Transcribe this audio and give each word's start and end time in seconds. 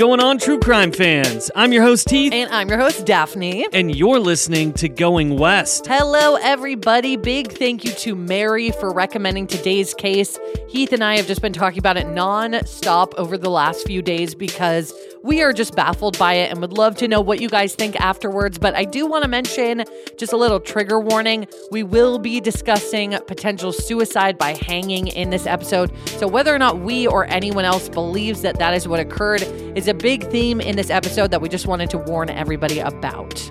going 0.00 0.18
on, 0.18 0.38
true 0.38 0.58
crime 0.58 0.90
fans? 0.90 1.50
I'm 1.54 1.74
your 1.74 1.82
host, 1.82 2.08
Heath, 2.08 2.32
And 2.32 2.48
I'm 2.50 2.70
your 2.70 2.78
host, 2.78 3.04
Daphne. 3.04 3.66
and 3.74 3.94
you're 3.94 4.18
listening 4.18 4.72
to 4.72 4.88
Going 4.88 5.36
West. 5.36 5.86
Hello, 5.86 6.36
everybody. 6.36 7.18
Big 7.18 7.52
thank 7.52 7.84
you 7.84 7.92
to 7.92 8.14
Mary 8.14 8.70
for 8.70 8.94
recommending 8.94 9.46
today's 9.46 9.92
case. 9.92 10.38
Heath 10.70 10.94
and 10.94 11.04
I 11.04 11.18
have 11.18 11.26
just 11.26 11.42
been 11.42 11.52
talking 11.52 11.80
about 11.80 11.98
it 11.98 12.08
non-stop 12.08 13.14
over 13.18 13.36
the 13.36 13.50
last 13.50 13.86
few 13.86 14.00
days 14.00 14.34
because 14.34 14.94
we 15.22 15.42
are 15.42 15.52
just 15.52 15.76
baffled 15.76 16.18
by 16.18 16.32
it 16.34 16.50
and 16.50 16.62
would 16.62 16.72
love 16.72 16.96
to 16.96 17.08
know 17.08 17.20
what 17.20 17.42
you 17.42 17.48
guys 17.50 17.74
think 17.74 18.00
afterwards. 18.00 18.58
But 18.58 18.74
I 18.74 18.84
do 18.84 19.06
want 19.06 19.24
to 19.24 19.28
mention 19.28 19.84
just 20.16 20.32
a 20.32 20.36
little 20.36 20.60
trigger 20.60 20.98
warning. 20.98 21.46
We 21.70 21.82
will 21.82 22.18
be 22.18 22.40
discussing 22.40 23.18
potential 23.26 23.70
suicide 23.70 24.38
by 24.38 24.54
hanging 24.62 25.08
in 25.08 25.28
this 25.28 25.46
episode. 25.46 25.92
So 26.08 26.26
whether 26.26 26.54
or 26.54 26.58
not 26.58 26.80
we 26.80 27.06
or 27.06 27.26
anyone 27.26 27.66
else 27.66 27.90
believes 27.90 28.40
that 28.42 28.58
that 28.60 28.72
is 28.72 28.88
what 28.88 28.98
occurred 28.98 29.42
is 29.42 29.88
a 29.90 29.94
big 29.94 30.26
theme 30.30 30.60
in 30.60 30.76
this 30.76 30.88
episode 30.88 31.30
that 31.32 31.42
we 31.42 31.48
just 31.48 31.66
wanted 31.66 31.90
to 31.90 31.98
warn 31.98 32.30
everybody 32.30 32.78
about. 32.78 33.50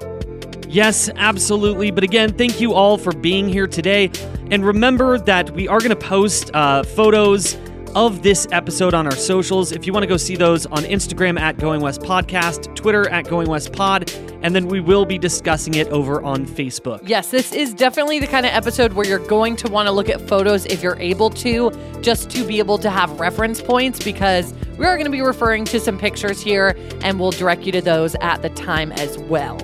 Yes, 0.68 1.10
absolutely. 1.16 1.92
But 1.92 2.04
again, 2.04 2.34
thank 2.34 2.62
you 2.62 2.74
all 2.74 2.98
for 2.98 3.12
being 3.12 3.50
here 3.50 3.68
today. 3.68 4.12
And 4.52 4.66
remember 4.66 5.18
that 5.20 5.52
we 5.52 5.68
are 5.68 5.80
going 5.80 5.90
to 5.90 5.96
post 5.96 6.52
uh, 6.54 6.84
photos 6.84 7.56
of 7.96 8.24
this 8.24 8.48
episode 8.52 8.94
on 8.94 9.06
our 9.06 9.16
socials. 9.16 9.72
If 9.72 9.86
you 9.88 9.94
want 9.94 10.04
to 10.04 10.08
go 10.08 10.18
see 10.18 10.36
those 10.36 10.66
on 10.66 10.84
Instagram 10.84 11.40
at 11.40 11.58
Going 11.58 11.82
West 11.82 12.02
Podcast, 12.02 12.76
Twitter 12.76 13.10
at 13.10 13.28
Going 13.28 13.48
West 13.48 13.74
Pod, 13.74 14.12
and 14.42 14.56
then 14.56 14.68
we 14.68 14.80
will 14.80 15.06
be 15.06 15.18
discussing 15.18 15.74
it 15.74 15.88
over 15.90 16.22
on 16.24 16.46
Facebook. 16.46 17.02
Yes, 17.04 17.32
this 17.32 17.52
is 17.52 17.74
definitely 17.74 18.20
the 18.20 18.28
kind 18.28 18.46
of 18.46 18.54
episode 18.54 18.94
where 18.94 19.06
you're 19.06 19.26
going 19.28 19.56
to 19.58 19.72
want 19.72 19.88
to 19.88 19.92
look 19.92 20.10
at 20.10 20.22
photos 20.28 20.66
if 20.66 20.82
you're 20.84 21.00
able 21.00 21.30
to, 21.32 21.72
just 22.02 22.30
to 22.32 22.46
be 22.46 22.60
able 22.60 22.78
to 22.78 22.90
have 22.90 23.20
reference 23.20 23.62
points 23.62 24.04
because 24.04 24.54
we 24.78 24.86
are 24.86 24.96
going 24.96 25.06
to 25.06 25.12
be 25.12 25.22
referring 25.22 25.66
to 25.66 25.80
some 25.80 25.98
pictures 25.98 26.42
here 26.42 26.76
and 27.02 27.20
we'll 27.20 27.32
direct 27.32 27.64
you 27.64 27.72
to 27.72 27.82
those 27.82 28.16
at 28.22 28.42
the 28.42 28.50
time 28.52 28.92
as 28.94 29.18
well. 29.18 29.60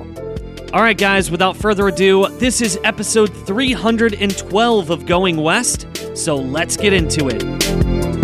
All 0.74 0.82
right, 0.82 0.98
guys, 0.98 1.32
without 1.32 1.56
further 1.56 1.88
ado, 1.88 2.28
this 2.38 2.60
is 2.60 2.78
episode 2.84 3.34
312 3.46 4.90
of 4.90 5.06
Going 5.06 5.38
West. 5.38 5.88
So 6.18 6.36
let's 6.36 6.76
get 6.76 6.92
into 6.92 7.30
it. 7.30 8.15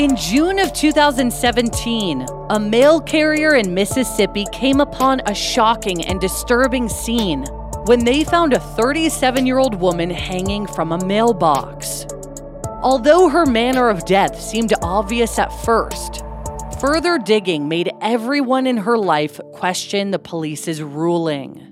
In 0.00 0.16
June 0.16 0.58
of 0.58 0.72
2017, 0.72 2.26
a 2.48 2.58
mail 2.58 3.02
carrier 3.02 3.56
in 3.56 3.74
Mississippi 3.74 4.46
came 4.50 4.80
upon 4.80 5.20
a 5.26 5.34
shocking 5.34 6.06
and 6.06 6.18
disturbing 6.18 6.88
scene 6.88 7.44
when 7.84 8.06
they 8.06 8.24
found 8.24 8.54
a 8.54 8.60
37 8.60 9.44
year 9.44 9.58
old 9.58 9.74
woman 9.74 10.08
hanging 10.08 10.66
from 10.66 10.92
a 10.92 11.04
mailbox. 11.04 12.06
Although 12.80 13.28
her 13.28 13.44
manner 13.44 13.90
of 13.90 14.06
death 14.06 14.40
seemed 14.40 14.72
obvious 14.80 15.38
at 15.38 15.52
first, 15.66 16.24
further 16.80 17.18
digging 17.18 17.68
made 17.68 17.92
everyone 18.00 18.66
in 18.66 18.78
her 18.78 18.96
life 18.96 19.38
question 19.52 20.12
the 20.12 20.18
police's 20.18 20.82
ruling. 20.82 21.66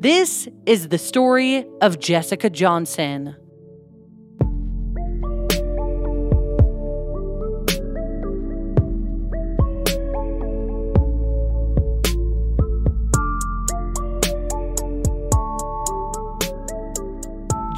This 0.00 0.48
is 0.66 0.88
the 0.88 0.98
story 0.98 1.66
of 1.80 2.00
Jessica 2.00 2.50
Johnson. 2.50 3.36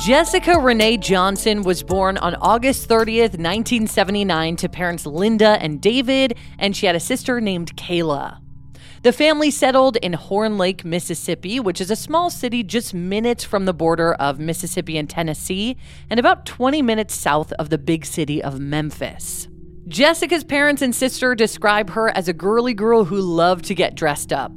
Jessica 0.06 0.56
Renee 0.56 0.98
Johnson 0.98 1.64
was 1.64 1.82
born 1.82 2.16
on 2.18 2.36
August 2.36 2.88
30th, 2.88 3.40
1979, 3.40 4.54
to 4.54 4.68
parents 4.68 5.04
Linda 5.04 5.58
and 5.60 5.80
David, 5.80 6.38
and 6.60 6.76
she 6.76 6.86
had 6.86 6.94
a 6.94 7.00
sister 7.00 7.40
named 7.40 7.76
Kayla. 7.76 8.38
The 9.02 9.12
family 9.12 9.50
settled 9.50 9.96
in 9.96 10.12
Horn 10.12 10.58
Lake, 10.58 10.84
Mississippi, 10.84 11.58
which 11.58 11.80
is 11.80 11.90
a 11.90 11.96
small 11.96 12.30
city 12.30 12.62
just 12.62 12.94
minutes 12.94 13.42
from 13.42 13.64
the 13.64 13.74
border 13.74 14.14
of 14.14 14.38
Mississippi 14.38 14.96
and 14.96 15.10
Tennessee, 15.10 15.76
and 16.08 16.20
about 16.20 16.46
20 16.46 16.82
minutes 16.82 17.16
south 17.16 17.52
of 17.54 17.70
the 17.70 17.76
big 17.76 18.06
city 18.06 18.40
of 18.40 18.60
Memphis. 18.60 19.48
Jessica's 19.88 20.44
parents 20.44 20.82
and 20.82 20.94
sister 20.94 21.34
describe 21.34 21.90
her 21.90 22.10
as 22.10 22.28
a 22.28 22.32
girly 22.32 22.74
girl 22.74 23.06
who 23.06 23.20
loved 23.20 23.64
to 23.64 23.74
get 23.74 23.96
dressed 23.96 24.32
up. 24.32 24.56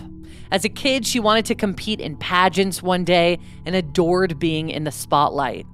As 0.52 0.66
a 0.66 0.70
kid, 0.70 1.06
she 1.06 1.20
wanted 1.20 1.46
to 1.46 1.56
compete 1.56 2.00
in 2.00 2.18
pageants 2.18 2.82
one 2.82 3.04
day 3.04 3.40
and 3.66 3.76
adored 3.76 4.40
being 4.40 4.70
in 4.70 4.84
the 4.84 4.92
spotlight. 4.92 5.66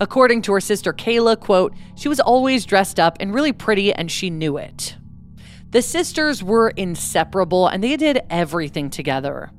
According 0.00 0.42
to 0.42 0.52
her 0.52 0.60
sister 0.60 0.92
Kayla, 0.92 1.38
quote, 1.38 1.74
she 1.96 2.08
was 2.08 2.20
always 2.20 2.64
dressed 2.64 2.98
up 3.00 3.16
and 3.20 3.34
really 3.34 3.52
pretty 3.52 3.92
and 3.92 4.10
she 4.10 4.30
knew 4.30 4.56
it. 4.56 4.96
The 5.70 5.82
sisters 5.82 6.42
were 6.42 6.70
inseparable 6.70 7.66
and 7.66 7.82
they 7.82 7.96
did 7.96 8.22
everything 8.30 8.90
together. 8.90 9.50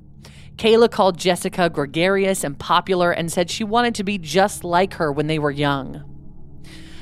Kayla 0.56 0.90
called 0.90 1.18
Jessica 1.18 1.70
gregarious 1.70 2.44
and 2.44 2.58
popular 2.58 3.12
and 3.12 3.30
said 3.32 3.50
she 3.50 3.66
wanted 3.66 3.96
to 3.96 4.04
be 4.04 4.18
just 4.18 4.64
like 4.64 4.94
her 4.96 5.12
when 5.12 5.28
they 5.28 5.40
were 5.40 5.52
young. 5.52 6.04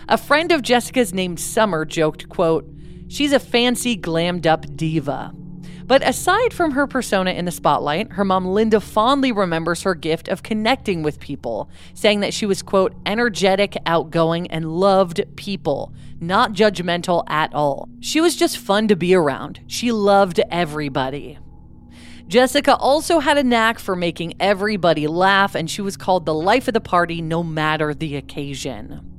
A 0.09 0.17
friend 0.17 0.51
of 0.51 0.63
Jessica's 0.63 1.13
named 1.13 1.39
Summer 1.39 1.85
joked, 1.85 2.27
quote, 2.29 2.67
She's 3.07 3.31
a 3.31 3.39
fancy, 3.39 3.95
glammed 3.95 4.47
up 4.47 4.65
diva. 4.75 5.33
But 5.85 6.07
aside 6.07 6.53
from 6.53 6.71
her 6.71 6.87
persona 6.87 7.31
in 7.31 7.45
the 7.45 7.51
spotlight, 7.51 8.13
her 8.13 8.23
mom 8.23 8.45
Linda 8.45 8.79
fondly 8.79 9.31
remembers 9.31 9.83
her 9.83 9.95
gift 9.95 10.27
of 10.27 10.43
connecting 10.43 11.03
with 11.03 11.19
people, 11.19 11.69
saying 11.93 12.21
that 12.21 12.33
she 12.33 12.45
was, 12.45 12.61
quote, 12.61 12.95
energetic, 13.05 13.75
outgoing, 13.85 14.49
and 14.49 14.71
loved 14.71 15.21
people, 15.35 15.93
not 16.21 16.53
judgmental 16.53 17.23
at 17.29 17.53
all. 17.53 17.89
She 17.99 18.21
was 18.21 18.35
just 18.35 18.57
fun 18.57 18.87
to 18.87 18.95
be 18.95 19.13
around. 19.13 19.59
She 19.67 19.91
loved 19.91 20.39
everybody. 20.49 21.37
Jessica 22.27 22.75
also 22.77 23.19
had 23.19 23.37
a 23.37 23.43
knack 23.43 23.77
for 23.77 23.95
making 23.95 24.35
everybody 24.39 25.07
laugh, 25.07 25.53
and 25.53 25.69
she 25.69 25.81
was 25.81 25.97
called 25.97 26.25
the 26.25 26.33
life 26.33 26.67
of 26.69 26.73
the 26.73 26.81
party 26.81 27.21
no 27.21 27.43
matter 27.43 27.93
the 27.93 28.15
occasion. 28.15 29.12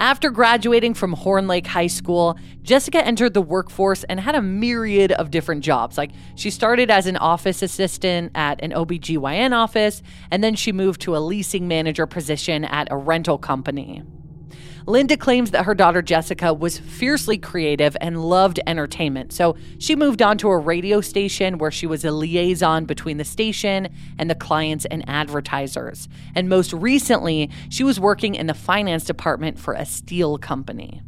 After 0.00 0.30
graduating 0.30 0.94
from 0.94 1.12
Horn 1.12 1.48
Lake 1.48 1.66
High 1.66 1.88
School, 1.88 2.38
Jessica 2.62 3.04
entered 3.04 3.34
the 3.34 3.42
workforce 3.42 4.04
and 4.04 4.20
had 4.20 4.36
a 4.36 4.42
myriad 4.42 5.10
of 5.10 5.32
different 5.32 5.64
jobs. 5.64 5.98
Like 5.98 6.12
she 6.36 6.50
started 6.50 6.88
as 6.88 7.08
an 7.08 7.16
office 7.16 7.62
assistant 7.62 8.30
at 8.36 8.62
an 8.62 8.70
OBGYN 8.70 9.52
office, 9.52 10.02
and 10.30 10.44
then 10.44 10.54
she 10.54 10.70
moved 10.70 11.00
to 11.00 11.16
a 11.16 11.18
leasing 11.18 11.66
manager 11.66 12.06
position 12.06 12.64
at 12.64 12.86
a 12.92 12.96
rental 12.96 13.38
company. 13.38 14.04
Linda 14.88 15.18
claims 15.18 15.50
that 15.50 15.66
her 15.66 15.74
daughter 15.74 16.00
Jessica 16.00 16.54
was 16.54 16.78
fiercely 16.78 17.36
creative 17.36 17.94
and 18.00 18.24
loved 18.24 18.58
entertainment, 18.66 19.34
so 19.34 19.54
she 19.78 19.94
moved 19.94 20.22
on 20.22 20.38
to 20.38 20.48
a 20.48 20.56
radio 20.56 21.02
station 21.02 21.58
where 21.58 21.70
she 21.70 21.86
was 21.86 22.06
a 22.06 22.10
liaison 22.10 22.86
between 22.86 23.18
the 23.18 23.24
station 23.24 23.90
and 24.18 24.30
the 24.30 24.34
clients 24.34 24.86
and 24.86 25.06
advertisers. 25.06 26.08
And 26.34 26.48
most 26.48 26.72
recently, 26.72 27.50
she 27.68 27.84
was 27.84 28.00
working 28.00 28.34
in 28.34 28.46
the 28.46 28.54
finance 28.54 29.04
department 29.04 29.58
for 29.58 29.74
a 29.74 29.84
steel 29.84 30.38
company. 30.38 31.02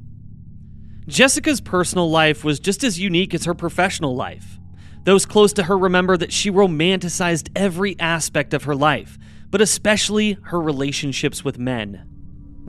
Jessica's 1.09 1.63
personal 1.63 2.11
life 2.11 2.45
was 2.45 2.61
just 2.61 2.85
as 2.85 3.01
unique 3.01 3.33
as 3.33 3.47
her 3.47 3.55
professional 3.55 4.15
life. 4.15 4.59
Those 5.05 5.25
close 5.25 5.55
to 5.55 5.63
her 5.63 5.79
remember 5.79 6.19
that 6.19 6.35
she 6.35 6.51
romanticized 6.51 7.49
every 7.57 7.99
aspect 7.99 8.53
of 8.53 8.65
her 8.65 8.77
life, 8.77 9.17
but 9.49 9.63
especially 9.63 10.37
her 10.43 10.61
relationships 10.61 11.43
with 11.43 11.59
men. 11.59 12.10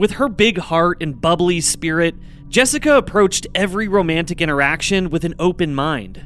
With 0.02 0.14
her 0.14 0.30
big 0.30 0.58
heart 0.58 0.98
and 1.00 1.22
bubbly 1.22 1.62
spirit, 1.62 2.16
Jessica 2.50 2.98
approached 2.98 3.46
every 3.54 3.88
romantic 3.88 4.42
interaction 4.42 5.12
with 5.12 5.24
an 5.24 5.36
open 5.38 5.76
mind. 5.76 6.26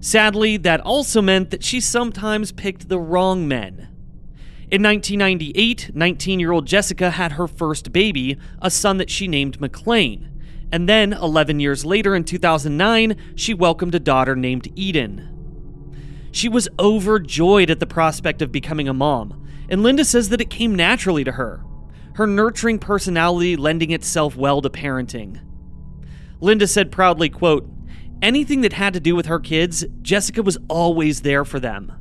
Sadly, 0.00 0.56
that 0.56 0.80
also 0.80 1.22
meant 1.22 1.50
that 1.50 1.62
she 1.62 1.78
sometimes 1.78 2.50
picked 2.50 2.88
the 2.88 2.98
wrong 2.98 3.46
men. 3.46 3.88
In 4.68 4.82
1998, 4.82 5.94
19 5.94 6.40
year 6.40 6.50
old 6.50 6.66
Jessica 6.66 7.12
had 7.12 7.30
her 7.34 7.46
first 7.46 7.92
baby, 7.92 8.36
a 8.60 8.68
son 8.68 8.96
that 8.96 9.10
she 9.10 9.28
named 9.28 9.60
McLean. 9.60 10.28
And 10.72 10.88
then, 10.88 11.12
11 11.12 11.60
years 11.60 11.84
later 11.84 12.16
in 12.16 12.24
2009, 12.24 13.16
she 13.36 13.54
welcomed 13.54 13.94
a 13.94 14.00
daughter 14.00 14.34
named 14.34 14.72
Eden. 14.74 15.28
She 16.32 16.48
was 16.48 16.68
overjoyed 16.80 17.70
at 17.70 17.78
the 17.78 17.86
prospect 17.86 18.42
of 18.42 18.50
becoming 18.50 18.88
a 18.88 18.92
mom, 18.92 19.46
and 19.68 19.84
Linda 19.84 20.04
says 20.04 20.30
that 20.30 20.40
it 20.40 20.50
came 20.50 20.74
naturally 20.74 21.22
to 21.22 21.30
her. 21.30 21.62
Her 22.14 22.26
nurturing 22.26 22.78
personality 22.78 23.56
lending 23.56 23.90
itself 23.90 24.36
well 24.36 24.60
to 24.60 24.70
parenting. 24.70 25.40
Linda 26.40 26.66
said 26.66 26.92
proudly, 26.92 27.28
quote, 27.28 27.68
Anything 28.20 28.60
that 28.60 28.74
had 28.74 28.94
to 28.94 29.00
do 29.00 29.16
with 29.16 29.26
her 29.26 29.40
kids, 29.40 29.84
Jessica 30.00 30.42
was 30.42 30.58
always 30.68 31.22
there 31.22 31.44
for 31.44 31.58
them. 31.58 31.92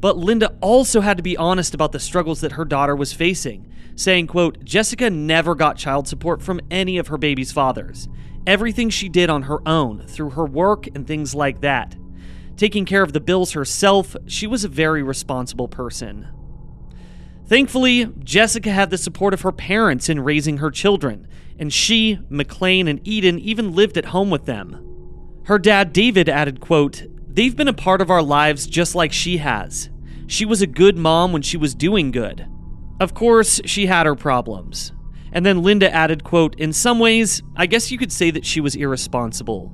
But 0.00 0.16
Linda 0.16 0.54
also 0.60 1.00
had 1.00 1.16
to 1.16 1.22
be 1.22 1.36
honest 1.36 1.74
about 1.74 1.92
the 1.92 1.98
struggles 1.98 2.40
that 2.42 2.52
her 2.52 2.64
daughter 2.64 2.94
was 2.94 3.12
facing, 3.12 3.72
saying, 3.96 4.28
quote, 4.28 4.62
Jessica 4.64 5.10
never 5.10 5.56
got 5.56 5.76
child 5.76 6.06
support 6.06 6.42
from 6.42 6.60
any 6.70 6.98
of 6.98 7.08
her 7.08 7.18
baby's 7.18 7.50
fathers. 7.50 8.08
Everything 8.46 8.88
she 8.90 9.08
did 9.08 9.28
on 9.28 9.42
her 9.42 9.66
own, 9.66 10.06
through 10.06 10.30
her 10.30 10.46
work 10.46 10.86
and 10.94 11.06
things 11.06 11.34
like 11.34 11.60
that. 11.62 11.96
Taking 12.56 12.84
care 12.84 13.02
of 13.02 13.12
the 13.12 13.20
bills 13.20 13.52
herself, 13.52 14.16
she 14.26 14.46
was 14.46 14.64
a 14.64 14.68
very 14.68 15.02
responsible 15.02 15.68
person. 15.68 16.28
Thankfully, 17.48 18.12
Jessica 18.22 18.70
had 18.70 18.90
the 18.90 18.98
support 18.98 19.32
of 19.32 19.40
her 19.40 19.52
parents 19.52 20.10
in 20.10 20.20
raising 20.20 20.58
her 20.58 20.70
children, 20.70 21.26
and 21.58 21.72
she, 21.72 22.18
McLean, 22.28 22.86
and 22.86 23.00
Eden 23.08 23.38
even 23.38 23.74
lived 23.74 23.96
at 23.96 24.06
home 24.06 24.28
with 24.28 24.44
them. 24.44 24.84
Her 25.44 25.58
dad, 25.58 25.94
David, 25.94 26.28
added, 26.28 26.60
quote, 26.60 27.04
They've 27.26 27.56
been 27.56 27.68
a 27.68 27.72
part 27.72 28.02
of 28.02 28.10
our 28.10 28.22
lives 28.22 28.66
just 28.66 28.94
like 28.94 29.12
she 29.14 29.38
has. 29.38 29.88
She 30.26 30.44
was 30.44 30.60
a 30.60 30.66
good 30.66 30.98
mom 30.98 31.32
when 31.32 31.40
she 31.40 31.56
was 31.56 31.74
doing 31.74 32.10
good. 32.10 32.46
Of 33.00 33.14
course, 33.14 33.62
she 33.64 33.86
had 33.86 34.04
her 34.04 34.14
problems. 34.14 34.92
And 35.32 35.46
then 35.46 35.62
Linda 35.62 35.90
added, 35.90 36.24
quote, 36.24 36.54
In 36.56 36.74
some 36.74 36.98
ways, 36.98 37.42
I 37.56 37.64
guess 37.64 37.90
you 37.90 37.96
could 37.96 38.12
say 38.12 38.30
that 38.30 38.44
she 38.44 38.60
was 38.60 38.76
irresponsible. 38.76 39.72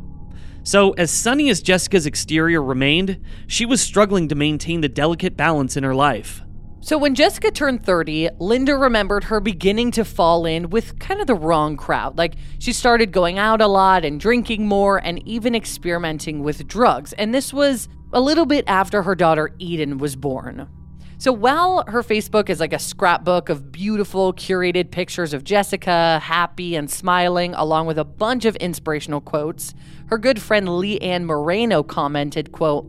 So, 0.63 0.93
as 0.93 1.11
sunny 1.11 1.51
as 1.51 1.61
Jessica's 1.61 2.07
exterior 2.07 2.63
remained, 2.63 3.21
she 3.49 3.67
was 3.67 3.81
struggling 3.81 4.29
to 4.29 4.37
maintain 4.37 4.81
the 4.81 4.89
delicate 4.89 5.37
balance 5.37 5.77
in 5.77 5.83
her 5.83 5.95
life. 5.95 6.44
So, 6.85 6.99
when 6.99 7.15
Jessica 7.15 7.51
turned 7.51 7.83
30, 7.83 8.29
Linda 8.39 8.77
remembered 8.77 9.25
her 9.25 9.41
beginning 9.41 9.91
to 9.93 10.05
fall 10.05 10.45
in 10.45 10.69
with 10.69 10.99
kind 10.99 11.19
of 11.19 11.27
the 11.27 11.35
wrong 11.35 11.79
crowd. 11.79 12.19
Like, 12.19 12.35
she 12.59 12.75
started 12.75 13.11
going 13.11 13.39
out 13.39 13.63
a 13.63 13.67
lot 13.67 14.05
and 14.05 14.21
drinking 14.21 14.69
more 14.69 14.99
and 14.99 15.27
even 15.27 15.55
experimenting 15.55 16.43
with 16.43 16.69
drugs. 16.69 17.15
And 17.15 17.33
this 17.35 17.55
was 17.55 17.89
a 18.13 18.21
little 18.21 18.45
bit 18.45 18.67
after 18.67 19.01
her 19.01 19.15
daughter 19.15 19.55
Eden 19.59 19.97
was 19.97 20.15
born. 20.15 20.69
So 21.17 21.33
while 21.33 21.85
her 21.87 22.03
Facebook 22.03 22.51
is 22.51 22.61
like 22.61 22.75
a 22.75 22.79
scrapbook 22.79 23.49
of 23.49 23.73
beautiful 23.73 24.35
curated 24.35 24.91
pictures 24.91 25.33
of 25.33 25.43
Jessica, 25.43 26.19
happy 26.23 26.77
and 26.77 26.91
smiling, 26.91 27.55
along 27.55 27.87
with 27.87 27.97
a 27.97 28.05
bunch 28.05 28.45
of 28.45 28.57
inspirational 28.57 29.23
quotes, 29.23 29.73
her 30.09 30.19
good 30.19 30.43
friend 30.43 30.69
Leanne 30.69 31.25
Moreno 31.25 31.83
commented, 31.83 32.53
quote, 32.53 32.87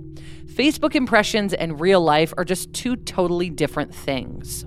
Facebook 0.56 0.96
impressions 0.96 1.54
and 1.54 1.82
real 1.82 2.00
life 2.00 2.34
are 2.38 2.46
just 2.46 2.72
two 2.72 2.96
totally 2.96 3.50
different 3.50 3.94
things. 3.94 4.66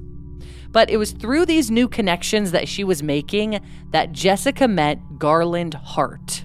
But 0.70 0.90
it 0.90 0.98
was 0.98 1.12
through 1.12 1.46
these 1.46 1.70
new 1.70 1.88
connections 1.88 2.50
that 2.50 2.68
she 2.68 2.84
was 2.84 3.02
making 3.02 3.60
that 3.90 4.12
Jessica 4.12 4.68
met 4.68 4.98
Garland 5.18 5.72
Hart. 5.72 6.44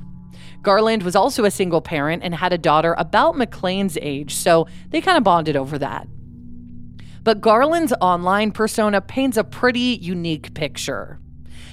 Garland 0.61 1.03
was 1.03 1.17
also 1.17 1.43
a 1.43 1.51
single 1.51 1.81
parent 1.81 2.23
and 2.23 2.33
had 2.33 2.53
a 2.53 2.57
daughter 2.57 2.95
about 2.97 3.35
McLean's 3.35 3.97
age, 4.01 4.33
so 4.33 4.65
they 4.91 5.01
kind 5.01 5.17
of 5.17 5.25
bonded 5.25 5.57
over 5.57 5.77
that. 5.77 6.07
But 7.21 7.41
Garland's 7.41 7.93
online 7.99 8.53
persona 8.53 9.01
paints 9.01 9.35
a 9.35 9.43
pretty 9.43 9.99
unique 10.01 10.53
picture. 10.53 11.19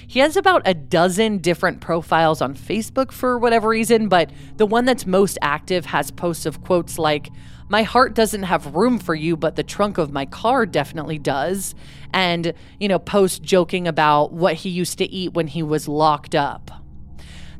He 0.07 0.19
has 0.19 0.35
about 0.35 0.61
a 0.65 0.73
dozen 0.73 1.37
different 1.37 1.79
profiles 1.79 2.41
on 2.41 2.53
Facebook 2.53 3.13
for 3.13 3.39
whatever 3.39 3.69
reason, 3.69 4.09
but 4.09 4.29
the 4.57 4.65
one 4.65 4.83
that's 4.83 5.05
most 5.05 5.37
active 5.41 5.85
has 5.85 6.11
posts 6.11 6.45
of 6.45 6.61
quotes 6.65 6.99
like, 6.99 7.29
My 7.71 7.83
heart 7.83 8.13
doesn't 8.13 8.43
have 8.43 8.75
room 8.75 8.99
for 8.99 9.15
you, 9.15 9.37
but 9.37 9.55
the 9.55 9.63
trunk 9.63 9.97
of 9.97 10.11
my 10.11 10.25
car 10.25 10.65
definitely 10.65 11.17
does. 11.17 11.73
And, 12.11 12.53
you 12.81 12.89
know, 12.89 12.99
Post 12.99 13.43
joking 13.43 13.87
about 13.87 14.33
what 14.33 14.55
he 14.55 14.69
used 14.69 14.97
to 14.97 15.09
eat 15.09 15.35
when 15.35 15.47
he 15.47 15.63
was 15.63 15.87
locked 15.87 16.35
up. 16.35 16.69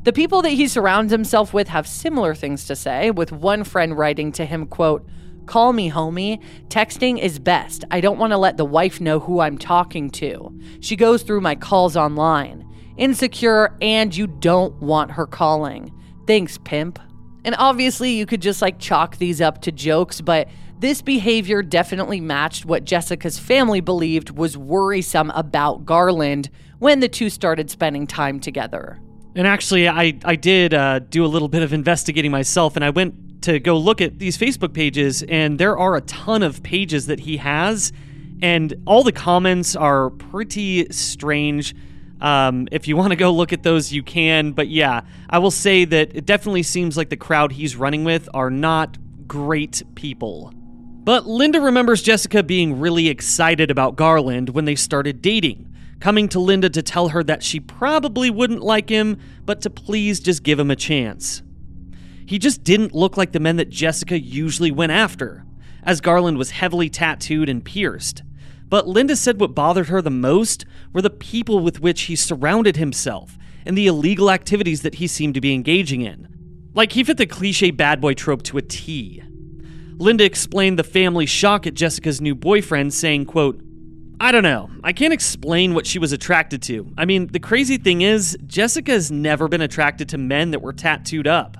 The 0.02 0.12
people 0.12 0.42
that 0.42 0.50
he 0.50 0.68
surrounds 0.68 1.12
himself 1.12 1.54
with 1.54 1.68
have 1.68 1.86
similar 1.86 2.34
things 2.34 2.66
to 2.66 2.76
say, 2.76 3.10
with 3.10 3.32
one 3.32 3.64
friend 3.64 3.96
writing 3.96 4.32
to 4.32 4.44
him, 4.44 4.66
quote, 4.66 5.08
Call 5.46 5.72
me, 5.72 5.90
homie. 5.90 6.42
Texting 6.68 7.18
is 7.18 7.38
best. 7.38 7.86
I 7.90 8.02
don't 8.02 8.18
want 8.18 8.32
to 8.32 8.36
let 8.36 8.58
the 8.58 8.66
wife 8.66 9.00
know 9.00 9.18
who 9.18 9.40
I'm 9.40 9.56
talking 9.56 10.10
to. 10.10 10.60
She 10.80 10.94
goes 10.94 11.22
through 11.22 11.40
my 11.40 11.54
calls 11.54 11.96
online. 11.96 12.68
Insecure, 12.98 13.78
and 13.80 14.14
you 14.14 14.26
don't 14.26 14.74
want 14.74 15.12
her 15.12 15.26
calling. 15.26 15.90
Thanks, 16.26 16.58
pimp. 16.58 16.98
And 17.44 17.54
obviously, 17.58 18.12
you 18.12 18.26
could 18.26 18.42
just 18.42 18.62
like 18.62 18.78
chalk 18.78 19.16
these 19.16 19.40
up 19.40 19.62
to 19.62 19.72
jokes, 19.72 20.20
but 20.20 20.48
this 20.78 21.02
behavior 21.02 21.62
definitely 21.62 22.20
matched 22.20 22.64
what 22.64 22.84
Jessica's 22.84 23.38
family 23.38 23.80
believed 23.80 24.30
was 24.30 24.56
worrisome 24.56 25.30
about 25.30 25.84
Garland 25.84 26.50
when 26.78 27.00
the 27.00 27.08
two 27.08 27.30
started 27.30 27.70
spending 27.70 28.06
time 28.06 28.40
together. 28.40 28.98
And 29.34 29.46
actually, 29.46 29.88
I, 29.88 30.18
I 30.24 30.36
did 30.36 30.74
uh, 30.74 30.98
do 30.98 31.24
a 31.24 31.28
little 31.28 31.48
bit 31.48 31.62
of 31.62 31.72
investigating 31.72 32.30
myself, 32.30 32.76
and 32.76 32.84
I 32.84 32.90
went 32.90 33.42
to 33.42 33.58
go 33.58 33.78
look 33.78 34.00
at 34.00 34.18
these 34.18 34.36
Facebook 34.36 34.72
pages, 34.72 35.22
and 35.22 35.58
there 35.58 35.76
are 35.78 35.96
a 35.96 36.00
ton 36.02 36.42
of 36.42 36.62
pages 36.62 37.06
that 37.06 37.20
he 37.20 37.38
has, 37.38 37.92
and 38.42 38.74
all 38.86 39.02
the 39.02 39.12
comments 39.12 39.74
are 39.74 40.10
pretty 40.10 40.86
strange. 40.90 41.74
Um, 42.22 42.68
if 42.70 42.86
you 42.86 42.96
want 42.96 43.10
to 43.10 43.16
go 43.16 43.32
look 43.32 43.52
at 43.52 43.64
those, 43.64 43.92
you 43.92 44.04
can. 44.04 44.52
But 44.52 44.68
yeah, 44.68 45.02
I 45.28 45.38
will 45.38 45.50
say 45.50 45.84
that 45.84 46.14
it 46.14 46.24
definitely 46.24 46.62
seems 46.62 46.96
like 46.96 47.10
the 47.10 47.16
crowd 47.16 47.52
he's 47.52 47.74
running 47.74 48.04
with 48.04 48.28
are 48.32 48.48
not 48.48 48.96
great 49.26 49.82
people. 49.96 50.52
But 51.04 51.26
Linda 51.26 51.60
remembers 51.60 52.00
Jessica 52.00 52.44
being 52.44 52.78
really 52.78 53.08
excited 53.08 53.72
about 53.72 53.96
Garland 53.96 54.50
when 54.50 54.66
they 54.66 54.76
started 54.76 55.20
dating, 55.20 55.74
coming 55.98 56.28
to 56.28 56.38
Linda 56.38 56.70
to 56.70 56.82
tell 56.82 57.08
her 57.08 57.24
that 57.24 57.42
she 57.42 57.58
probably 57.58 58.30
wouldn't 58.30 58.62
like 58.62 58.88
him, 58.88 59.18
but 59.44 59.60
to 59.62 59.70
please 59.70 60.20
just 60.20 60.44
give 60.44 60.60
him 60.60 60.70
a 60.70 60.76
chance. 60.76 61.42
He 62.24 62.38
just 62.38 62.62
didn't 62.62 62.94
look 62.94 63.16
like 63.16 63.32
the 63.32 63.40
men 63.40 63.56
that 63.56 63.68
Jessica 63.68 64.18
usually 64.18 64.70
went 64.70 64.92
after, 64.92 65.44
as 65.82 66.00
Garland 66.00 66.38
was 66.38 66.52
heavily 66.52 66.88
tattooed 66.88 67.48
and 67.48 67.64
pierced. 67.64 68.22
But 68.72 68.88
Linda 68.88 69.16
said 69.16 69.38
what 69.38 69.54
bothered 69.54 69.88
her 69.88 70.00
the 70.00 70.08
most 70.08 70.64
were 70.94 71.02
the 71.02 71.10
people 71.10 71.58
with 71.58 71.80
which 71.80 72.04
he 72.04 72.16
surrounded 72.16 72.78
himself 72.78 73.36
and 73.66 73.76
the 73.76 73.86
illegal 73.86 74.30
activities 74.30 74.80
that 74.80 74.94
he 74.94 75.06
seemed 75.06 75.34
to 75.34 75.42
be 75.42 75.52
engaging 75.52 76.00
in. 76.00 76.26
Like 76.72 76.92
he 76.92 77.04
fit 77.04 77.18
the 77.18 77.26
cliche 77.26 77.70
bad 77.70 78.00
boy 78.00 78.14
trope 78.14 78.42
to 78.44 78.56
a 78.56 78.62
T. 78.62 79.22
Linda 79.98 80.24
explained 80.24 80.78
the 80.78 80.84
family's 80.84 81.28
shock 81.28 81.66
at 81.66 81.74
Jessica's 81.74 82.22
new 82.22 82.34
boyfriend, 82.34 82.94
saying, 82.94 83.26
quote, 83.26 83.60
I 84.18 84.32
don't 84.32 84.42
know. 84.42 84.70
I 84.82 84.94
can't 84.94 85.12
explain 85.12 85.74
what 85.74 85.86
she 85.86 85.98
was 85.98 86.12
attracted 86.12 86.62
to. 86.62 86.94
I 86.96 87.04
mean, 87.04 87.26
the 87.26 87.40
crazy 87.40 87.76
thing 87.76 88.00
is, 88.00 88.38
Jessica 88.46 88.92
has 88.92 89.10
never 89.10 89.48
been 89.48 89.60
attracted 89.60 90.08
to 90.08 90.16
men 90.16 90.50
that 90.52 90.62
were 90.62 90.72
tattooed 90.72 91.26
up. 91.26 91.58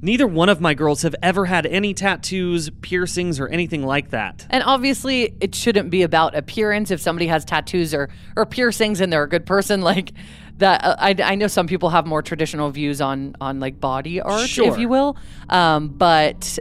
Neither 0.00 0.26
one 0.26 0.48
of 0.48 0.60
my 0.60 0.74
girls 0.74 1.02
have 1.02 1.14
ever 1.22 1.46
had 1.46 1.66
any 1.66 1.92
tattoos, 1.92 2.70
piercings, 2.82 3.40
or 3.40 3.48
anything 3.48 3.84
like 3.84 4.10
that. 4.10 4.46
And 4.50 4.62
obviously, 4.62 5.34
it 5.40 5.54
shouldn't 5.54 5.90
be 5.90 6.02
about 6.02 6.36
appearance. 6.36 6.90
If 6.90 7.00
somebody 7.00 7.26
has 7.26 7.44
tattoos 7.44 7.92
or, 7.92 8.08
or 8.36 8.46
piercings 8.46 9.00
and 9.00 9.12
they're 9.12 9.24
a 9.24 9.28
good 9.28 9.44
person, 9.44 9.80
like 9.92 10.12
that, 10.58 10.82
I, 11.00 11.14
I 11.22 11.34
know 11.34 11.46
some 11.48 11.66
people 11.66 11.90
have 11.90 12.06
more 12.06 12.22
traditional 12.22 12.70
views 12.70 13.00
on 13.00 13.34
on 13.40 13.58
like 13.60 13.80
body 13.80 14.20
art, 14.20 14.48
Sure. 14.48 14.66
if 14.72 14.78
you 14.78 14.88
will. 14.88 15.16
Um, 15.48 15.88
but 15.88 16.58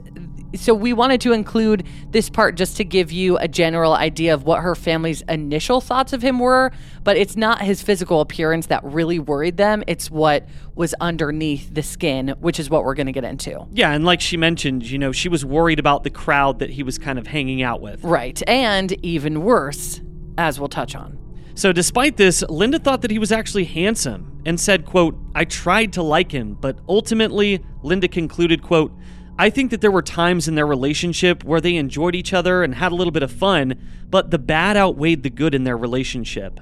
so 0.56 0.74
we 0.74 0.94
wanted 0.94 1.22
to 1.22 1.34
include 1.34 1.86
this 2.12 2.30
part 2.30 2.56
just 2.56 2.78
to 2.78 2.84
give 2.84 3.12
you 3.12 3.38
a 3.38 3.48
general 3.48 3.94
idea 3.94 4.34
of 4.34 4.44
what 4.44 4.62
her 4.62 4.76
family's 4.76 5.22
initial 5.24 5.82
thoughts 5.82 6.14
of 6.14 6.22
him 6.22 6.40
were. 6.40 6.72
But 7.04 7.18
it's 7.18 7.36
not 7.36 7.62
his 7.62 7.82
physical 7.82 8.22
appearance 8.22 8.68
that 8.68 8.84
really 8.84 9.20
worried 9.20 9.58
them. 9.58 9.84
It's 9.88 10.10
what 10.12 10.48
was 10.76 10.94
underneath 11.02 11.74
the 11.74 11.84
skin, 11.84 12.36
which 12.40 12.60
is 12.60 12.70
what 12.70 12.84
we're 12.84 12.96
going 12.96 13.08
to 13.08 13.14
get 13.14 13.24
into. 13.24 13.66
Yeah, 13.72 13.92
and 13.92 14.06
like 14.06 14.22
she 14.22 14.38
mentioned, 14.38 14.90
you 14.90 14.98
know, 14.98 15.12
she 15.12 15.30
was 15.30 15.44
worried 15.44 15.80
about 15.80 16.04
the 16.04 16.10
crowd 16.10 16.60
that 16.60 16.70
he 16.70 16.84
was 16.84 16.98
kind 16.98 17.20
of 17.20 17.28
hanging 17.28 17.62
out 17.62 17.82
with. 17.82 18.04
Right. 18.04 18.42
And 18.48 18.94
even 19.06 19.42
worse, 19.44 20.02
as 20.38 20.60
we'll 20.60 20.70
touch 20.70 20.96
on. 20.96 21.18
So 21.56 21.74
despite 21.74 22.18
this, 22.18 22.44
Linda 22.50 22.78
thought 22.78 23.02
that 23.02 23.10
he 23.10 23.18
was 23.18 23.32
actually 23.32 23.66
handsome 23.66 24.44
and 24.46 24.60
said, 24.60 24.86
quote, 24.86 25.18
I 25.34 25.44
tried 25.44 25.94
to 25.94 26.04
like 26.04 26.32
him, 26.32 26.54
but 26.54 26.78
ultimately, 26.88 27.66
Linda 27.82 28.08
concluded, 28.08 28.62
quote, 28.62 28.96
I 29.40 29.50
think 29.52 29.70
that 29.72 29.82
there 29.82 29.92
were 29.92 30.02
times 30.02 30.48
in 30.48 30.56
their 30.56 30.66
relationship 30.66 31.44
where 31.44 31.62
they 31.62 31.76
enjoyed 31.76 32.16
each 32.16 32.34
other 32.34 32.64
and 32.64 32.74
had 32.74 32.92
a 32.92 32.96
little 32.96 33.12
bit 33.12 33.22
of 33.22 33.32
fun, 33.32 33.76
but 34.10 34.32
the 34.32 34.40
bad 34.40 34.76
outweighed 34.76 35.22
the 35.22 35.30
good 35.30 35.54
in 35.54 35.64
their 35.64 35.78
relationship. 35.78 36.60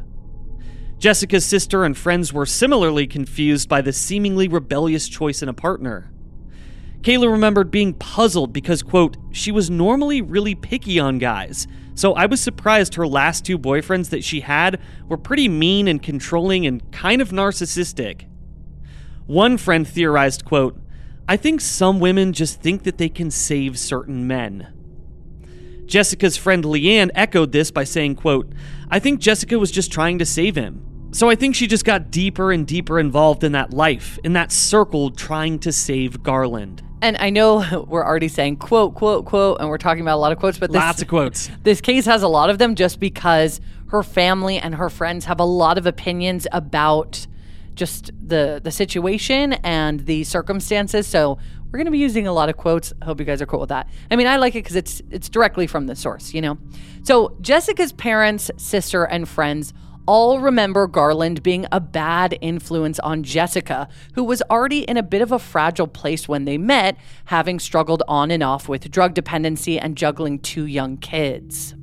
Jessica's 0.98 1.46
sister 1.46 1.86
and 1.86 1.98
friends 1.98 2.34
were 2.34 2.46
similarly 2.46 3.08
confused 3.08 3.70
by 3.70 3.82
the 3.82 3.94
seemingly 3.94 4.48
rebellious 4.48 5.08
choice 5.08 5.42
in 5.42 5.48
a 5.50 5.54
partner. 5.54 6.12
Kayla 7.02 7.32
remembered 7.32 7.70
being 7.70 7.94
puzzled 7.94 8.52
because, 8.52 8.82
quote, 8.82 9.16
she 9.32 9.52
was 9.52 9.70
normally 9.70 10.22
really 10.22 10.56
picky 10.56 11.00
on 11.00 11.20
guys, 11.20 11.68
so 11.94 12.14
I 12.14 12.26
was 12.26 12.42
surprised 12.42 12.96
her 12.96 13.08
last 13.08 13.46
two 13.46 13.58
boyfriends 13.58 14.10
that 14.10 14.24
she 14.24 14.42
had 14.42 14.82
were 15.08 15.18
pretty 15.18 15.48
mean 15.48 15.88
and 15.88 16.02
controlling 16.02 16.66
and 16.66 16.92
kind 16.92 17.22
of 17.22 17.30
narcissistic. 17.30 18.28
One 19.28 19.58
friend 19.58 19.88
theorized, 19.88 20.44
quote, 20.44 20.80
I 21.28 21.38
think 21.38 21.60
some 21.60 22.00
women 22.00 22.34
just 22.34 22.62
think 22.62 22.84
that 22.84 23.00
they 23.00 23.10
can 23.10 23.32
save 23.32 23.80
certain 23.80 24.28
men. 24.28 24.72
Jessica's 25.86 26.38
friend 26.38 26.64
Leanne 26.64 27.10
echoed 27.16 27.52
this 27.52 27.72
by 27.72 27.84
saying, 27.84 28.16
quote, 28.16 28.52
I 28.90 29.00
think 29.00 29.20
Jessica 29.20 29.58
was 29.58 29.72
just 29.72 29.92
trying 29.92 30.20
to 30.20 30.26
save 30.26 30.56
him. 30.56 31.10
So 31.12 31.30
I 31.30 31.36
think 31.36 31.56
she 31.56 31.66
just 31.66 31.86
got 31.86 32.12
deeper 32.12 32.52
and 32.52 32.68
deeper 32.68 33.00
involved 33.00 33.44
in 33.44 33.54
that 33.54 33.74
life, 33.74 34.20
in 34.24 34.34
that 34.34 34.52
circle 34.52 35.10
trying 35.12 35.60
to 35.60 35.72
save 35.72 36.22
Garland. 36.22 36.84
And 37.02 37.18
I 37.18 37.30
know 37.30 37.86
we're 37.88 38.06
already 38.06 38.28
saying 38.28 38.58
quote, 38.58 38.94
quote, 38.96 39.26
quote, 39.26 39.60
and 39.60 39.70
we're 39.70 39.78
talking 39.78 40.02
about 40.02 40.16
a 40.16 40.22
lot 40.22 40.32
of 40.32 40.40
quotes, 40.40 40.60
but 40.60 40.72
this, 40.72 40.80
Lots 40.80 41.02
of 41.02 41.08
quotes. 41.08 41.50
This 41.64 41.82
case 41.82 42.06
has 42.06 42.22
a 42.22 42.28
lot 42.28 42.50
of 42.50 42.58
them 42.60 42.76
just 42.76 43.00
because 43.00 43.62
her 43.88 44.04
family 44.04 44.58
and 44.58 44.76
her 44.76 44.90
friends 44.90 45.26
have 45.26 45.40
a 45.40 45.46
lot 45.46 45.78
of 45.78 45.86
opinions 45.86 46.48
about 46.52 47.26
just 47.76 48.12
the 48.20 48.60
the 48.64 48.72
situation 48.72 49.54
and 49.54 50.06
the 50.06 50.24
circumstances. 50.24 51.06
So 51.08 51.38
we're 51.66 51.78
going 51.78 51.86
to 51.86 51.92
be 51.92 52.00
using 52.00 52.26
a 52.26 52.34
lot 52.34 52.50
of 52.50 52.58
quotes. 52.58 52.94
Hope 53.04 53.20
you 53.20 53.26
guys 53.26 53.42
are 53.42 53.46
cool 53.46 53.60
with 53.60 53.70
that. 53.70 53.90
I 54.10 54.16
mean, 54.16 54.28
I 54.28 54.38
like 54.38 54.56
it 54.56 54.64
because 54.64 54.76
it's 54.76 55.02
it's 55.12 55.30
directly 55.30 55.68
from 55.68 55.88
the 55.88 55.96
source, 55.96 56.34
you 56.34 56.42
know. 56.42 56.58
So 57.04 57.38
Jessica's 57.42 57.92
parents, 57.92 58.50
sister, 58.58 59.04
and 59.04 59.28
friends 59.28 59.74
all 60.08 60.40
remember 60.40 60.88
Garland 60.88 61.42
being 61.42 61.66
a 61.72 61.80
bad 61.80 62.38
influence 62.42 63.00
on 63.00 63.24
Jessica, 63.24 63.88
who 64.14 64.24
was 64.24 64.42
already 64.50 64.84
in 64.84 64.98
a 64.98 65.04
bit 65.04 65.22
of 65.22 65.32
a 65.32 65.40
fragile 65.40 65.88
place 65.88 66.28
when 66.28 66.46
they 66.46 66.58
met, 66.58 66.98
having 67.26 67.60
struggled 67.60 68.04
on 68.08 68.32
and 68.32 68.44
off 68.44 68.70
with 68.70 68.90
drug 68.92 69.14
dependency 69.14 69.80
and 69.80 69.98
juggling 69.98 70.40
two 70.40 70.66
young 70.66 70.98
kids. 70.98 71.76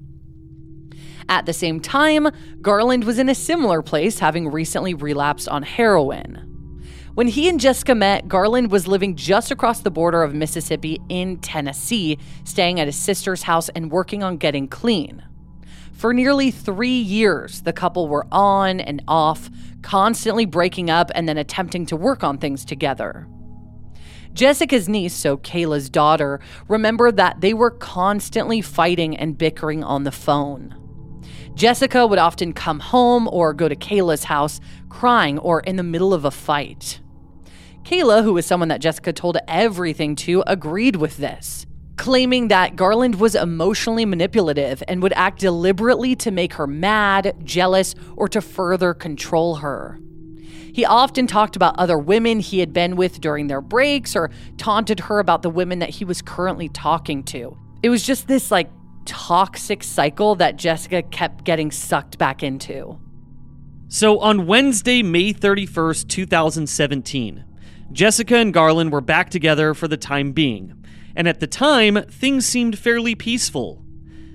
At 1.29 1.47
the 1.47 1.53
same 1.53 1.81
time, 1.81 2.29
Garland 2.61 3.05
was 3.05 3.19
in 3.19 3.29
a 3.29 3.35
similar 3.35 3.83
place, 3.83 4.19
having 4.19 4.49
recently 4.49 4.95
relapsed 4.95 5.49
on 5.49 5.63
heroin. 5.63 6.49
When 7.15 7.29
he 7.29 7.49
and 7.49 7.61
Jessica 7.61 7.95
met, 7.95 8.27
Garland 8.27 8.71
was 8.71 8.89
living 8.89 9.17
just 9.17 9.51
across 9.51 9.81
the 9.81 9.91
border 9.91 10.23
of 10.23 10.35
Mississippi 10.35 10.99
in 11.11 11.39
Tennessee, 11.39 12.19
staying 12.45 12.81
at 12.81 12.87
his 12.87 12.97
sister's 12.97 13.43
house 13.43 13.69
and 13.71 13.91
working 13.91 14.23
on 14.23 14.39
getting 14.39 14.67
clean. 14.67 15.23
For 15.93 16.15
nearly 16.15 16.51
three 16.51 16.99
years, 16.99 17.63
the 17.63 17.73
couple 17.73 18.09
were 18.09 18.27
on 18.33 18.81
and 18.81 19.03
off, 19.07 19.51
constantly 19.83 20.47
breaking 20.47 20.89
up 20.89 21.11
and 21.15 21.29
then 21.29 21.37
attempting 21.37 21.85
to 21.87 21.97
work 21.97 22.25
on 22.25 22.39
things 22.39 22.65
together. 22.65 23.29
Jessica's 24.33 24.89
niece, 24.89 25.15
so 25.15 25.37
Kayla's 25.37 25.91
daughter, 25.91 26.41
remembered 26.67 27.19
that 27.19 27.43
they 27.43 27.53
were 27.53 27.71
constantly 27.71 28.63
fighting 28.63 29.17
and 29.17 29.37
bickering 29.37 29.85
on 29.85 30.05
the 30.05 30.11
phone. 30.11 30.82
Jessica 31.55 32.07
would 32.07 32.19
often 32.19 32.53
come 32.53 32.81
home 32.81 33.29
or 33.29 33.53
go 33.53 33.69
to 33.69 33.77
Kayla's 33.77 34.25
house 34.25 34.61
crying 34.89 35.39
or 35.39 35.61
in 35.61 35.77
the 35.77 35.83
middle 35.83 36.15
of 36.15 36.25
a 36.25 36.31
fight. 36.31 37.01
Kayla, 37.83 38.23
who 38.23 38.33
was 38.33 38.47
someone 38.47 38.69
that 38.69 38.81
Jessica 38.81 39.13
told 39.13 39.37
everything 39.49 40.15
to, 40.17 40.43
agreed 40.47 40.97
with 40.97 41.17
this, 41.17 41.67
claiming 41.97 42.49
that 42.49 42.77
Garland 42.77 43.17
was 43.21 43.35
emotionally 43.35 44.05
manipulative 44.05 44.83
and 44.89 45.03
would 45.03 45.13
act 45.15 45.41
deliberately 45.41 46.15
to 46.17 46.31
make 46.31 46.55
her 46.55 46.67
mad, 46.67 47.35
jealous, 47.45 47.95
or 48.17 48.29
to 48.29 48.41
further 48.41 48.95
control 48.95 49.57
her. 49.57 49.99
He 50.73 50.87
often 50.87 51.27
talked 51.27 51.55
about 51.55 51.79
other 51.79 51.99
women 51.99 52.41
he 52.41 52.61
had 52.61 52.73
been 52.73 52.97
with 52.97 53.21
during 53.21 53.49
their 53.49 53.61
breaks 53.61 54.17
or 54.17 54.31
taunted 54.57 55.01
her 55.01 55.19
about 55.19 55.43
the 55.43 55.51
women 55.51 55.81
that 55.81 55.91
he 55.91 56.05
was 56.05 56.23
currently 56.23 56.71
talking 56.71 57.23
to. 57.25 57.59
It 57.83 57.91
was 57.91 58.03
just 58.03 58.27
this 58.27 58.51
like 58.51 58.71
toxic 59.05 59.83
cycle 59.83 60.35
that 60.37 60.57
Jessica 60.57 61.03
kept 61.03 61.45
getting 61.45 61.71
sucked 61.71 62.19
back 62.19 62.43
into. 62.43 62.99
So 63.89 64.19
on 64.21 64.47
Wednesday, 64.47 65.03
May 65.03 65.35
31st, 65.35 66.09
2017, 66.09 67.45
Jessica 67.93 68.37
and 68.37 68.55
Garland 68.55 68.91
were 68.91 69.03
back 69.03 69.29
together 69.29 69.75
for 69.75 69.87
the 69.87 69.99
time 69.99 70.33
being, 70.33 70.83
and 71.15 71.29
at 71.29 71.41
the 71.41 71.47
time, 71.47 72.03
things 72.09 72.47
seemed 72.47 72.79
fairly 72.79 73.15
peaceful. 73.15 73.85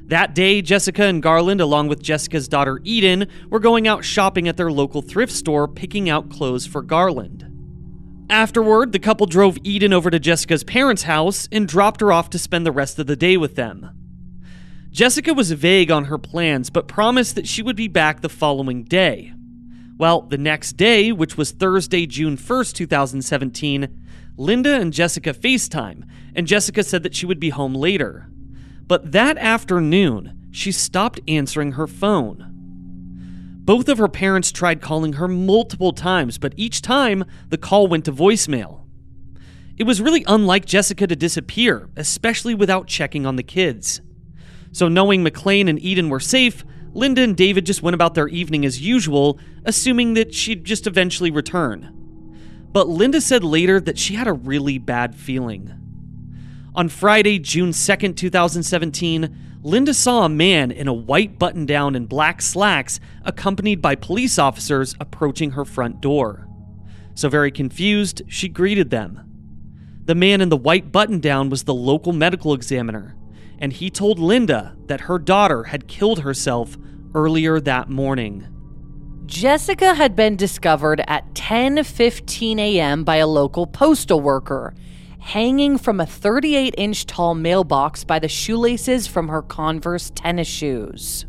That 0.06 0.36
day, 0.36 0.62
Jessica 0.62 1.04
and 1.04 1.24
Garland, 1.24 1.60
along 1.60 1.88
with 1.88 2.04
Jessica's 2.04 2.48
daughter 2.48 2.80
Eden, 2.84 3.28
were 3.50 3.60
going 3.60 3.88
out 3.88 4.06
shopping 4.06 4.48
at 4.48 4.58
their 4.58 4.72
local 4.72 5.02
thrift 5.02 5.34
store 5.34 5.68
picking 5.68 6.10
out 6.10 6.30
clothes 6.30 6.68
for 6.68 6.82
Garland. 6.82 7.44
Afterward, 8.30 8.92
the 8.92 9.00
couple 9.00 9.26
drove 9.26 9.58
Eden 9.64 9.92
over 9.92 10.10
to 10.10 10.20
Jessica's 10.20 10.64
parents' 10.64 11.04
house 11.04 11.50
and 11.52 11.68
dropped 11.68 12.02
her 12.02 12.12
off 12.12 12.30
to 12.30 12.40
spend 12.40 12.66
the 12.66 12.72
rest 12.72 13.00
of 13.00 13.08
the 13.08 13.16
day 13.16 13.38
with 13.38 13.56
them. 13.56 13.97
Jessica 14.92 15.34
was 15.34 15.52
vague 15.52 15.92
on 15.92 16.06
her 16.06 16.18
plans, 16.18 16.70
but 16.70 16.88
promised 16.88 17.36
that 17.36 17.48
she 17.48 17.62
would 17.62 17.76
be 17.76 17.88
back 17.88 18.22
the 18.22 18.30
following 18.30 18.84
day. 18.84 19.34
Well, 19.98 20.22
the 20.22 20.38
next 20.38 20.74
day, 20.74 21.12
which 21.12 21.38
was 21.38 21.52
Thursday, 21.52 22.06
June 22.06 22.38
1st, 22.38 22.74
2017, 22.74 24.04
Linda 24.38 24.80
and 24.80 24.94
Jessica 24.94 25.34
FaceTime, 25.34 26.04
and 26.36 26.48
Jessica 26.48 26.84
said 26.84 27.04
that 27.04 27.16
she 27.16 27.26
would 27.26 27.40
be 27.40 27.50
home 27.50 27.74
later. 27.74 28.30
But 28.86 29.12
that 29.12 29.38
afternoon, 29.38 30.50
she 30.52 30.72
stopped 30.72 31.20
answering 31.28 31.74
her 31.74 31.88
phone. 31.88 32.54
Both 33.68 33.90
of 33.90 33.98
her 33.98 34.08
parents 34.08 34.52
tried 34.52 34.82
calling 34.82 35.14
her 35.14 35.28
multiple 35.28 35.92
times, 35.92 36.38
but 36.38 36.54
each 36.56 36.82
time 36.82 37.26
the 37.50 37.58
call 37.58 37.88
went 37.88 38.06
to 38.06 38.14
voicemail. 38.14 38.86
It 39.78 39.84
was 39.84 40.02
really 40.02 40.24
unlike 40.28 40.66
Jessica 40.66 41.06
to 41.06 41.16
disappear, 41.16 41.90
especially 41.96 42.56
without 42.56 42.88
checking 42.88 43.26
on 43.26 43.36
the 43.36 43.44
kids. 43.44 44.02
So, 44.72 44.88
knowing 44.88 45.24
McLean 45.24 45.68
and 45.68 45.80
Eden 45.80 46.10
were 46.10 46.20
safe, 46.20 46.64
Linda 46.94 47.22
and 47.22 47.36
David 47.36 47.66
just 47.66 47.84
went 47.84 47.94
about 47.96 48.16
their 48.16 48.28
evening 48.28 48.66
as 48.66 48.82
usual, 48.82 49.40
assuming 49.66 50.14
that 50.16 50.34
she'd 50.34 50.66
just 50.66 50.88
eventually 50.88 51.32
return. 51.32 51.94
But 52.72 52.88
Linda 52.88 53.22
said 53.22 53.44
later 53.44 53.80
that 53.80 53.98
she 53.98 54.16
had 54.16 54.28
a 54.28 54.34
really 54.34 54.78
bad 54.78 55.16
feeling. 55.16 55.74
On 56.76 56.90
Friday, 56.90 57.40
June 57.40 57.72
2nd, 57.72 58.16
2017, 58.16 59.60
Linda 59.64 59.94
saw 59.94 60.24
a 60.24 60.30
man 60.30 60.72
in 60.72 60.88
a 60.88 60.94
white 60.94 61.40
button 61.40 61.66
down 61.66 61.96
and 61.96 62.08
black 62.08 62.42
slacks, 62.42 63.00
accompanied 63.26 63.82
by 63.82 63.96
police 63.96 64.38
officers, 64.38 64.96
approaching 65.00 65.52
her 65.52 65.66
front 65.66 66.02
door. 66.02 66.48
So, 67.16 67.30
very 67.30 67.52
confused, 67.52 68.22
she 68.28 68.48
greeted 68.48 68.92
them. 68.92 69.24
The 70.06 70.16
man 70.16 70.40
in 70.40 70.50
the 70.50 70.56
white 70.56 70.92
button 70.92 71.20
down 71.20 71.50
was 71.50 71.64
the 71.64 71.74
local 71.74 72.14
medical 72.14 72.54
examiner, 72.54 73.17
and 73.60 73.74
he 73.74 73.90
told 73.90 74.20
Linda 74.20 74.76
that 74.86 75.02
her 75.02 75.20
daughter 75.20 75.64
had 75.64 75.88
killed 75.88 76.20
herself 76.20 76.78
earlier 77.14 77.60
that 77.60 77.90
morning. 77.90 78.48
Jessica 79.26 79.94
had 79.94 80.16
been 80.16 80.36
discovered 80.36 81.04
at 81.08 81.34
10:15 81.34 82.60
a.m. 82.60 83.04
by 83.04 83.18
a 83.18 83.28
local 83.28 83.68
postal 83.68 84.22
worker, 84.22 84.74
hanging 85.20 85.78
from 85.78 86.00
a 86.00 86.06
38-inch 86.06 87.06
tall 87.06 87.36
mailbox 87.36 88.06
by 88.06 88.20
the 88.20 88.30
shoelaces 88.30 89.06
from 89.08 89.28
her 89.28 89.42
Converse 89.42 90.12
tennis 90.16 90.48
shoes. 90.48 91.26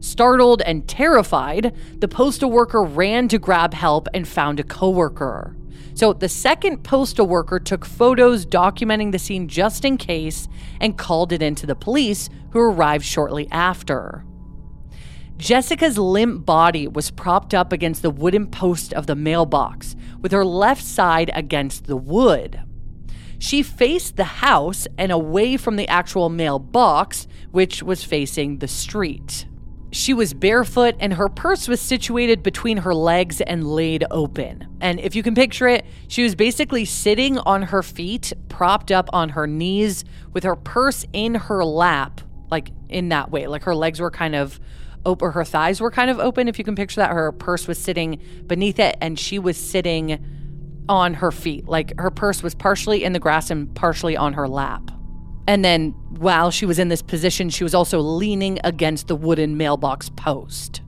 Startled 0.00 0.62
and 0.62 0.88
terrified, 0.88 1.74
the 1.98 2.08
postal 2.08 2.50
worker 2.50 2.82
ran 2.82 3.28
to 3.28 3.38
grab 3.38 3.74
help 3.74 4.08
and 4.14 4.26
found 4.26 4.58
a 4.58 4.64
coworker. 4.64 5.56
So 5.98 6.12
the 6.12 6.28
second 6.28 6.84
postal 6.84 7.26
worker 7.26 7.58
took 7.58 7.84
photos 7.84 8.46
documenting 8.46 9.10
the 9.10 9.18
scene 9.18 9.48
just 9.48 9.84
in 9.84 9.96
case 9.96 10.46
and 10.80 10.96
called 10.96 11.32
it 11.32 11.42
in 11.42 11.56
to 11.56 11.66
the 11.66 11.74
police, 11.74 12.30
who 12.52 12.60
arrived 12.60 13.04
shortly 13.04 13.48
after. 13.50 14.24
Jessica's 15.38 15.98
limp 15.98 16.46
body 16.46 16.86
was 16.86 17.10
propped 17.10 17.52
up 17.52 17.72
against 17.72 18.02
the 18.02 18.12
wooden 18.12 18.46
post 18.46 18.94
of 18.94 19.08
the 19.08 19.16
mailbox, 19.16 19.96
with 20.20 20.30
her 20.30 20.44
left 20.44 20.84
side 20.84 21.32
against 21.34 21.88
the 21.88 21.96
wood. 21.96 22.62
She 23.40 23.64
faced 23.64 24.14
the 24.14 24.22
house 24.22 24.86
and 24.96 25.10
away 25.10 25.56
from 25.56 25.74
the 25.74 25.88
actual 25.88 26.28
mailbox, 26.28 27.26
which 27.50 27.82
was 27.82 28.04
facing 28.04 28.58
the 28.58 28.68
street. 28.68 29.46
She 29.90 30.12
was 30.12 30.34
barefoot 30.34 30.96
and 31.00 31.14
her 31.14 31.28
purse 31.28 31.66
was 31.66 31.80
situated 31.80 32.42
between 32.42 32.78
her 32.78 32.94
legs 32.94 33.40
and 33.40 33.66
laid 33.66 34.04
open. 34.10 34.66
And 34.80 35.00
if 35.00 35.16
you 35.16 35.22
can 35.22 35.34
picture 35.34 35.66
it, 35.66 35.86
she 36.08 36.22
was 36.22 36.34
basically 36.34 36.84
sitting 36.84 37.38
on 37.38 37.62
her 37.62 37.82
feet, 37.82 38.32
propped 38.48 38.92
up 38.92 39.08
on 39.12 39.30
her 39.30 39.46
knees, 39.46 40.04
with 40.32 40.44
her 40.44 40.56
purse 40.56 41.06
in 41.12 41.34
her 41.34 41.64
lap, 41.64 42.20
like 42.50 42.70
in 42.88 43.08
that 43.08 43.30
way. 43.30 43.46
Like 43.46 43.62
her 43.62 43.74
legs 43.74 43.98
were 43.98 44.10
kind 44.10 44.34
of 44.34 44.60
open, 45.06 45.32
her 45.32 45.44
thighs 45.44 45.80
were 45.80 45.90
kind 45.90 46.10
of 46.10 46.18
open. 46.18 46.48
If 46.48 46.58
you 46.58 46.64
can 46.64 46.74
picture 46.74 47.00
that, 47.00 47.10
her 47.10 47.32
purse 47.32 47.66
was 47.66 47.78
sitting 47.78 48.20
beneath 48.46 48.78
it 48.78 48.96
and 49.00 49.18
she 49.18 49.38
was 49.38 49.56
sitting 49.56 50.22
on 50.88 51.14
her 51.14 51.32
feet. 51.32 51.66
Like 51.66 51.98
her 51.98 52.10
purse 52.10 52.42
was 52.42 52.54
partially 52.54 53.04
in 53.04 53.14
the 53.14 53.18
grass 53.18 53.50
and 53.50 53.74
partially 53.74 54.16
on 54.16 54.34
her 54.34 54.46
lap. 54.46 54.90
And 55.48 55.64
then 55.64 55.92
while 56.10 56.50
she 56.50 56.66
was 56.66 56.78
in 56.78 56.88
this 56.88 57.00
position, 57.00 57.48
she 57.48 57.64
was 57.64 57.74
also 57.74 58.00
leaning 58.00 58.58
against 58.64 59.08
the 59.08 59.16
wooden 59.16 59.56
mailbox 59.56 60.10
post. 60.10 60.82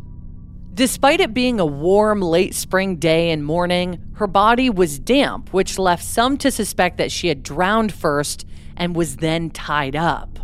Despite 0.74 1.20
it 1.20 1.32
being 1.32 1.58
a 1.58 1.64
warm 1.64 2.20
late 2.20 2.54
spring 2.54 2.96
day 2.96 3.30
and 3.30 3.42
morning, 3.42 3.98
her 4.16 4.26
body 4.26 4.68
was 4.68 4.98
damp, 4.98 5.54
which 5.54 5.78
left 5.78 6.04
some 6.04 6.36
to 6.36 6.50
suspect 6.50 6.98
that 6.98 7.10
she 7.10 7.28
had 7.28 7.42
drowned 7.42 7.94
first 7.94 8.46
and 8.76 8.94
was 8.94 9.16
then 9.16 9.48
tied 9.48 9.96
up. 9.96 10.38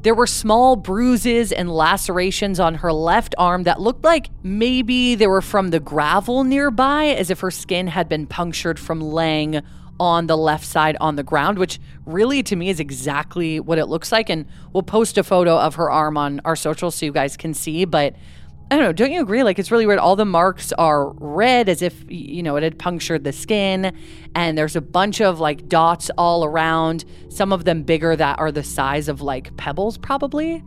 There 0.00 0.14
were 0.14 0.26
small 0.26 0.74
bruises 0.74 1.52
and 1.52 1.70
lacerations 1.70 2.58
on 2.58 2.76
her 2.76 2.92
left 2.92 3.34
arm 3.36 3.64
that 3.64 3.80
looked 3.80 4.04
like 4.04 4.30
maybe 4.42 5.14
they 5.14 5.26
were 5.26 5.42
from 5.42 5.68
the 5.68 5.80
gravel 5.80 6.42
nearby, 6.42 7.08
as 7.08 7.28
if 7.28 7.40
her 7.40 7.50
skin 7.50 7.88
had 7.88 8.08
been 8.08 8.26
punctured 8.26 8.78
from 8.78 9.02
laying 9.02 9.60
on 9.98 10.26
the 10.26 10.36
left 10.36 10.64
side 10.64 10.96
on 11.00 11.16
the 11.16 11.22
ground, 11.22 11.58
which 11.58 11.78
really 12.04 12.42
to 12.42 12.56
me 12.56 12.68
is 12.68 12.80
exactly 12.80 13.60
what 13.60 13.78
it 13.78 13.86
looks 13.86 14.12
like. 14.12 14.28
And 14.28 14.46
we'll 14.72 14.82
post 14.82 15.18
a 15.18 15.24
photo 15.24 15.56
of 15.58 15.76
her 15.76 15.90
arm 15.90 16.16
on 16.16 16.40
our 16.44 16.56
social 16.56 16.90
so 16.90 17.06
you 17.06 17.12
guys 17.12 17.36
can 17.36 17.54
see. 17.54 17.84
But 17.84 18.14
I 18.70 18.76
don't 18.76 18.84
know, 18.84 18.92
don't 18.92 19.12
you 19.12 19.22
agree? 19.22 19.42
Like 19.44 19.58
it's 19.58 19.70
really 19.70 19.86
weird. 19.86 19.98
All 19.98 20.16
the 20.16 20.24
marks 20.24 20.72
are 20.72 21.10
red 21.10 21.68
as 21.68 21.82
if, 21.82 22.04
you 22.08 22.42
know, 22.42 22.56
it 22.56 22.62
had 22.62 22.78
punctured 22.78 23.22
the 23.22 23.32
skin. 23.32 23.96
And 24.34 24.58
there's 24.58 24.76
a 24.76 24.80
bunch 24.80 25.20
of 25.20 25.38
like 25.38 25.68
dots 25.68 26.10
all 26.18 26.44
around, 26.44 27.04
some 27.28 27.52
of 27.52 27.64
them 27.64 27.84
bigger 27.84 28.16
that 28.16 28.38
are 28.38 28.50
the 28.50 28.64
size 28.64 29.08
of 29.08 29.20
like 29.20 29.56
pebbles, 29.56 29.98
probably. 29.98 30.64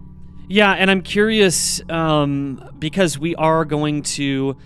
Yeah, 0.47 0.71
and 0.71 0.89
I'm 0.89 1.01
curious 1.01 1.79
um, 1.89 2.71
because 2.79 3.19
we 3.19 3.35
are 3.35 3.65
going 3.65 4.01
to 4.03 4.57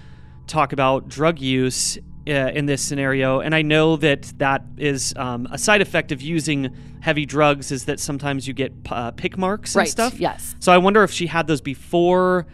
talk 0.48 0.72
about 0.72 1.10
drug 1.10 1.39
use 1.39 1.98
uh, 2.27 2.32
in 2.32 2.65
this 2.65 2.82
scenario, 2.82 3.39
and 3.42 3.53
I 3.53 3.62
know 3.62 3.96
that 3.98 4.32
that 4.38 4.63
is 4.77 5.13
um, 5.18 5.48
a 5.51 5.58
side 5.58 5.82
effect 5.82 6.12
of 6.12 6.22
using 6.22 6.74
heavy 7.01 7.25
drugs 7.25 7.72
is 7.72 7.86
that 7.86 8.00
sometimes 8.00 8.48
you 8.48 8.53
get 8.53 8.72
uh, 8.89 9.12
pick 9.12 9.38
marks 9.38 9.75
and 9.75 9.80
Right, 9.82 9.89
stuff. 9.89 10.20
yes. 10.20 10.56
So 10.60 10.72
I 10.72 10.77
wonder 10.77 11.03
if 11.03 11.12
she 11.12 11.27
had 11.27 11.48
those 11.48 11.60
before 11.60 12.46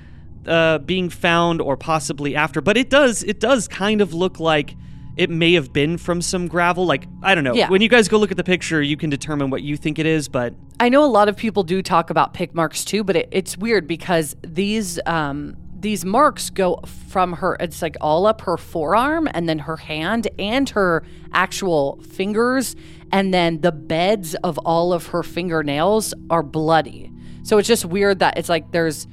uh, 0.47 0.79
being 0.79 1.09
found 1.09 1.61
or 1.61 1.77
possibly 1.77 2.35
after. 2.35 2.61
But 2.61 2.77
it 2.77 2.89
does 2.89 3.21
it 3.23 3.39
does 3.39 3.67
kind 3.67 4.01
of 4.01 4.13
look 4.13 4.39
like 4.39 4.75
it 5.17 5.29
may 5.29 5.53
have 5.53 5.71
been 5.71 5.97
from 5.97 6.21
some 6.21 6.47
gravel. 6.47 6.85
Like 6.88 7.05
I 7.21 7.35
don't 7.35 7.43
know. 7.43 7.53
Yeah. 7.53 7.69
When 7.69 7.81
you 7.81 7.89
guys 7.89 8.07
go 8.07 8.17
look 8.17 8.31
at 8.31 8.38
the 8.38 8.43
picture, 8.43 8.81
you 8.81 8.97
can 8.97 9.09
determine 9.11 9.51
what 9.51 9.61
you 9.61 9.77
think 9.77 9.99
it 9.99 10.05
is. 10.07 10.27
But 10.27 10.55
I 10.79 10.89
know 10.89 11.03
a 11.03 11.11
lot 11.11 11.29
of 11.29 11.35
people 11.38 11.61
do 11.61 11.83
talk 11.83 12.09
about 12.09 12.33
pick 12.33 12.55
marks 12.55 12.83
too, 12.83 13.03
but 13.03 13.15
it, 13.15 13.27
it's 13.31 13.55
weird 13.57 13.85
because 13.88 14.35
these 14.41 14.99
um, 15.05 15.55
these 15.81 16.05
marks 16.05 16.50
go 16.50 16.79
from 17.09 17.33
her. 17.33 17.57
It's 17.59 17.81
like 17.81 17.98
all 18.01 18.25
up 18.25 18.41
her 18.41 18.57
forearm, 18.57 19.27
and 19.33 19.48
then 19.48 19.59
her 19.59 19.77
hand, 19.77 20.27
and 20.38 20.69
her 20.69 21.03
actual 21.33 22.01
fingers, 22.01 22.75
and 23.12 23.33
then 23.33 23.62
the 23.62 23.71
beds 23.71 24.36
of 24.36 24.57
all 24.59 24.93
of 24.93 25.07
her 25.07 25.24
fingernails 25.24 26.13
are 26.29 26.43
bloody. 26.43 27.12
So 27.43 27.57
it's 27.57 27.67
just 27.67 27.86
weird 27.86 28.19
that 28.19 28.38
it's 28.38 28.50
like 28.50 28.71
there's 28.71 29.07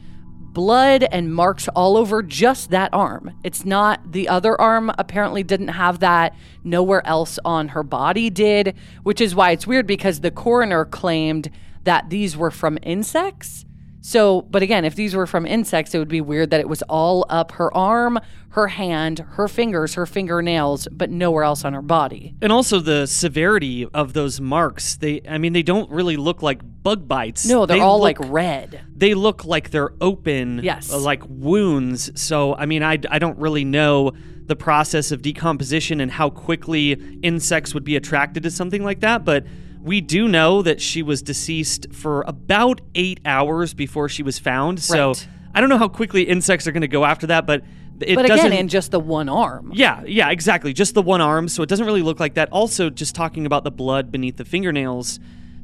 blood 0.56 1.04
and 1.12 1.34
marks 1.34 1.68
all 1.68 1.98
over 1.98 2.22
just 2.22 2.70
that 2.70 2.88
arm. 2.94 3.38
It's 3.44 3.66
not 3.66 4.12
the 4.12 4.26
other 4.30 4.58
arm 4.58 4.90
apparently 4.96 5.42
didn't 5.42 5.68
have 5.68 5.98
that. 5.98 6.34
Nowhere 6.64 7.06
else 7.06 7.38
on 7.44 7.68
her 7.68 7.82
body 7.82 8.30
did, 8.30 8.74
which 9.02 9.20
is 9.20 9.34
why 9.34 9.50
it's 9.50 9.66
weird 9.66 9.86
because 9.86 10.20
the 10.20 10.30
coroner 10.30 10.86
claimed 10.86 11.50
that 11.84 12.08
these 12.08 12.38
were 12.38 12.50
from 12.50 12.78
insects. 12.82 13.65
So, 14.06 14.42
but 14.42 14.62
again, 14.62 14.84
if 14.84 14.94
these 14.94 15.16
were 15.16 15.26
from 15.26 15.46
insects, 15.46 15.92
it 15.92 15.98
would 15.98 16.06
be 16.06 16.20
weird 16.20 16.50
that 16.50 16.60
it 16.60 16.68
was 16.68 16.80
all 16.82 17.26
up 17.28 17.50
her 17.52 17.76
arm, 17.76 18.20
her 18.50 18.68
hand, 18.68 19.18
her 19.30 19.48
fingers, 19.48 19.94
her 19.94 20.06
fingernails, 20.06 20.86
but 20.92 21.10
nowhere 21.10 21.42
else 21.42 21.64
on 21.64 21.72
her 21.72 21.82
body. 21.82 22.32
and 22.40 22.52
also 22.52 22.78
the 22.78 23.06
severity 23.06 23.84
of 23.92 24.12
those 24.12 24.40
marks. 24.40 24.94
They 24.96 25.22
I 25.28 25.38
mean 25.38 25.52
they 25.54 25.64
don't 25.64 25.90
really 25.90 26.16
look 26.16 26.40
like 26.40 26.60
bug 26.84 27.08
bites. 27.08 27.46
No, 27.48 27.66
they're 27.66 27.78
They 27.78 27.82
all 27.82 27.98
look- 28.00 28.20
like 28.20 28.30
red. 28.30 28.80
they 28.94 29.14
look 29.14 29.44
like 29.44 29.70
they're 29.70 29.90
open 30.00 30.60
Yes. 30.62 30.92
uh, 30.92 30.98
like 31.00 31.22
wounds 31.28 32.12
so 32.14 32.54
i 32.54 32.64
mean 32.64 32.82
I, 32.84 32.98
I 33.10 33.18
don't 33.18 33.38
really 33.38 33.64
know 33.64 34.12
the 34.46 34.54
process 34.54 35.10
of 35.10 35.20
decomposition 35.20 36.00
and 36.00 36.12
how 36.12 36.30
quickly 36.30 36.92
insects 37.22 37.74
would 37.74 37.82
be 37.82 37.96
attracted 37.96 38.44
to 38.44 38.50
something 38.52 38.84
like 38.84 39.00
that 39.00 39.24
but 39.24 39.44
we 39.86 40.00
do 40.00 40.26
know 40.28 40.62
that 40.62 40.80
she 40.80 41.02
was 41.02 41.22
deceased 41.22 41.86
for 41.92 42.22
about 42.26 42.80
eight 42.94 43.20
hours 43.24 43.72
before 43.72 44.08
she 44.08 44.22
was 44.22 44.38
found 44.38 44.80
so 44.80 45.08
Right. 45.08 45.28
i 45.54 45.60
don't 45.60 45.70
know 45.70 45.78
how 45.78 45.88
quickly 45.88 46.22
insects 46.24 46.66
are 46.66 46.72
going 46.72 46.82
to 46.82 46.88
go 46.98 47.04
after 47.04 47.26
that 47.28 47.46
but 47.46 47.62
it 48.00 48.14
But 48.16 48.26
doesn't 48.26 48.46
again, 48.48 48.58
in 48.60 48.68
just 48.68 48.90
the 48.90 49.00
one 49.00 49.30
arm. 49.30 49.72
yeah, 49.74 50.02
yeah, 50.06 50.28
exactly. 50.28 50.74
Just 50.74 50.92
the 50.92 51.00
one 51.00 51.22
arm, 51.22 51.48
so 51.48 51.62
it 51.62 51.68
doesn't 51.70 51.86
really 51.86 52.02
look 52.02 52.20
like 52.20 52.34
that. 52.34 52.50
Also, 52.52 52.90
just 52.90 53.14
talking 53.14 53.46
about 53.46 53.64
the 53.64 53.70
blood 53.70 54.12
beneath 54.12 54.36
the 54.36 54.44
fingernails, 54.44 55.18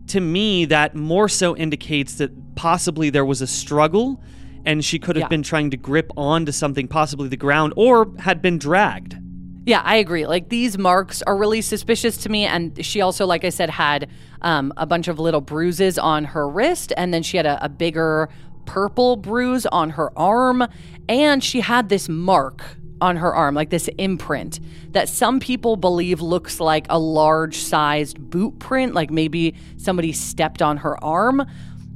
to 0.07 0.19
me, 0.19 0.65
that 0.65 0.95
more 0.97 1.29
so 1.29 1.55
indicates 1.55 2.15
that 2.15 2.31
possibly 2.55 3.11
there 3.11 3.27
was 3.27 3.43
a 3.43 3.47
struggle 3.47 4.19
and 4.65 4.83
she 4.83 4.99
could 4.99 5.15
have 5.17 5.25
Yeah. 5.25 5.29
been 5.29 5.43
trying 5.43 5.69
to 5.73 5.77
grip 5.77 6.11
onto 6.17 6.53
something, 6.53 6.89
possibly 6.89 7.29
the 7.29 7.37
ground, 7.37 7.75
or 7.77 8.11
had 8.21 8.41
been 8.41 8.57
dragged. 8.57 9.19
Yeah, 9.65 9.81
I 9.85 9.97
agree. 9.97 10.27
Like 10.27 10.49
these 10.49 10.77
marks 10.77 11.23
are 11.23 11.37
really 11.37 11.61
suspicious 11.61 12.17
to 12.19 12.29
me. 12.29 12.45
And 12.45 12.85
she 12.85 13.01
also, 13.01 13.27
like 13.27 13.45
I 13.45 13.51
said, 13.51 13.71
had 13.71 14.11
um, 14.41 14.73
a 14.77 14.87
bunch 14.87 15.07
of 15.07 15.19
little 15.21 15.41
bruises 15.41 15.99
on 15.99 16.25
her 16.25 16.49
wrist, 16.49 16.93
and 16.97 17.15
then 17.15 17.23
she 17.23 17.37
had 17.37 17.47
a, 17.47 17.65
a 17.65 17.69
bigger 17.69 18.29
purple 18.65 19.17
bruise 19.17 19.67
on 19.67 19.91
her 19.91 20.17
arm, 20.19 20.67
and 21.09 21.43
she 21.45 21.61
had 21.61 21.89
this 21.89 22.09
mark 22.09 22.65
on 23.01 23.17
her 23.17 23.35
arm, 23.35 23.55
like 23.55 23.71
this 23.71 23.89
imprint 23.99 24.61
that 24.93 25.09
some 25.09 25.41
people 25.41 25.77
believe 25.77 26.21
looks 26.21 26.61
like 26.61 26.87
a 26.89 26.99
large 26.99 27.57
sized 27.57 28.19
boot 28.19 28.59
print, 28.59 28.95
like 28.95 29.11
maybe 29.11 29.55
somebody 29.77 30.13
stepped 30.13 30.63
on 30.63 30.79
her 30.79 31.03
arm. 31.05 31.45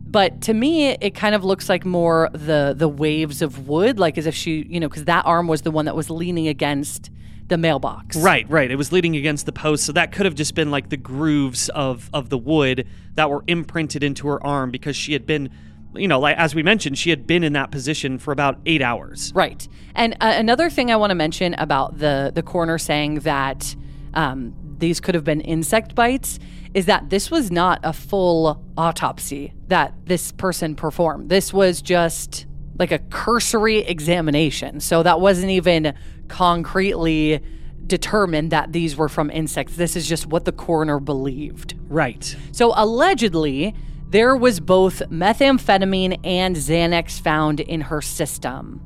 But 0.09 0.41
to 0.43 0.55
me, 0.55 0.91
it 0.91 1.15
kind 1.15 1.35
of 1.35 1.45
looks 1.45 1.69
like 1.69 1.85
more 1.85 2.31
the 2.33 2.75
the 2.77 2.89
waves 2.89 3.43
of 3.43 3.69
wood, 3.69 3.99
like 3.99 4.19
as 4.19 4.27
if 4.27 4.35
she, 4.37 4.65
you 4.69 4.79
know, 4.79 4.89
because 4.89 5.05
that 5.05 5.27
arm 5.27 5.49
was 5.49 5.63
the 5.63 5.71
one 5.73 5.85
that 5.87 5.97
was 5.97 6.11
leaning 6.11 6.47
against 6.47 7.11
the 7.49 7.57
mailbox. 7.57 8.17
Right, 8.17 8.49
right. 8.51 8.71
It 8.71 8.77
was 8.77 8.93
leading 8.93 9.17
against 9.17 9.47
the 9.47 9.53
post, 9.53 9.85
so 9.85 9.93
that 9.93 10.13
could 10.13 10.27
have 10.27 10.35
just 10.35 10.55
been 10.55 10.71
like 10.71 10.89
the 10.89 10.97
grooves 10.97 11.69
of 11.71 12.11
of 12.13 12.29
the 12.29 12.39
wood 12.39 12.87
that 13.15 13.31
were 13.31 13.45
imprinted 13.47 14.03
into 14.03 14.27
her 14.29 14.45
arm 14.45 14.71
because 14.71 14.97
she 14.97 15.13
had 15.13 15.27
been, 15.27 15.51
you 15.95 16.09
know, 16.09 16.19
like 16.19 16.37
as 16.37 16.55
we 16.55 16.63
mentioned, 16.63 16.99
she 16.99 17.11
had 17.11 17.27
been 17.27 17.45
in 17.45 17.53
that 17.53 17.71
position 17.71 18.19
for 18.19 18.33
about 18.33 18.59
eight 18.67 18.83
hours. 18.83 19.33
Right. 19.35 19.67
And 19.95 20.15
uh, 20.15 20.35
another 20.37 20.71
thing 20.71 20.91
I 20.91 20.97
want 20.97 21.11
to 21.11 21.15
mention 21.15 21.55
about 21.55 21.99
the 21.99 22.33
the 22.35 22.43
coroner 22.43 22.79
saying 22.79 23.21
that 23.21 23.77
um, 24.15 24.55
these 24.79 25.01
could 25.01 25.15
have 25.15 25.25
been 25.25 25.41
insect 25.41 25.95
bites 25.95 26.39
is 26.75 26.87
that 26.87 27.09
this 27.09 27.31
was 27.31 27.51
not 27.51 27.81
a 27.83 27.93
full 27.93 28.63
autopsy 28.77 29.55
that 29.69 29.95
this 30.05 30.33
person 30.33 30.75
performed. 30.75 31.31
This 31.31 31.53
was 31.53 31.81
just 31.81 32.47
like 32.79 32.93
a 32.93 32.99
cursory 32.99 33.79
examination. 33.79 34.81
So 34.81 35.03
that 35.03 35.21
wasn't 35.21 35.51
even 35.51 35.95
concretely 36.29 37.41
determined 37.87 38.51
that 38.51 38.73
these 38.73 38.97
were 38.97 39.09
from 39.09 39.31
insects. 39.31 39.77
This 39.77 39.97
is 39.97 40.09
just 40.09 40.27
what 40.27 40.45
the 40.45 40.53
coroner 40.53 40.99
believed. 40.99 41.75
Right. 41.89 42.37
So 42.53 42.73
allegedly, 42.75 43.75
there 44.09 44.37
was 44.37 44.61
both 44.61 45.01
methamphetamine 45.11 46.21
and 46.25 46.57
Xanax 46.57 47.21
found 47.21 47.61
in 47.61 47.83
her 47.83 48.03
system. 48.03 48.81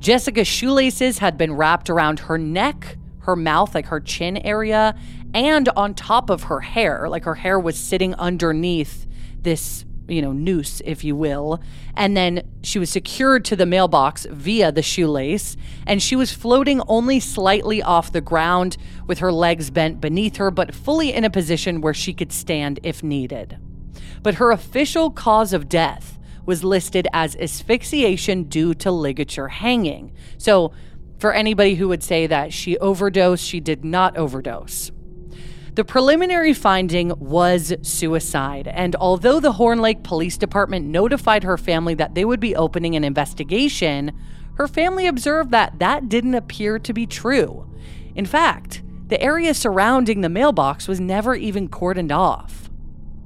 Jessica's 0.00 0.46
shoelaces 0.46 1.18
had 1.18 1.38
been 1.38 1.54
wrapped 1.54 1.88
around 1.88 2.20
her 2.20 2.36
neck, 2.36 2.98
her 3.20 3.36
mouth, 3.36 3.74
like 3.74 3.86
her 3.86 4.00
chin 4.00 4.36
area, 4.38 4.94
and 5.32 5.68
on 5.70 5.94
top 5.94 6.28
of 6.28 6.44
her 6.44 6.60
hair. 6.60 7.08
Like 7.08 7.24
her 7.24 7.34
hair 7.34 7.58
was 7.58 7.78
sitting 7.78 8.14
underneath 8.14 9.06
this, 9.40 9.85
you 10.08 10.22
know, 10.22 10.32
noose, 10.32 10.80
if 10.84 11.04
you 11.04 11.16
will. 11.16 11.60
And 11.94 12.16
then 12.16 12.42
she 12.62 12.78
was 12.78 12.90
secured 12.90 13.44
to 13.46 13.56
the 13.56 13.66
mailbox 13.66 14.26
via 14.30 14.72
the 14.72 14.82
shoelace, 14.82 15.56
and 15.86 16.02
she 16.02 16.16
was 16.16 16.32
floating 16.32 16.80
only 16.88 17.20
slightly 17.20 17.82
off 17.82 18.12
the 18.12 18.20
ground 18.20 18.76
with 19.06 19.18
her 19.18 19.32
legs 19.32 19.70
bent 19.70 20.00
beneath 20.00 20.36
her, 20.36 20.50
but 20.50 20.74
fully 20.74 21.12
in 21.12 21.24
a 21.24 21.30
position 21.30 21.80
where 21.80 21.94
she 21.94 22.12
could 22.12 22.32
stand 22.32 22.80
if 22.82 23.02
needed. 23.02 23.58
But 24.22 24.34
her 24.34 24.50
official 24.50 25.10
cause 25.10 25.52
of 25.52 25.68
death 25.68 26.18
was 26.44 26.62
listed 26.62 27.08
as 27.12 27.36
asphyxiation 27.36 28.44
due 28.44 28.74
to 28.74 28.90
ligature 28.90 29.48
hanging. 29.48 30.12
So, 30.38 30.72
for 31.18 31.32
anybody 31.32 31.76
who 31.76 31.88
would 31.88 32.02
say 32.02 32.26
that 32.26 32.52
she 32.52 32.76
overdosed, 32.78 33.44
she 33.44 33.58
did 33.58 33.84
not 33.84 34.16
overdose. 34.16 34.92
The 35.76 35.84
preliminary 35.84 36.54
finding 36.54 37.12
was 37.18 37.74
suicide, 37.82 38.66
and 38.66 38.96
although 38.96 39.40
the 39.40 39.52
Horn 39.52 39.82
Lake 39.82 40.02
Police 40.02 40.38
Department 40.38 40.86
notified 40.86 41.44
her 41.44 41.58
family 41.58 41.92
that 41.96 42.14
they 42.14 42.24
would 42.24 42.40
be 42.40 42.56
opening 42.56 42.96
an 42.96 43.04
investigation, 43.04 44.18
her 44.54 44.68
family 44.68 45.06
observed 45.06 45.50
that 45.50 45.78
that 45.78 46.08
didn't 46.08 46.34
appear 46.34 46.78
to 46.78 46.94
be 46.94 47.06
true. 47.06 47.70
In 48.14 48.24
fact, 48.24 48.82
the 49.08 49.20
area 49.20 49.52
surrounding 49.52 50.22
the 50.22 50.30
mailbox 50.30 50.88
was 50.88 50.98
never 50.98 51.34
even 51.34 51.68
cordoned 51.68 52.10
off. 52.10 52.70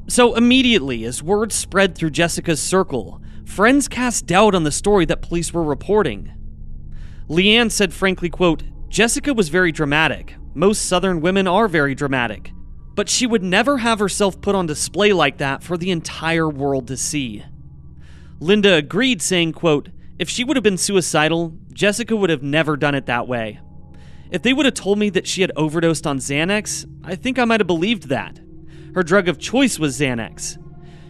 So 0.08 0.34
immediately, 0.34 1.04
as 1.04 1.22
word 1.22 1.52
spread 1.52 1.96
through 1.96 2.10
Jessica's 2.10 2.60
circle, 2.60 3.22
friends 3.44 3.86
cast 3.86 4.26
doubt 4.26 4.56
on 4.56 4.64
the 4.64 4.72
story 4.72 5.04
that 5.04 5.22
police 5.22 5.54
were 5.54 5.62
reporting. 5.62 6.32
Leanne 7.28 7.70
said 7.70 7.94
frankly, 7.94 8.28
quote, 8.28 8.64
Jessica 8.88 9.32
was 9.32 9.50
very 9.50 9.70
dramatic. 9.70 10.34
Most 10.54 10.86
southern 10.86 11.20
women 11.20 11.46
are 11.46 11.68
very 11.68 11.94
dramatic. 11.94 12.52
But 12.94 13.08
she 13.08 13.26
would 13.26 13.42
never 13.42 13.78
have 13.78 13.98
herself 13.98 14.40
put 14.40 14.54
on 14.54 14.66
display 14.66 15.12
like 15.12 15.38
that 15.38 15.62
for 15.62 15.76
the 15.76 15.90
entire 15.90 16.48
world 16.48 16.88
to 16.88 16.96
see. 16.96 17.44
Linda 18.40 18.74
agreed, 18.74 19.22
saying, 19.22 19.52
quote, 19.52 19.90
If 20.18 20.28
she 20.28 20.44
would 20.44 20.56
have 20.56 20.64
been 20.64 20.78
suicidal, 20.78 21.56
Jessica 21.72 22.16
would 22.16 22.30
have 22.30 22.42
never 22.42 22.76
done 22.76 22.94
it 22.94 23.06
that 23.06 23.28
way. 23.28 23.60
If 24.30 24.42
they 24.42 24.52
would 24.52 24.66
have 24.66 24.74
told 24.74 24.98
me 24.98 25.10
that 25.10 25.26
she 25.26 25.40
had 25.40 25.52
overdosed 25.56 26.06
on 26.06 26.18
Xanax, 26.18 26.86
I 27.04 27.16
think 27.16 27.38
I 27.38 27.44
might 27.44 27.60
have 27.60 27.66
believed 27.66 28.08
that. 28.08 28.40
Her 28.94 29.02
drug 29.02 29.28
of 29.28 29.38
choice 29.38 29.78
was 29.78 29.98
Xanax. 29.98 30.58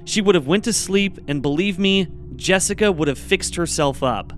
She 0.05 0.21
would 0.21 0.35
have 0.35 0.47
went 0.47 0.65
to 0.65 0.73
sleep 0.73 1.19
and 1.29 1.43
believe 1.43 1.79
me, 1.79 2.09
Jessica 2.37 2.91
would 2.91 3.09
have 3.09 3.19
fixed 3.19 3.55
herself 3.57 4.03
up. 4.03 4.33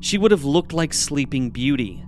She 0.00 0.18
would 0.18 0.30
have 0.30 0.44
looked 0.44 0.72
like 0.72 0.92
sleeping 0.92 1.50
beauty. 1.50 2.04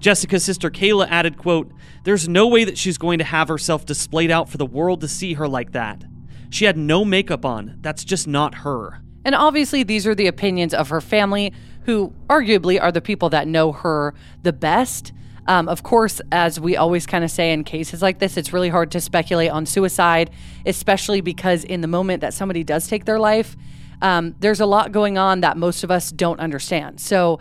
Jessica's 0.00 0.42
sister 0.42 0.70
Kayla 0.70 1.06
added, 1.08 1.36
quote, 1.36 1.70
There's 2.04 2.28
no 2.28 2.46
way 2.46 2.64
that 2.64 2.78
she's 2.78 2.98
going 2.98 3.18
to 3.18 3.24
have 3.24 3.48
herself 3.48 3.84
displayed 3.84 4.30
out 4.30 4.48
for 4.48 4.56
the 4.56 4.66
world 4.66 5.02
to 5.02 5.08
see 5.08 5.34
her 5.34 5.46
like 5.46 5.72
that. 5.72 6.02
She 6.48 6.64
had 6.64 6.76
no 6.76 7.04
makeup 7.04 7.44
on. 7.44 7.78
That's 7.80 8.04
just 8.04 8.26
not 8.26 8.56
her. 8.56 9.02
And 9.24 9.34
obviously, 9.34 9.82
these 9.82 10.06
are 10.06 10.14
the 10.14 10.26
opinions 10.26 10.72
of 10.72 10.88
her 10.88 11.00
family, 11.00 11.52
who 11.84 12.12
arguably 12.28 12.80
are 12.80 12.90
the 12.90 13.00
people 13.00 13.28
that 13.30 13.46
know 13.46 13.72
her 13.72 14.14
the 14.42 14.52
best. 14.52 15.12
Um, 15.46 15.68
of 15.68 15.82
course, 15.82 16.20
as 16.32 16.58
we 16.58 16.76
always 16.76 17.06
kind 17.06 17.24
of 17.24 17.30
say 17.30 17.52
in 17.52 17.64
cases 17.64 18.02
like 18.02 18.18
this, 18.18 18.36
it's 18.36 18.52
really 18.52 18.68
hard 18.68 18.90
to 18.92 19.00
speculate 19.00 19.50
on 19.50 19.66
suicide, 19.66 20.30
especially 20.64 21.20
because 21.20 21.64
in 21.64 21.80
the 21.80 21.88
moment 21.88 22.22
that 22.22 22.34
somebody 22.34 22.64
does 22.64 22.88
take 22.88 23.04
their 23.04 23.18
life, 23.18 23.56
um, 24.02 24.34
there's 24.40 24.60
a 24.60 24.66
lot 24.66 24.92
going 24.92 25.18
on 25.18 25.40
that 25.40 25.56
most 25.56 25.84
of 25.84 25.90
us 25.90 26.10
don't 26.10 26.40
understand. 26.40 27.00
So 27.00 27.38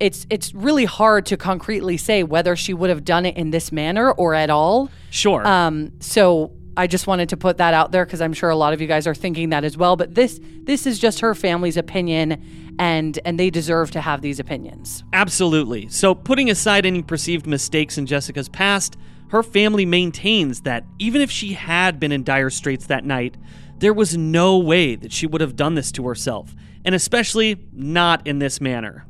it's 0.00 0.26
it's 0.30 0.54
really 0.54 0.84
hard 0.84 1.26
to 1.26 1.36
concretely 1.36 1.96
say 1.96 2.22
whether 2.22 2.56
she 2.56 2.74
would 2.74 2.90
have 2.90 3.04
done 3.04 3.26
it 3.26 3.36
in 3.36 3.50
this 3.50 3.72
manner 3.72 4.10
or 4.12 4.34
at 4.34 4.50
all. 4.50 4.90
Sure. 5.10 5.46
Um, 5.46 5.92
so 6.00 6.52
I 6.76 6.86
just 6.86 7.08
wanted 7.08 7.28
to 7.30 7.36
put 7.36 7.56
that 7.56 7.74
out 7.74 7.90
there 7.90 8.04
because 8.04 8.20
I'm 8.20 8.32
sure 8.32 8.50
a 8.50 8.56
lot 8.56 8.72
of 8.72 8.80
you 8.80 8.86
guys 8.86 9.08
are 9.08 9.14
thinking 9.14 9.48
that 9.50 9.64
as 9.64 9.76
well. 9.76 9.96
But 9.96 10.14
this 10.14 10.38
this 10.62 10.86
is 10.86 11.00
just 11.00 11.18
her 11.20 11.34
family's 11.34 11.76
opinion, 11.76 12.76
and 12.78 13.18
and 13.24 13.38
they 13.38 13.50
deserve 13.50 13.90
to 13.90 14.00
have 14.00 14.22
these 14.22 14.38
opinions. 14.38 15.02
Absolutely. 15.12 15.88
So 15.88 16.14
putting 16.14 16.50
aside 16.50 16.86
any 16.86 17.02
perceived 17.02 17.48
mistakes 17.48 17.98
in 17.98 18.06
Jessica's 18.06 18.48
past, 18.48 18.96
her 19.30 19.42
family 19.42 19.86
maintains 19.86 20.60
that 20.60 20.84
even 21.00 21.20
if 21.20 21.32
she 21.32 21.54
had 21.54 21.98
been 21.98 22.12
in 22.12 22.22
dire 22.22 22.50
straits 22.50 22.86
that 22.86 23.04
night, 23.04 23.36
there 23.78 23.92
was 23.92 24.16
no 24.16 24.58
way 24.58 24.94
that 24.94 25.12
she 25.12 25.26
would 25.26 25.40
have 25.40 25.56
done 25.56 25.74
this 25.74 25.90
to 25.92 26.06
herself, 26.06 26.54
and 26.84 26.94
especially 26.94 27.56
not 27.72 28.24
in 28.24 28.38
this 28.38 28.60
manner. 28.60 29.04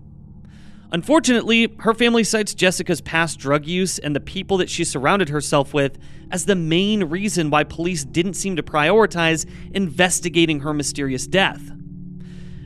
Unfortunately, 0.91 1.75
her 1.81 1.93
family 1.93 2.25
cites 2.25 2.55
Jessica's 2.55 3.03
past 3.03 3.39
drug 3.39 3.67
use 3.67 3.99
and 3.99 4.17
the 4.17 4.21
people 4.21 4.57
that 4.57 4.71
she 4.71 4.85
surrounded 4.85 5.29
herself 5.29 5.75
with 5.75 5.99
as 6.31 6.47
the 6.47 6.55
main 6.55 7.05
reason 7.05 7.51
why 7.51 7.65
police 7.65 8.05
didn't 8.05 8.35
seem 8.35 8.57
to 8.57 8.63
prioritize 8.63 9.47
investigating 9.73 10.61
her 10.61 10.73
mysterious 10.73 11.27
death. 11.27 11.73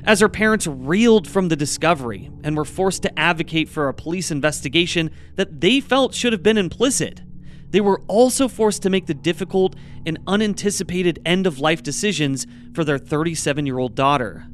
As 0.04 0.20
her 0.20 0.28
parents 0.28 0.66
reeled 0.66 1.28
from 1.28 1.48
the 1.48 1.56
discovery 1.56 2.30
and 2.44 2.56
were 2.56 2.64
forced 2.64 3.02
to 3.02 3.18
advocate 3.18 3.68
for 3.68 3.88
a 3.88 3.94
police 3.94 4.30
investigation 4.30 5.10
that 5.34 5.60
they 5.60 5.80
felt 5.80 6.14
should 6.14 6.32
have 6.32 6.42
been 6.42 6.58
implicit, 6.58 7.22
they 7.70 7.80
were 7.80 8.02
also 8.06 8.46
forced 8.46 8.82
to 8.82 8.90
make 8.90 9.06
the 9.06 9.14
difficult 9.14 9.74
and 10.06 10.18
unanticipated 10.26 11.20
end 11.24 11.46
of 11.46 11.58
life 11.58 11.82
decisions 11.82 12.46
for 12.72 12.84
their 12.84 12.98
37 12.98 13.66
year 13.66 13.78
old 13.78 13.94
daughter. 13.94 14.46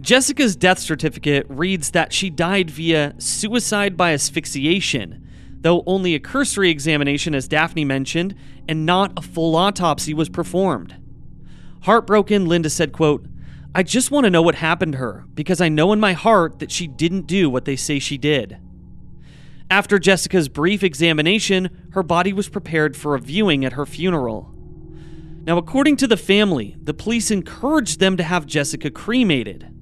Jessica's 0.00 0.56
death 0.56 0.80
certificate 0.80 1.46
reads 1.48 1.92
that 1.92 2.12
she 2.12 2.28
died 2.28 2.70
via 2.70 3.14
suicide 3.18 3.96
by 3.96 4.12
asphyxiation, 4.12 5.26
though 5.60 5.82
only 5.86 6.14
a 6.14 6.20
cursory 6.20 6.68
examination, 6.68 7.34
as 7.34 7.48
Daphne 7.48 7.84
mentioned, 7.84 8.34
and 8.68 8.84
not 8.84 9.12
a 9.16 9.22
full 9.22 9.54
autopsy 9.56 10.12
was 10.12 10.28
performed. 10.28 10.96
Heartbroken, 11.82 12.46
Linda 12.46 12.70
said, 12.70 12.92
quote, 12.92 13.26
I 13.74 13.82
just 13.82 14.10
want 14.10 14.24
to 14.24 14.30
know 14.30 14.42
what 14.42 14.56
happened 14.56 14.92
to 14.92 14.98
her 14.98 15.24
because 15.34 15.60
I 15.60 15.68
know 15.68 15.92
in 15.92 16.00
my 16.00 16.12
heart 16.12 16.58
that 16.60 16.70
she 16.70 16.86
didn't 16.86 17.26
do 17.26 17.50
what 17.50 17.64
they 17.64 17.76
say 17.76 17.98
she 17.98 18.18
did. 18.18 18.58
After 19.70 19.98
Jessica's 19.98 20.48
brief 20.48 20.84
examination, 20.84 21.88
her 21.92 22.02
body 22.02 22.32
was 22.32 22.48
prepared 22.48 22.96
for 22.96 23.14
a 23.14 23.20
viewing 23.20 23.64
at 23.64 23.72
her 23.72 23.86
funeral. 23.86 24.54
Now, 25.44 25.58
according 25.58 25.96
to 25.96 26.06
the 26.06 26.16
family, 26.16 26.76
the 26.82 26.94
police 26.94 27.30
encouraged 27.30 28.00
them 28.00 28.16
to 28.16 28.22
have 28.22 28.46
Jessica 28.46 28.90
cremated. 28.90 29.73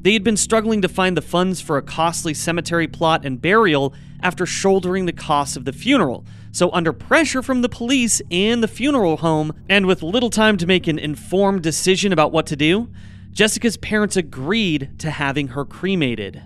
They 0.00 0.12
had 0.12 0.22
been 0.22 0.36
struggling 0.36 0.82
to 0.82 0.88
find 0.88 1.16
the 1.16 1.22
funds 1.22 1.60
for 1.60 1.76
a 1.76 1.82
costly 1.82 2.32
cemetery 2.32 2.86
plot 2.86 3.24
and 3.24 3.40
burial 3.40 3.94
after 4.22 4.46
shouldering 4.46 5.06
the 5.06 5.12
costs 5.12 5.56
of 5.56 5.64
the 5.64 5.72
funeral. 5.72 6.24
So, 6.52 6.70
under 6.72 6.92
pressure 6.92 7.42
from 7.42 7.62
the 7.62 7.68
police 7.68 8.22
and 8.30 8.62
the 8.62 8.68
funeral 8.68 9.18
home, 9.18 9.52
and 9.68 9.86
with 9.86 10.02
little 10.02 10.30
time 10.30 10.56
to 10.58 10.66
make 10.66 10.86
an 10.86 10.98
informed 10.98 11.62
decision 11.62 12.12
about 12.12 12.32
what 12.32 12.46
to 12.46 12.56
do, 12.56 12.90
Jessica's 13.32 13.76
parents 13.76 14.16
agreed 14.16 14.98
to 14.98 15.10
having 15.10 15.48
her 15.48 15.64
cremated. 15.64 16.42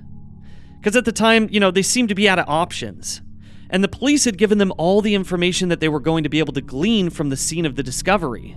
Because 0.78 0.96
at 0.96 1.04
the 1.04 1.12
time, 1.12 1.48
you 1.50 1.60
know, 1.60 1.70
they 1.70 1.82
seemed 1.82 2.08
to 2.08 2.14
be 2.14 2.28
out 2.28 2.38
of 2.38 2.48
options. 2.48 3.22
And 3.70 3.82
the 3.82 3.88
police 3.88 4.24
had 4.24 4.36
given 4.36 4.58
them 4.58 4.72
all 4.76 5.00
the 5.00 5.14
information 5.14 5.68
that 5.68 5.80
they 5.80 5.88
were 5.88 6.00
going 6.00 6.24
to 6.24 6.28
be 6.28 6.40
able 6.40 6.52
to 6.54 6.60
glean 6.60 7.08
from 7.08 7.30
the 7.30 7.36
scene 7.36 7.64
of 7.64 7.76
the 7.76 7.82
discovery. 7.82 8.56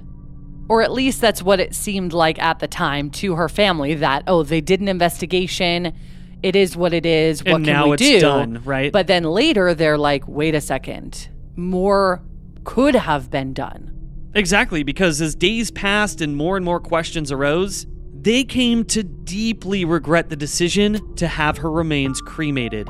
Or 0.68 0.82
at 0.82 0.92
least 0.92 1.22
that's 1.22 1.44
what 1.44 1.60
it 1.60 1.76
seemed 1.76 2.14
like 2.14 2.40
at 2.42 2.60
the 2.60 2.68
time 2.68 3.10
to 3.12 3.36
her 3.36 3.48
family 3.50 3.94
that, 3.96 4.24
oh, 4.28 4.44
they 4.44 4.62
did 4.62 4.82
an 4.82 4.88
investigation. 4.88 5.94
It 6.42 6.56
is 6.56 6.76
what 6.76 6.94
it 6.94 7.06
is. 7.06 7.44
What 7.44 7.56
and 7.56 7.66
can 7.66 7.74
now 7.74 7.88
we 7.88 7.94
it's 7.94 8.04
do? 8.04 8.20
done, 8.20 8.62
right? 8.64 8.92
But 8.92 9.08
then 9.08 9.24
later 9.24 9.74
they're 9.74 9.98
like, 9.98 10.28
wait 10.28 10.56
a 10.56 10.62
second. 10.62 11.30
More 11.56 12.24
could 12.64 12.96
have 12.96 13.30
been 13.30 13.54
done. 13.54 13.92
Exactly, 14.34 14.84
because 14.84 15.22
as 15.22 15.34
days 15.36 15.72
passed 15.72 16.20
and 16.20 16.36
more 16.36 16.58
and 16.58 16.66
more 16.66 16.80
questions 16.80 17.32
arose, 17.32 17.86
they 18.14 18.44
came 18.44 18.84
to 18.86 19.04
deeply 19.04 19.86
regret 19.86 20.30
the 20.30 20.36
decision 20.36 21.16
to 21.16 21.28
have 21.28 21.60
her 21.60 21.72
remains 21.72 22.20
cremated. 22.22 22.90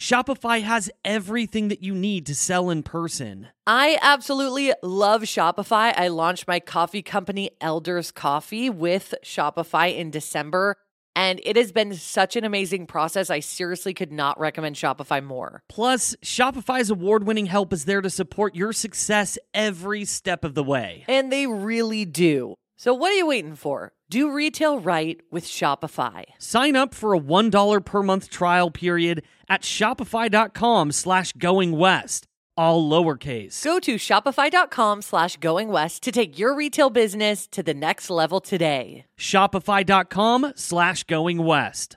Shopify 0.00 0.62
has 0.62 0.90
everything 1.04 1.68
that 1.68 1.82
you 1.82 1.94
need 1.94 2.26
to 2.26 2.34
sell 2.34 2.70
in 2.70 2.82
person. 2.82 3.48
I 3.66 3.98
absolutely 4.02 4.72
love 4.82 5.22
Shopify. 5.22 5.92
I 5.96 6.08
launched 6.08 6.46
my 6.46 6.60
coffee 6.60 7.02
company, 7.02 7.50
Elders 7.60 8.10
Coffee, 8.10 8.68
with 8.68 9.14
Shopify 9.24 9.96
in 9.96 10.10
December. 10.10 10.76
And 11.16 11.40
it 11.44 11.56
has 11.56 11.70
been 11.70 11.94
such 11.94 12.34
an 12.34 12.44
amazing 12.44 12.86
process. 12.86 13.30
I 13.30 13.38
seriously 13.38 13.94
could 13.94 14.10
not 14.10 14.38
recommend 14.40 14.74
Shopify 14.74 15.22
more. 15.22 15.62
Plus, 15.68 16.16
Shopify's 16.24 16.90
award 16.90 17.24
winning 17.24 17.46
help 17.46 17.72
is 17.72 17.84
there 17.84 18.00
to 18.00 18.10
support 18.10 18.56
your 18.56 18.72
success 18.72 19.38
every 19.54 20.04
step 20.04 20.44
of 20.44 20.54
the 20.54 20.64
way. 20.64 21.04
And 21.06 21.30
they 21.30 21.46
really 21.46 22.04
do. 22.04 22.56
So, 22.84 22.92
what 22.92 23.12
are 23.12 23.14
you 23.14 23.28
waiting 23.28 23.54
for? 23.54 23.92
Do 24.10 24.30
retail 24.30 24.78
right 24.78 25.18
with 25.30 25.46
Shopify. 25.46 26.24
Sign 26.38 26.76
up 26.76 26.94
for 26.94 27.14
a 27.14 27.18
$1 27.18 27.82
per 27.82 28.02
month 28.02 28.28
trial 28.28 28.70
period 28.70 29.22
at 29.48 29.62
shopify.com 29.62 30.92
slash 30.92 31.32
going 31.32 31.78
west, 31.78 32.26
all 32.58 32.86
lowercase. 32.86 33.64
Go 33.64 33.78
to 33.80 33.94
shopify.com 33.94 35.00
slash 35.00 35.38
going 35.38 35.68
west 35.68 36.02
to 36.02 36.12
take 36.12 36.38
your 36.38 36.54
retail 36.54 36.90
business 36.90 37.46
to 37.46 37.62
the 37.62 37.72
next 37.72 38.10
level 38.10 38.38
today. 38.38 39.06
Shopify.com 39.18 40.52
slash 40.54 41.04
going 41.04 41.42
west. 41.42 41.96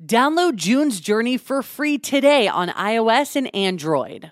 Download 0.00 0.54
June's 0.54 1.00
Journey 1.00 1.36
for 1.36 1.60
free 1.60 1.98
today 1.98 2.46
on 2.46 2.68
iOS 2.68 3.34
and 3.34 3.52
Android. 3.52 4.30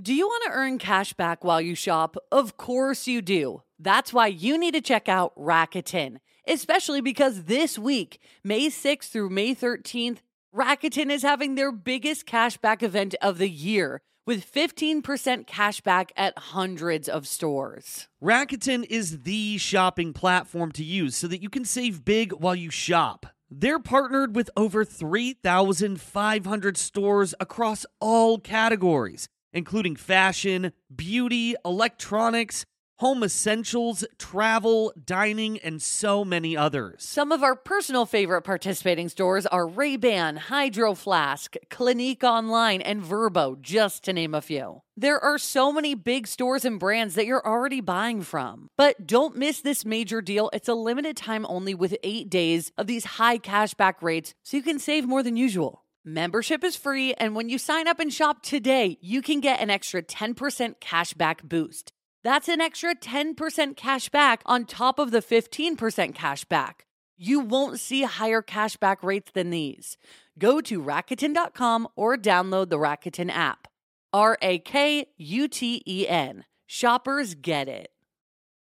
Do 0.00 0.12
you 0.12 0.26
want 0.26 0.42
to 0.46 0.50
earn 0.50 0.78
cash 0.78 1.12
back 1.12 1.44
while 1.44 1.60
you 1.60 1.76
shop? 1.76 2.16
Of 2.32 2.56
course 2.56 3.06
you 3.06 3.22
do. 3.22 3.62
That's 3.78 4.12
why 4.12 4.26
you 4.26 4.58
need 4.58 4.74
to 4.74 4.80
check 4.80 5.08
out 5.08 5.32
Rakuten, 5.36 6.16
especially 6.48 7.00
because 7.00 7.44
this 7.44 7.78
week, 7.78 8.20
May 8.42 8.66
6th 8.66 9.10
through 9.10 9.30
May 9.30 9.54
13th, 9.54 10.18
Rakuten 10.52 11.08
is 11.08 11.22
having 11.22 11.54
their 11.54 11.70
biggest 11.70 12.26
cashback 12.26 12.82
event 12.82 13.14
of 13.22 13.38
the 13.38 13.48
year 13.48 14.02
with 14.26 14.50
15% 14.50 15.02
cashback 15.46 16.10
at 16.16 16.38
hundreds 16.38 17.08
of 17.08 17.26
stores. 17.26 18.08
Rakuten 18.22 18.86
is 18.88 19.20
the 19.20 19.58
shopping 19.58 20.12
platform 20.12 20.72
to 20.72 20.84
use 20.84 21.16
so 21.16 21.26
that 21.28 21.42
you 21.42 21.48
can 21.48 21.64
save 21.64 22.04
big 22.04 22.32
while 22.32 22.54
you 22.54 22.70
shop. 22.70 23.26
They're 23.50 23.78
partnered 23.78 24.34
with 24.34 24.48
over 24.56 24.84
3,500 24.84 26.76
stores 26.76 27.34
across 27.38 27.84
all 28.00 28.38
categories, 28.38 29.28
including 29.52 29.96
fashion, 29.96 30.72
beauty, 30.94 31.54
electronics, 31.64 32.64
home 33.02 33.24
essentials, 33.24 34.04
travel, 34.16 34.92
dining, 35.04 35.58
and 35.58 35.82
so 35.82 36.24
many 36.24 36.56
others. 36.56 37.02
Some 37.02 37.32
of 37.32 37.42
our 37.42 37.56
personal 37.56 38.06
favorite 38.06 38.42
participating 38.42 39.08
stores 39.08 39.44
are 39.44 39.66
Ray-Ban, 39.66 40.36
Hydro 40.36 40.94
Flask, 40.94 41.56
Clinique 41.68 42.22
Online, 42.22 42.80
and 42.80 43.02
Vrbo, 43.02 43.60
just 43.60 44.04
to 44.04 44.12
name 44.12 44.36
a 44.36 44.40
few. 44.40 44.82
There 44.96 45.18
are 45.18 45.36
so 45.36 45.72
many 45.72 45.96
big 45.96 46.28
stores 46.28 46.64
and 46.64 46.78
brands 46.78 47.16
that 47.16 47.26
you're 47.26 47.44
already 47.44 47.80
buying 47.80 48.22
from. 48.22 48.68
But 48.78 49.04
don't 49.04 49.36
miss 49.36 49.60
this 49.60 49.84
major 49.84 50.22
deal. 50.22 50.48
It's 50.52 50.68
a 50.68 50.74
limited 50.74 51.16
time 51.16 51.44
only 51.48 51.74
with 51.74 51.96
8 52.04 52.30
days 52.30 52.70
of 52.78 52.86
these 52.86 53.04
high 53.04 53.38
cashback 53.38 53.94
rates 54.00 54.32
so 54.44 54.56
you 54.56 54.62
can 54.62 54.78
save 54.78 55.08
more 55.08 55.24
than 55.24 55.36
usual. 55.36 55.82
Membership 56.04 56.62
is 56.62 56.76
free, 56.76 57.14
and 57.14 57.34
when 57.34 57.48
you 57.48 57.58
sign 57.58 57.88
up 57.88 57.98
and 57.98 58.12
shop 58.12 58.44
today, 58.44 58.96
you 59.00 59.22
can 59.22 59.40
get 59.40 59.60
an 59.60 59.70
extra 59.70 60.02
10% 60.02 60.76
cashback 60.80 61.42
boost. 61.42 61.92
That's 62.24 62.48
an 62.48 62.60
extra 62.60 62.94
10% 62.94 63.76
cash 63.76 64.08
back 64.08 64.42
on 64.46 64.64
top 64.64 64.98
of 64.98 65.10
the 65.10 65.20
15% 65.20 66.14
cash 66.14 66.44
back. 66.44 66.86
You 67.16 67.40
won't 67.40 67.80
see 67.80 68.02
higher 68.02 68.42
cash 68.42 68.76
back 68.76 69.02
rates 69.02 69.30
than 69.32 69.50
these. 69.50 69.96
Go 70.38 70.60
to 70.60 70.80
Rakuten.com 70.82 71.88
or 71.96 72.16
download 72.16 72.70
the 72.70 72.78
Rakuten 72.78 73.30
app. 73.30 73.68
R 74.12 74.38
A 74.42 74.58
K 74.58 75.06
U 75.16 75.48
T 75.48 75.82
E 75.86 76.06
N. 76.08 76.44
Shoppers 76.66 77.34
get 77.34 77.68
it. 77.68 77.90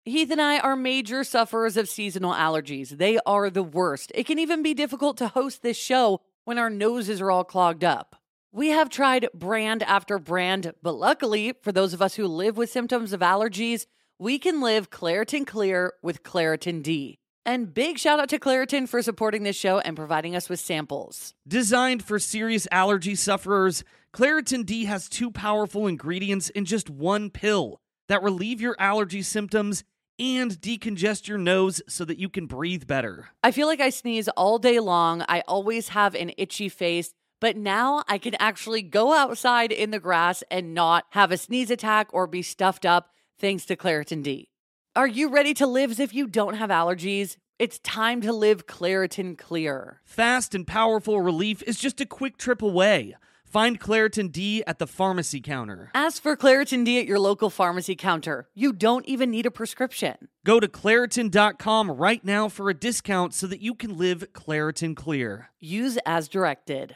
Heath 0.05 0.31
and 0.31 0.41
I 0.41 0.59
are 0.59 0.75
major 0.75 1.23
sufferers 1.23 1.77
of 1.77 1.89
seasonal 1.89 2.33
allergies. 2.33 2.97
They 2.97 3.19
are 3.25 3.49
the 3.49 3.63
worst. 3.63 4.11
It 4.15 4.25
can 4.25 4.39
even 4.39 4.63
be 4.63 4.73
difficult 4.73 5.17
to 5.17 5.27
host 5.27 5.61
this 5.61 5.77
show 5.77 6.21
when 6.45 6.57
our 6.57 6.69
noses 6.69 7.21
are 7.21 7.29
all 7.29 7.43
clogged 7.43 7.83
up. 7.83 8.18
We 8.51 8.69
have 8.69 8.89
tried 8.89 9.27
brand 9.31 9.83
after 9.83 10.17
brand, 10.17 10.73
but 10.81 10.95
luckily, 10.95 11.53
for 11.61 11.71
those 11.71 11.93
of 11.93 12.01
us 12.01 12.15
who 12.15 12.25
live 12.25 12.57
with 12.57 12.71
symptoms 12.71 13.13
of 13.13 13.19
allergies, 13.19 13.85
we 14.17 14.39
can 14.39 14.59
live 14.59 14.89
Claritin 14.89 15.45
Clear 15.45 15.93
with 16.01 16.23
Claritin 16.23 16.81
D. 16.81 17.19
And 17.45 17.71
big 17.71 17.99
shout 17.99 18.19
out 18.19 18.29
to 18.29 18.39
Claritin 18.39 18.89
for 18.89 19.03
supporting 19.03 19.43
this 19.43 19.55
show 19.55 19.77
and 19.77 19.95
providing 19.95 20.35
us 20.35 20.49
with 20.49 20.59
samples. 20.59 21.35
Designed 21.47 22.03
for 22.03 22.17
serious 22.17 22.67
allergy 22.71 23.13
sufferers, 23.13 23.83
Claritin 24.15 24.65
D 24.65 24.85
has 24.85 25.07
two 25.07 25.29
powerful 25.29 25.85
ingredients 25.85 26.49
in 26.49 26.65
just 26.65 26.89
one 26.89 27.29
pill 27.29 27.79
that 28.07 28.23
relieve 28.23 28.61
your 28.61 28.75
allergy 28.79 29.21
symptoms 29.21 29.83
and 30.17 30.59
decongest 30.59 31.27
your 31.27 31.37
nose 31.37 31.83
so 31.87 32.03
that 32.03 32.17
you 32.17 32.29
can 32.29 32.47
breathe 32.47 32.87
better. 32.87 33.29
I 33.43 33.51
feel 33.51 33.67
like 33.67 33.79
I 33.79 33.91
sneeze 33.91 34.27
all 34.29 34.57
day 34.57 34.79
long. 34.79 35.23
I 35.29 35.41
always 35.47 35.89
have 35.89 36.15
an 36.15 36.31
itchy 36.35 36.67
face. 36.67 37.13
But 37.39 37.55
now 37.55 38.03
I 38.07 38.17
can 38.17 38.35
actually 38.39 38.81
go 38.81 39.13
outside 39.13 39.71
in 39.71 39.91
the 39.91 39.99
grass 39.99 40.43
and 40.51 40.73
not 40.73 41.05
have 41.11 41.31
a 41.31 41.37
sneeze 41.37 41.71
attack 41.71 42.09
or 42.11 42.27
be 42.27 42.41
stuffed 42.41 42.85
up 42.85 43.11
thanks 43.37 43.65
to 43.65 43.75
Claritin 43.75 44.23
D. 44.23 44.49
Are 44.95 45.07
you 45.07 45.29
ready 45.29 45.53
to 45.53 45.67
live 45.67 45.91
as 45.91 45.99
if 45.99 46.13
you 46.13 46.27
don't 46.27 46.55
have 46.55 46.69
allergies? 46.69 47.37
It's 47.57 47.79
time 47.79 48.21
to 48.21 48.33
live 48.33 48.67
Claritin 48.67 49.37
Clear. 49.37 50.01
Fast 50.03 50.55
and 50.55 50.65
powerful 50.65 51.21
relief 51.21 51.61
is 51.63 51.79
just 51.79 52.01
a 52.01 52.05
quick 52.05 52.37
trip 52.37 52.61
away. 52.61 53.15
Find 53.45 53.79
Claritin 53.79 54.31
D 54.31 54.63
at 54.67 54.77
the 54.77 54.85
pharmacy 54.85 55.41
counter. 55.41 55.89
Ask 55.95 56.21
for 56.21 56.37
Claritin 56.37 56.85
D 56.85 56.99
at 56.99 57.05
your 57.05 57.19
local 57.19 57.49
pharmacy 57.49 57.95
counter. 57.95 58.47
You 58.53 58.73
don't 58.73 59.05
even 59.07 59.31
need 59.31 59.45
a 59.45 59.51
prescription. 59.51 60.27
Go 60.45 60.59
to 60.59 60.67
Claritin.com 60.67 61.91
right 61.91 62.23
now 62.23 62.47
for 62.47 62.69
a 62.69 62.75
discount 62.75 63.33
so 63.33 63.47
that 63.47 63.61
you 63.61 63.73
can 63.73 63.97
live 63.97 64.23
Claritin 64.33 64.95
Clear. 64.95 65.49
Use 65.59 65.97
as 66.05 66.27
directed. 66.27 66.95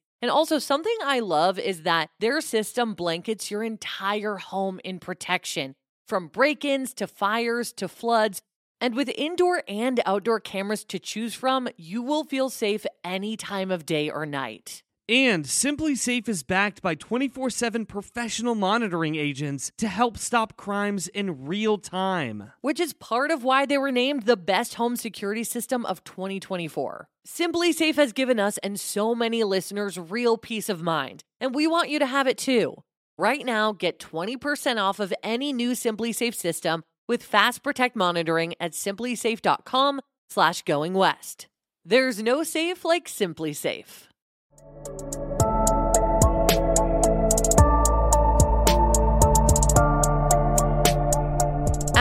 and 0.21 0.29
also, 0.29 0.59
something 0.59 0.95
I 1.03 1.19
love 1.19 1.57
is 1.57 1.81
that 1.81 2.11
their 2.19 2.41
system 2.41 2.93
blankets 2.93 3.49
your 3.49 3.63
entire 3.63 4.35
home 4.35 4.79
in 4.83 4.99
protection 4.99 5.73
from 6.07 6.27
break 6.27 6.63
ins 6.63 6.93
to 6.95 7.07
fires 7.07 7.73
to 7.73 7.87
floods. 7.87 8.41
And 8.79 8.95
with 8.95 9.09
indoor 9.09 9.63
and 9.67 9.99
outdoor 10.05 10.39
cameras 10.39 10.83
to 10.85 10.99
choose 10.99 11.33
from, 11.33 11.69
you 11.75 12.01
will 12.01 12.23
feel 12.23 12.49
safe 12.49 12.85
any 13.03 13.35
time 13.35 13.71
of 13.71 13.85
day 13.85 14.09
or 14.09 14.25
night. 14.25 14.83
And 15.09 15.45
SimpliSafe 15.45 16.29
is 16.29 16.43
backed 16.43 16.81
by 16.81 16.95
24 16.95 17.49
7 17.49 17.85
professional 17.85 18.55
monitoring 18.55 19.15
agents 19.15 19.71
to 19.77 19.87
help 19.87 20.17
stop 20.17 20.55
crimes 20.55 21.07
in 21.07 21.47
real 21.47 21.77
time. 21.77 22.53
Which 22.61 22.79
is 22.79 22.93
part 22.93 23.31
of 23.31 23.43
why 23.43 23.65
they 23.65 23.77
were 23.77 23.91
named 23.91 24.23
the 24.23 24.37
best 24.37 24.75
home 24.75 24.95
security 24.95 25.43
system 25.43 25.85
of 25.85 26.03
2024. 26.03 27.09
SimpliSafe 27.27 27.95
has 27.95 28.13
given 28.13 28.39
us 28.39 28.57
and 28.59 28.79
so 28.79 29.13
many 29.13 29.43
listeners 29.43 29.97
real 29.97 30.37
peace 30.37 30.69
of 30.69 30.81
mind, 30.81 31.23
and 31.39 31.53
we 31.53 31.67
want 31.67 31.89
you 31.89 31.99
to 31.99 32.05
have 32.05 32.27
it 32.27 32.37
too. 32.37 32.75
Right 33.17 33.45
now, 33.45 33.71
get 33.73 33.99
20% 33.99 34.77
off 34.81 34.99
of 34.99 35.13
any 35.21 35.53
new 35.53 35.71
SimpliSafe 35.71 36.33
system 36.33 36.83
with 37.07 37.21
Fast 37.21 37.61
Protect 37.61 37.95
monitoring 37.95 38.55
at 38.59 38.71
simplisafe.com/slash 38.71 40.63
going 40.63 40.93
west. 40.93 41.47
There's 41.85 42.23
no 42.23 42.43
safe 42.43 42.83
like 42.83 43.07
SimpliSafe. 43.07 44.07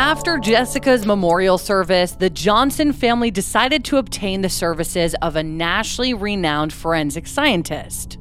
After 0.00 0.38
Jessica's 0.38 1.04
memorial 1.04 1.58
service, 1.58 2.12
the 2.12 2.30
Johnson 2.30 2.94
family 2.94 3.30
decided 3.30 3.84
to 3.84 3.98
obtain 3.98 4.40
the 4.40 4.48
services 4.48 5.14
of 5.20 5.36
a 5.36 5.42
nationally 5.42 6.14
renowned 6.14 6.72
forensic 6.72 7.26
scientist. 7.26 8.16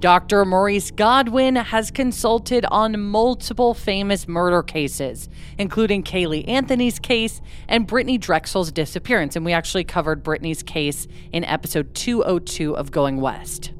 Dr. 0.00 0.44
Maurice 0.44 0.90
Godwin 0.90 1.56
has 1.56 1.90
consulted 1.90 2.66
on 2.66 3.00
multiple 3.00 3.72
famous 3.72 4.28
murder 4.28 4.62
cases, 4.62 5.30
including 5.56 6.02
Caylee 6.02 6.46
Anthony's 6.46 6.98
case 6.98 7.40
and 7.68 7.88
Brittanee 7.88 8.20
Drexel's 8.20 8.70
disappearance. 8.70 9.34
And 9.34 9.46
we 9.46 9.54
actually 9.54 9.84
covered 9.84 10.22
Brittanee's 10.22 10.62
case 10.62 11.08
in 11.32 11.42
episode 11.44 11.94
202 11.94 12.76
of 12.76 12.90
Going 12.90 13.18
West. 13.18 13.72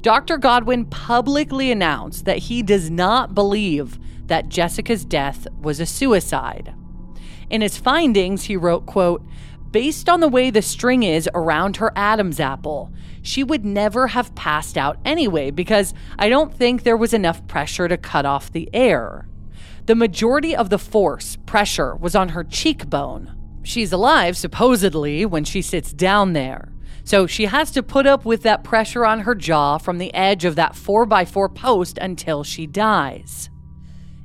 Dr. 0.00 0.38
Godwin 0.38 0.86
publicly 0.86 1.70
announced 1.70 2.24
that 2.24 2.38
he 2.38 2.62
does 2.62 2.90
not 2.90 3.34
believe 3.34 3.98
that 4.32 4.48
Jessica's 4.48 5.04
death 5.04 5.46
was 5.60 5.78
a 5.78 5.84
suicide. 5.84 6.74
In 7.50 7.60
his 7.60 7.76
findings, 7.76 8.44
he 8.44 8.56
wrote, 8.56 8.86
quote, 8.86 9.22
Based 9.70 10.08
on 10.08 10.20
the 10.20 10.28
way 10.28 10.48
the 10.48 10.62
string 10.62 11.02
is 11.02 11.28
around 11.34 11.76
her 11.76 11.92
Adam's 11.94 12.40
apple, 12.40 12.90
she 13.20 13.44
would 13.44 13.62
never 13.62 14.06
have 14.06 14.34
passed 14.34 14.78
out 14.78 14.98
anyway 15.04 15.50
because 15.50 15.92
I 16.18 16.30
don't 16.30 16.54
think 16.54 16.82
there 16.82 16.96
was 16.96 17.12
enough 17.12 17.46
pressure 17.46 17.88
to 17.88 17.98
cut 17.98 18.24
off 18.24 18.50
the 18.50 18.70
air. 18.72 19.28
The 19.84 19.94
majority 19.94 20.56
of 20.56 20.70
the 20.70 20.78
force, 20.78 21.36
pressure, 21.44 21.94
was 21.94 22.16
on 22.16 22.30
her 22.30 22.42
cheekbone. 22.42 23.36
She's 23.62 23.92
alive, 23.92 24.38
supposedly, 24.38 25.26
when 25.26 25.44
she 25.44 25.60
sits 25.60 25.92
down 25.92 26.32
there. 26.32 26.72
So 27.04 27.26
she 27.26 27.44
has 27.44 27.70
to 27.72 27.82
put 27.82 28.06
up 28.06 28.24
with 28.24 28.44
that 28.44 28.64
pressure 28.64 29.04
on 29.04 29.20
her 29.20 29.34
jaw 29.34 29.76
from 29.76 29.98
the 29.98 30.14
edge 30.14 30.46
of 30.46 30.56
that 30.56 30.72
4x4 30.72 31.54
post 31.54 31.98
until 31.98 32.42
she 32.44 32.66
dies. 32.66 33.50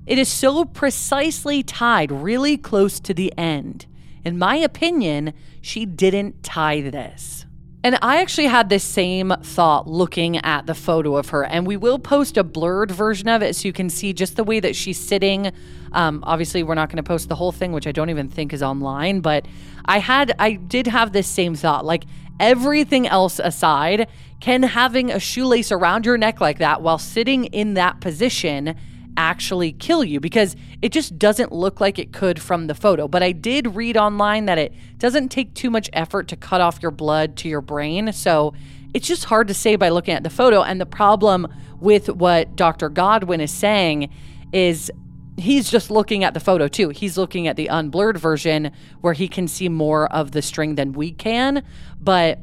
It 0.08 0.18
is 0.18 0.30
so 0.30 0.64
precisely 0.64 1.62
tied 1.62 2.14
really 2.14 2.56
close 2.56 3.02
to 3.02 3.14
the 3.14 3.34
end. 3.38 3.86
In 4.24 4.38
my 4.38 4.56
opinion, 4.56 5.34
she 5.62 5.86
didn't 5.86 6.44
tie 6.44 6.80
this. 6.80 7.46
And 7.84 8.00
I 8.02 8.22
actually 8.22 8.48
had 8.48 8.70
this 8.70 8.86
same 8.86 9.34
thought 9.44 9.86
looking 9.88 10.38
at 10.38 10.66
the 10.66 10.74
photo 10.74 11.18
of 11.18 11.30
her. 11.30 11.44
And 11.44 11.68
we 11.68 11.76
will 11.76 12.00
post 12.00 12.38
a 12.38 12.44
blurred 12.44 12.90
version 12.90 13.28
of 13.28 13.42
it 13.42 13.56
so 13.56 13.68
you 13.68 13.74
can 13.74 13.90
see 13.90 14.14
just 14.14 14.38
the 14.38 14.46
way 14.46 14.62
that 14.62 14.78
she's 14.78 14.98
sitting. 14.98 15.52
Um, 15.92 16.24
obviously, 16.26 16.64
we're 16.64 16.76
not 16.76 16.90
going 16.90 16.98
to 16.98 17.04
post 17.04 17.28
the 17.28 17.36
whole 17.36 17.52
thing, 17.52 17.74
which 17.74 17.86
I 17.86 17.92
don't 17.92 18.10
even 18.10 18.30
think 18.30 18.54
is 18.54 18.64
online. 18.64 19.20
But 19.20 19.46
I 19.86 20.00
had, 20.00 20.34
I 20.40 20.54
did 20.54 20.88
have 20.88 21.12
this 21.12 21.28
same 21.28 21.54
thought. 21.54 21.86
Like 21.86 22.06
everything 22.40 23.08
else 23.08 23.40
aside, 23.40 24.08
can 24.40 24.64
having 24.64 25.12
a 25.12 25.20
shoelace 25.20 25.72
around 25.72 26.06
your 26.06 26.18
neck 26.18 26.40
like 26.40 26.60
that 26.60 26.82
while 26.82 26.98
sitting 26.98 27.46
in 27.46 27.74
that 27.74 28.00
position 28.00 28.76
actually 29.18 29.74
kill 29.74 30.04
you 30.04 30.20
because 30.20 30.56
it 30.82 30.92
just 30.92 31.18
doesn't 31.18 31.52
look 31.52 31.82
like 31.82 32.00
it 32.00 32.14
could 32.14 32.42
from 32.42 32.68
the 32.68 32.76
photo. 32.76 33.08
But 33.08 33.24
I 33.24 33.32
did 33.34 33.76
read 33.76 33.98
online 33.98 34.46
that 34.46 34.58
it 34.58 34.74
doesn't 35.00 35.30
take 35.30 35.54
too 35.54 35.70
much 35.70 35.90
effort 35.92 36.28
to 36.30 36.36
cut 36.36 36.62
off 36.62 36.82
your 36.82 36.92
blood 36.92 37.36
to 37.38 37.50
your 37.50 37.62
brain. 37.62 38.14
So 38.14 38.54
it's 38.94 39.08
just 39.08 39.26
hard 39.26 39.48
to 39.50 39.54
say 39.54 39.76
by 39.76 39.90
looking 39.90 40.14
at 40.14 40.24
the 40.24 40.30
photo. 40.30 40.62
And 40.62 40.80
the 40.80 40.86
problem 40.86 41.48
with 41.80 42.10
what 42.10 42.56
Dr. 42.56 42.90
Godwin 42.90 43.42
is 43.42 43.52
saying 43.52 44.10
is 44.54 44.92
he's 45.38 45.70
just 45.70 45.92
looking 45.92 46.24
at 46.24 46.34
the 46.34 46.40
photo 46.40 46.68
too. 46.68 46.90
He's 46.90 47.18
looking 47.18 47.48
at 47.48 47.56
the 47.56 47.68
unblurred 47.68 48.18
version 48.18 48.72
where 49.02 49.14
he 49.14 49.28
can 49.28 49.48
see 49.48 49.70
more 49.70 50.12
of 50.12 50.32
the 50.32 50.42
string 50.42 50.76
than 50.76 50.94
we 50.94 51.12
can. 51.12 51.64
But 52.00 52.40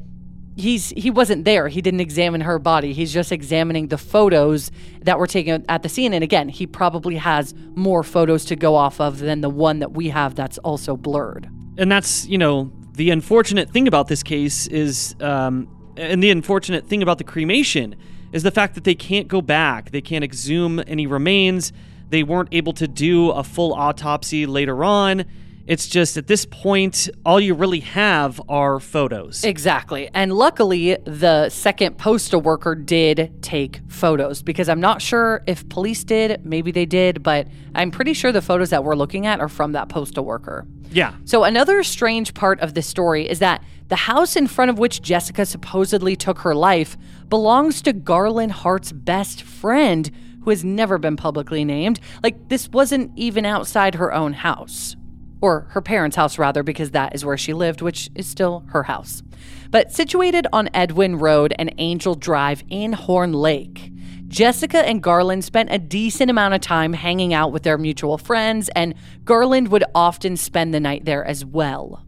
he's 0.55 0.89
he 0.91 1.09
wasn't 1.09 1.45
there. 1.45 1.67
He 1.67 1.81
didn't 1.81 1.99
examine 1.99 2.41
her 2.41 2.59
body. 2.59 2.93
He's 2.93 3.13
just 3.13 3.31
examining 3.31 3.87
the 3.87 3.97
photos 3.97 4.71
that 5.01 5.19
were 5.19 5.27
taken 5.27 5.65
at 5.69 5.83
the 5.83 5.89
scene. 5.89 6.13
And 6.13 6.23
again, 6.23 6.49
he 6.49 6.65
probably 6.65 7.15
has 7.15 7.53
more 7.75 8.03
photos 8.03 8.45
to 8.45 8.55
go 8.55 8.75
off 8.75 8.99
of 8.99 9.19
than 9.19 9.41
the 9.41 9.49
one 9.49 9.79
that 9.79 9.91
we 9.91 10.09
have 10.09 10.35
that's 10.35 10.57
also 10.59 10.95
blurred. 10.95 11.49
And 11.77 11.91
that's 11.91 12.25
you 12.27 12.37
know 12.37 12.71
the 12.93 13.09
unfortunate 13.09 13.69
thing 13.69 13.87
about 13.87 14.07
this 14.07 14.23
case 14.23 14.67
is, 14.67 15.15
um, 15.19 15.67
and 15.97 16.23
the 16.23 16.31
unfortunate 16.31 16.87
thing 16.87 17.03
about 17.03 17.17
the 17.17 17.25
cremation 17.25 17.95
is 18.31 18.43
the 18.43 18.51
fact 18.51 18.75
that 18.75 18.85
they 18.85 18.95
can't 18.95 19.27
go 19.27 19.41
back. 19.41 19.91
They 19.91 20.01
can't 20.01 20.23
exhume 20.23 20.81
any 20.87 21.05
remains. 21.07 21.73
They 22.09 22.23
weren't 22.23 22.49
able 22.51 22.73
to 22.73 22.87
do 22.87 23.31
a 23.31 23.43
full 23.43 23.73
autopsy 23.73 24.45
later 24.45 24.83
on 24.83 25.25
it's 25.67 25.87
just 25.87 26.15
at 26.15 26.27
this 26.27 26.45
point, 26.45 27.09
all 27.25 27.39
you 27.39 27.55
really 27.55 27.79
have 27.79 28.39
are 28.47 28.79
photos. 28.79 29.43
Exactly. 29.43 30.09
And 30.13 30.31
luckily, 30.31 30.97
the 31.05 31.49
second 31.49 31.97
postal 31.97 32.39
worker 32.39 32.75
did 32.75 33.41
take 33.41 33.79
photos 33.87 34.43
because 34.43 34.69
I'm 34.69 34.79
not 34.79 35.01
sure 35.01 35.43
if 35.47 35.67
police 35.69 36.03
did. 36.03 36.45
Maybe 36.45 36.71
they 36.71 36.85
did, 36.85 37.23
but 37.23 37.47
I'm 37.73 37.89
pretty 37.89 38.13
sure 38.13 38.31
the 38.31 38.43
photos 38.43 38.69
that 38.69 38.83
we're 38.83 38.95
looking 38.95 39.25
at 39.25 39.39
are 39.39 39.49
from 39.49 39.71
that 39.71 39.89
postal 39.89 40.23
worker. 40.23 40.67
Yeah. 40.91 41.15
So, 41.25 41.43
another 41.43 41.83
strange 41.83 42.35
part 42.35 42.59
of 42.59 42.75
this 42.75 42.85
story 42.85 43.27
is 43.27 43.39
that 43.39 43.63
the 43.87 43.95
house 43.95 44.35
in 44.35 44.47
front 44.47 44.69
of 44.69 44.77
which 44.77 45.01
Jessica 45.01 45.45
supposedly 45.45 46.15
took 46.15 46.39
her 46.39 46.53
life 46.53 46.95
belongs 47.27 47.81
to 47.83 47.93
Garland 47.93 48.51
Hart's 48.51 48.91
best 48.91 49.41
friend, 49.41 50.11
who 50.43 50.51
has 50.51 50.63
never 50.63 50.99
been 50.99 51.15
publicly 51.15 51.65
named. 51.65 51.99
Like, 52.21 52.49
this 52.49 52.69
wasn't 52.69 53.11
even 53.15 53.45
outside 53.45 53.95
her 53.95 54.13
own 54.13 54.33
house 54.33 54.95
or 55.41 55.67
her 55.71 55.81
parents' 55.81 56.15
house 56.15 56.37
rather, 56.37 56.63
because 56.63 56.91
that 56.91 57.13
is 57.15 57.25
where 57.25 57.37
she 57.37 57.53
lived, 57.53 57.81
which 57.81 58.09
is 58.15 58.27
still 58.27 58.63
her 58.69 58.83
house. 58.83 59.21
But 59.69 59.91
situated 59.91 60.47
on 60.53 60.69
Edwin 60.73 61.17
Road 61.17 61.53
and 61.57 61.73
Angel 61.77 62.15
Drive 62.15 62.63
in 62.69 62.93
Horn 62.93 63.33
Lake, 63.33 63.91
Jessica 64.27 64.79
and 64.79 65.03
Garland 65.03 65.45
spent 65.45 65.71
a 65.71 65.77
decent 65.77 66.31
amount 66.31 66.53
of 66.53 66.61
time 66.61 66.93
hanging 66.93 67.33
out 67.33 67.51
with 67.51 67.63
their 67.63 67.77
mutual 67.77 68.17
friends, 68.17 68.69
and 68.75 68.95
Garland 69.23 69.69
would 69.69 69.83
often 69.93 70.35
spend 70.35 70.73
the 70.73 70.79
night 70.79 71.05
there 71.05 71.23
as 71.23 71.45
well. 71.45 72.03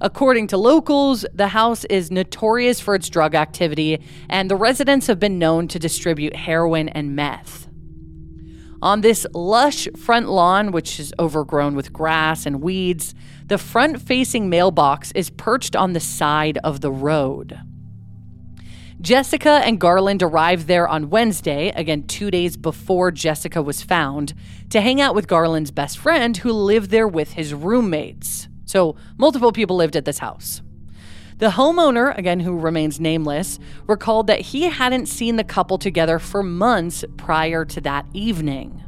According 0.00 0.48
to 0.48 0.56
locals, 0.56 1.24
the 1.32 1.48
house 1.48 1.84
is 1.84 2.10
notorious 2.10 2.80
for 2.80 2.94
its 2.94 3.08
drug 3.08 3.34
activity, 3.34 4.02
and 4.28 4.50
the 4.50 4.56
residents 4.56 5.06
have 5.06 5.20
been 5.20 5.38
known 5.38 5.68
to 5.68 5.78
distribute 5.78 6.34
heroin 6.34 6.88
and 6.88 7.14
meth. 7.14 7.68
On 8.82 9.00
this 9.00 9.24
lush 9.32 9.86
front 9.96 10.28
lawn, 10.28 10.72
which 10.72 10.98
is 10.98 11.14
overgrown 11.16 11.76
with 11.76 11.92
grass 11.92 12.46
and 12.46 12.60
weeds, 12.60 13.14
the 13.46 13.56
front 13.56 14.02
facing 14.02 14.50
mailbox 14.50 15.12
is 15.12 15.30
perched 15.30 15.76
on 15.76 15.92
the 15.92 16.00
side 16.00 16.58
of 16.64 16.80
the 16.80 16.90
road. 16.90 17.60
Jessica 19.00 19.62
and 19.64 19.78
Garland 19.78 20.20
arrived 20.20 20.66
there 20.66 20.88
on 20.88 21.10
Wednesday, 21.10 21.68
again, 21.76 22.02
two 22.08 22.28
days 22.28 22.56
before 22.56 23.12
Jessica 23.12 23.62
was 23.62 23.82
found, 23.82 24.34
to 24.70 24.80
hang 24.80 25.00
out 25.00 25.14
with 25.14 25.28
Garland's 25.28 25.70
best 25.70 25.96
friend 25.96 26.36
who 26.38 26.52
lived 26.52 26.90
there 26.90 27.06
with 27.06 27.34
his 27.34 27.54
roommates. 27.54 28.48
So, 28.64 28.96
multiple 29.16 29.52
people 29.52 29.76
lived 29.76 29.94
at 29.94 30.04
this 30.04 30.18
house. 30.18 30.60
The 31.38 31.50
homeowner, 31.50 32.16
again, 32.16 32.40
who 32.40 32.56
remains 32.58 33.00
nameless, 33.00 33.58
recalled 33.86 34.26
that 34.28 34.40
he 34.40 34.64
hadn't 34.64 35.06
seen 35.06 35.36
the 35.36 35.44
couple 35.44 35.78
together 35.78 36.18
for 36.18 36.42
months 36.42 37.04
prior 37.16 37.64
to 37.64 37.80
that 37.80 38.06
evening. 38.12 38.82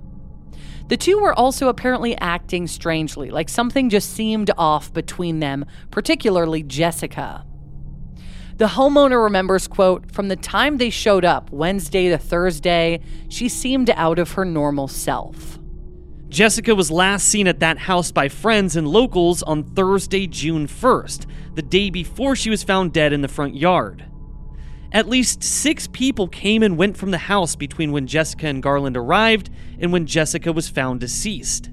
The 0.89 0.97
two 0.99 1.19
were 1.19 1.33
also 1.33 1.69
apparently 1.69 2.17
acting 2.19 2.67
strangely, 2.67 3.31
like 3.31 3.49
something 3.49 3.89
just 3.89 4.11
seemed 4.13 4.51
off 4.59 4.93
between 4.93 5.41
them, 5.41 5.65
particularly 5.91 6.63
Jessica. 6.63 7.45
The 8.57 8.67
homeowner 8.67 9.23
remembers, 9.25 9.67
quote, 9.67 10.13
from 10.13 10.29
the 10.29 10.37
time 10.37 10.77
they 10.77 10.91
showed 10.91 11.25
up, 11.25 11.51
Wednesday 11.51 12.11
to 12.11 12.19
Thursday, 12.19 13.01
she 13.29 13.49
seemed 13.49 13.91
out 13.91 14.19
of 14.19 14.33
her 14.33 14.45
normal 14.45 14.87
self. 14.87 15.59
Jessica 16.35 16.75
was 16.75 16.91
last 16.91 17.29
seen 17.29 17.47
at 17.47 17.61
that 17.61 17.79
house 17.79 18.11
by 18.11 18.29
friends 18.29 18.75
and 18.75 18.89
locals 18.89 19.41
on 19.45 19.63
Thursday, 19.63 20.27
June 20.27 20.67
1st, 20.67 21.27
the 21.55 21.63
day 21.63 21.91
before 21.91 22.35
she 22.35 22.51
was 22.51 22.65
found 22.65 22.93
dead 22.93 23.13
in 23.13 23.23
the 23.23 23.29
front 23.29 23.55
yard. 23.55 24.05
At 24.91 25.09
least 25.09 25.45
six 25.45 25.87
people 25.87 26.27
came 26.27 26.65
and 26.65 26.77
went 26.77 26.97
from 26.97 27.13
the 27.13 27.19
house 27.19 27.55
between 27.55 27.93
when 27.93 28.09
Jessica 28.09 28.49
and 28.49 28.61
Garland 28.61 28.97
arrived 28.97 29.49
and 29.79 29.93
when 29.93 30.07
Jessica 30.07 30.53
was 30.53 30.69
found 30.69 30.99
deceased. 30.99 31.71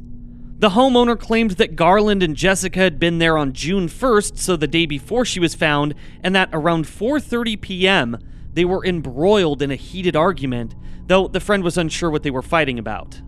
The 0.60 0.70
homeowner 0.70 1.20
claimed 1.20 1.52
that 1.52 1.76
Garland 1.76 2.22
and 2.22 2.36
Jessica 2.36 2.82
had 2.82 3.00
been 3.00 3.18
there 3.18 3.40
on 3.40 3.54
June 3.54 3.88
1st, 3.88 4.38
so 4.38 4.56
the 4.56 4.68
day 4.68 4.86
before 4.86 5.26
she 5.26 5.40
was 5.40 5.56
found, 5.56 5.96
and 6.24 6.36
that 6.36 6.50
around 6.54 6.86
4:30 6.86 7.60
p.m. 7.60 8.20
they 8.54 8.66
were 8.66 8.86
embroiled 8.86 9.64
in 9.64 9.72
a 9.72 9.76
heated 9.76 10.16
argument, 10.16 10.76
though 11.08 11.28
the 11.28 11.40
friend 11.40 11.64
was 11.64 11.80
unsure 11.80 12.12
what 12.12 12.22
they 12.22 12.30
were 12.30 12.44
fighting 12.44 12.78
about. 12.78 13.24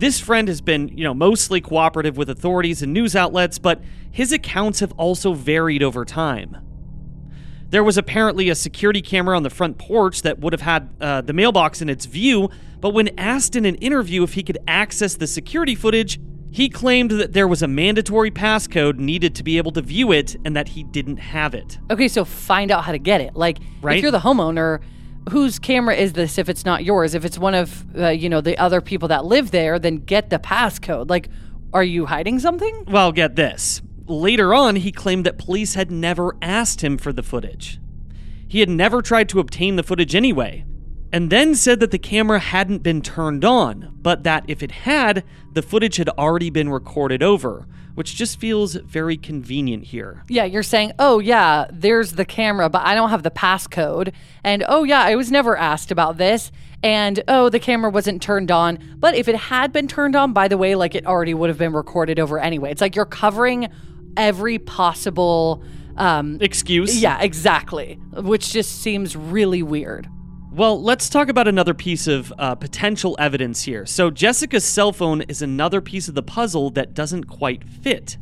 This 0.00 0.18
friend 0.18 0.48
has 0.48 0.62
been, 0.62 0.88
you 0.96 1.04
know, 1.04 1.12
mostly 1.12 1.60
cooperative 1.60 2.16
with 2.16 2.30
authorities 2.30 2.80
and 2.80 2.90
news 2.90 3.14
outlets, 3.14 3.58
but 3.58 3.82
his 4.10 4.32
accounts 4.32 4.80
have 4.80 4.92
also 4.92 5.34
varied 5.34 5.82
over 5.82 6.06
time. 6.06 6.56
There 7.68 7.84
was 7.84 7.98
apparently 7.98 8.48
a 8.48 8.54
security 8.54 9.02
camera 9.02 9.36
on 9.36 9.42
the 9.42 9.50
front 9.50 9.76
porch 9.76 10.22
that 10.22 10.38
would 10.38 10.54
have 10.54 10.62
had 10.62 10.88
uh, 11.02 11.20
the 11.20 11.34
mailbox 11.34 11.82
in 11.82 11.90
its 11.90 12.06
view, 12.06 12.48
but 12.80 12.94
when 12.94 13.10
asked 13.18 13.54
in 13.54 13.66
an 13.66 13.74
interview 13.74 14.22
if 14.22 14.32
he 14.32 14.42
could 14.42 14.56
access 14.66 15.16
the 15.16 15.26
security 15.26 15.74
footage, 15.74 16.18
he 16.50 16.70
claimed 16.70 17.10
that 17.10 17.34
there 17.34 17.46
was 17.46 17.60
a 17.60 17.68
mandatory 17.68 18.30
passcode 18.30 18.96
needed 18.96 19.34
to 19.34 19.42
be 19.42 19.58
able 19.58 19.72
to 19.72 19.82
view 19.82 20.12
it 20.12 20.34
and 20.46 20.56
that 20.56 20.68
he 20.68 20.82
didn't 20.82 21.18
have 21.18 21.54
it. 21.54 21.78
Okay, 21.90 22.08
so 22.08 22.24
find 22.24 22.70
out 22.70 22.84
how 22.84 22.92
to 22.92 22.98
get 22.98 23.20
it. 23.20 23.36
Like, 23.36 23.58
right? 23.82 23.98
if 23.98 24.02
you're 24.02 24.10
the 24.10 24.20
homeowner, 24.20 24.80
whose 25.28 25.58
camera 25.58 25.94
is 25.94 26.12
this 26.14 26.38
if 26.38 26.48
it's 26.48 26.64
not 26.64 26.84
yours? 26.84 27.14
If 27.14 27.24
it's 27.24 27.38
one 27.38 27.54
of 27.54 27.84
uh, 27.96 28.08
you 28.08 28.28
know 28.28 28.40
the 28.40 28.58
other 28.58 28.80
people 28.80 29.08
that 29.08 29.24
live 29.24 29.50
there, 29.50 29.78
then 29.78 29.96
get 29.96 30.30
the 30.30 30.38
passcode. 30.38 31.10
Like, 31.10 31.28
are 31.72 31.84
you 31.84 32.06
hiding 32.06 32.38
something? 32.38 32.84
Well, 32.88 33.12
get 33.12 33.36
this. 33.36 33.82
Later 34.06 34.54
on, 34.54 34.76
he 34.76 34.90
claimed 34.90 35.26
that 35.26 35.38
police 35.38 35.74
had 35.74 35.90
never 35.90 36.36
asked 36.42 36.82
him 36.82 36.98
for 36.98 37.12
the 37.12 37.22
footage. 37.22 37.78
He 38.48 38.60
had 38.60 38.68
never 38.68 39.02
tried 39.02 39.28
to 39.28 39.38
obtain 39.38 39.76
the 39.76 39.84
footage 39.84 40.16
anyway, 40.16 40.64
and 41.12 41.30
then 41.30 41.54
said 41.54 41.78
that 41.80 41.92
the 41.92 41.98
camera 41.98 42.40
hadn't 42.40 42.82
been 42.82 43.02
turned 43.02 43.44
on, 43.44 43.96
but 44.00 44.24
that 44.24 44.44
if 44.48 44.62
it 44.62 44.72
had, 44.72 45.22
the 45.52 45.62
footage 45.62 45.96
had 45.96 46.08
already 46.10 46.50
been 46.50 46.68
recorded 46.68 47.22
over, 47.22 47.68
which 48.00 48.16
just 48.16 48.40
feels 48.40 48.76
very 48.76 49.18
convenient 49.18 49.84
here. 49.84 50.24
Yeah, 50.26 50.44
you're 50.44 50.62
saying, 50.62 50.92
oh, 50.98 51.18
yeah, 51.18 51.66
there's 51.70 52.12
the 52.12 52.24
camera, 52.24 52.70
but 52.70 52.80
I 52.80 52.94
don't 52.94 53.10
have 53.10 53.22
the 53.22 53.30
passcode. 53.30 54.14
And 54.42 54.64
oh, 54.66 54.84
yeah, 54.84 55.02
I 55.02 55.16
was 55.16 55.30
never 55.30 55.54
asked 55.54 55.90
about 55.90 56.16
this. 56.16 56.50
And 56.82 57.22
oh, 57.28 57.50
the 57.50 57.60
camera 57.60 57.90
wasn't 57.90 58.22
turned 58.22 58.50
on. 58.50 58.78
But 58.96 59.16
if 59.16 59.28
it 59.28 59.36
had 59.36 59.70
been 59.70 59.86
turned 59.86 60.16
on, 60.16 60.32
by 60.32 60.48
the 60.48 60.56
way, 60.56 60.76
like 60.76 60.94
it 60.94 61.04
already 61.04 61.34
would 61.34 61.50
have 61.50 61.58
been 61.58 61.74
recorded 61.74 62.18
over 62.18 62.38
anyway. 62.38 62.70
It's 62.70 62.80
like 62.80 62.96
you're 62.96 63.04
covering 63.04 63.68
every 64.16 64.58
possible 64.58 65.62
um, 65.98 66.38
excuse. 66.40 67.02
Yeah, 67.02 67.20
exactly. 67.20 68.00
Which 68.14 68.50
just 68.50 68.80
seems 68.80 69.14
really 69.14 69.62
weird. 69.62 70.08
Well, 70.52 70.82
let's 70.82 71.08
talk 71.08 71.28
about 71.28 71.46
another 71.46 71.74
piece 71.74 72.08
of 72.08 72.32
uh, 72.36 72.56
potential 72.56 73.14
evidence 73.20 73.62
here. 73.62 73.86
So, 73.86 74.10
Jessica's 74.10 74.64
cell 74.64 74.92
phone 74.92 75.22
is 75.22 75.42
another 75.42 75.80
piece 75.80 76.08
of 76.08 76.16
the 76.16 76.24
puzzle 76.24 76.70
that 76.70 76.92
doesn't 76.92 77.24
quite 77.24 77.62
fit. 77.62 78.18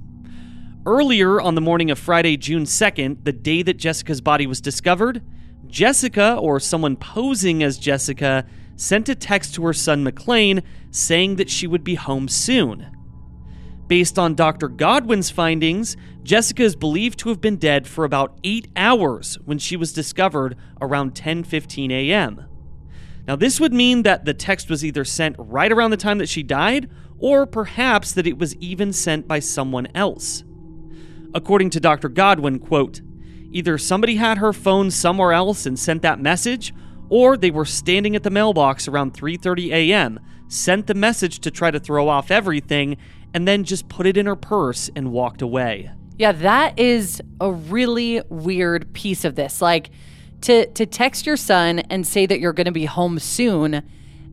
Earlier 0.85 1.41
on 1.41 1.55
the 1.55 1.63
morning 1.63 1.91
of 1.91 1.99
Friday, 1.99 2.37
June 2.37 2.65
2nd, 2.65 3.25
the 3.25 3.33
day 3.33 3.63
that 3.63 3.79
Jessica's 3.79 4.21
body 4.21 4.47
was 4.47 4.61
discovered, 4.61 5.23
Jessica, 5.69 6.37
or 6.37 6.61
someone 6.61 6.97
posing 6.97 7.63
as 7.63 7.79
Jessica, 7.79 8.45
sent 8.77 9.09
a 9.09 9.15
text 9.15 9.55
to 9.55 9.65
her 9.65 9.73
son 9.73 10.05
McLean 10.05 10.63
saying 10.91 11.37
that 11.37 11.49
she 11.49 11.67
would 11.67 11.83
be 11.83 11.95
home 11.95 12.29
soon. 12.29 12.95
Based 13.87 14.19
on 14.19 14.35
Dr. 14.35 14.69
Godwin's 14.69 15.31
findings, 15.31 15.97
Jessica 16.23 16.63
is 16.63 16.77
believed 16.77 17.19
to 17.21 17.29
have 17.31 17.41
been 17.41 17.57
dead 17.57 17.87
for 17.87 18.05
about 18.05 18.39
8 18.45 18.69
hours 18.77 19.39
when 19.45 19.59
she 19.59 19.77
was 19.77 19.93
discovered 19.93 20.57
around 20.81 21.15
10:15 21.15 21.91
a.m. 21.91 22.45
Now 23.27 23.37
this 23.37 23.61
would 23.61 23.73
mean 23.73 24.03
that 24.03 24.25
the 24.25 24.35
text 24.35 24.69
was 24.69 24.85
either 24.85 25.05
sent 25.05 25.37
right 25.39 25.71
around 25.71 25.91
the 25.91 25.97
time 25.97 26.19
that 26.19 26.29
she 26.29 26.43
died 26.43 26.91
or 27.19 27.47
perhaps 27.47 28.13
that 28.13 28.27
it 28.27 28.39
was 28.39 28.57
even 28.57 28.93
sent 28.93 29.27
by 29.27 29.39
someone 29.39 29.89
else. 29.95 30.45
According 31.35 31.71
to 31.71 31.81
Dr. 31.81 32.09
Godwin, 32.09 32.59
quote, 32.59 33.01
either 33.51 33.79
somebody 33.79 34.17
had 34.17 34.39
her 34.39 34.53
phone 34.53 34.91
somewhere 34.91 35.33
else 35.33 35.67
and 35.67 35.79
sent 35.79 36.03
that 36.03 36.21
message 36.21 36.75
or 37.09 37.37
they 37.37 37.51
were 37.51 37.65
standing 37.65 38.15
at 38.15 38.23
the 38.23 38.31
mailbox 38.31 38.87
around 38.87 39.15
3:30 39.15 39.73
a.m., 39.73 40.21
sent 40.49 40.87
the 40.87 40.95
message 40.95 41.39
to 41.41 41.51
try 41.51 41.71
to 41.71 41.81
throw 41.81 42.09
off 42.09 42.31
everything 42.31 42.97
and 43.33 43.47
then 43.47 43.65
just 43.65 43.89
put 43.89 44.07
it 44.07 44.17
in 44.17 44.27
her 44.27 44.37
purse 44.37 44.91
and 44.97 45.13
walked 45.13 45.43
away. 45.43 45.91
Yeah, 46.19 46.33
that 46.33 46.79
is 46.79 47.23
a 47.41 47.53
really 47.53 48.21
weird 48.29 48.93
piece 48.93 49.25
of 49.25 49.37
this. 49.37 49.63
Like 49.63 49.91
to 50.43 50.67
to 50.67 50.85
text 50.85 51.27
your 51.27 51.37
son 51.37 51.79
and 51.79 52.07
say 52.07 52.27
that 52.27 52.41
you're 52.41 52.53
going 52.53 52.67
to 52.67 52.73
be 52.73 52.87
home 52.87 53.19
soon 53.19 53.83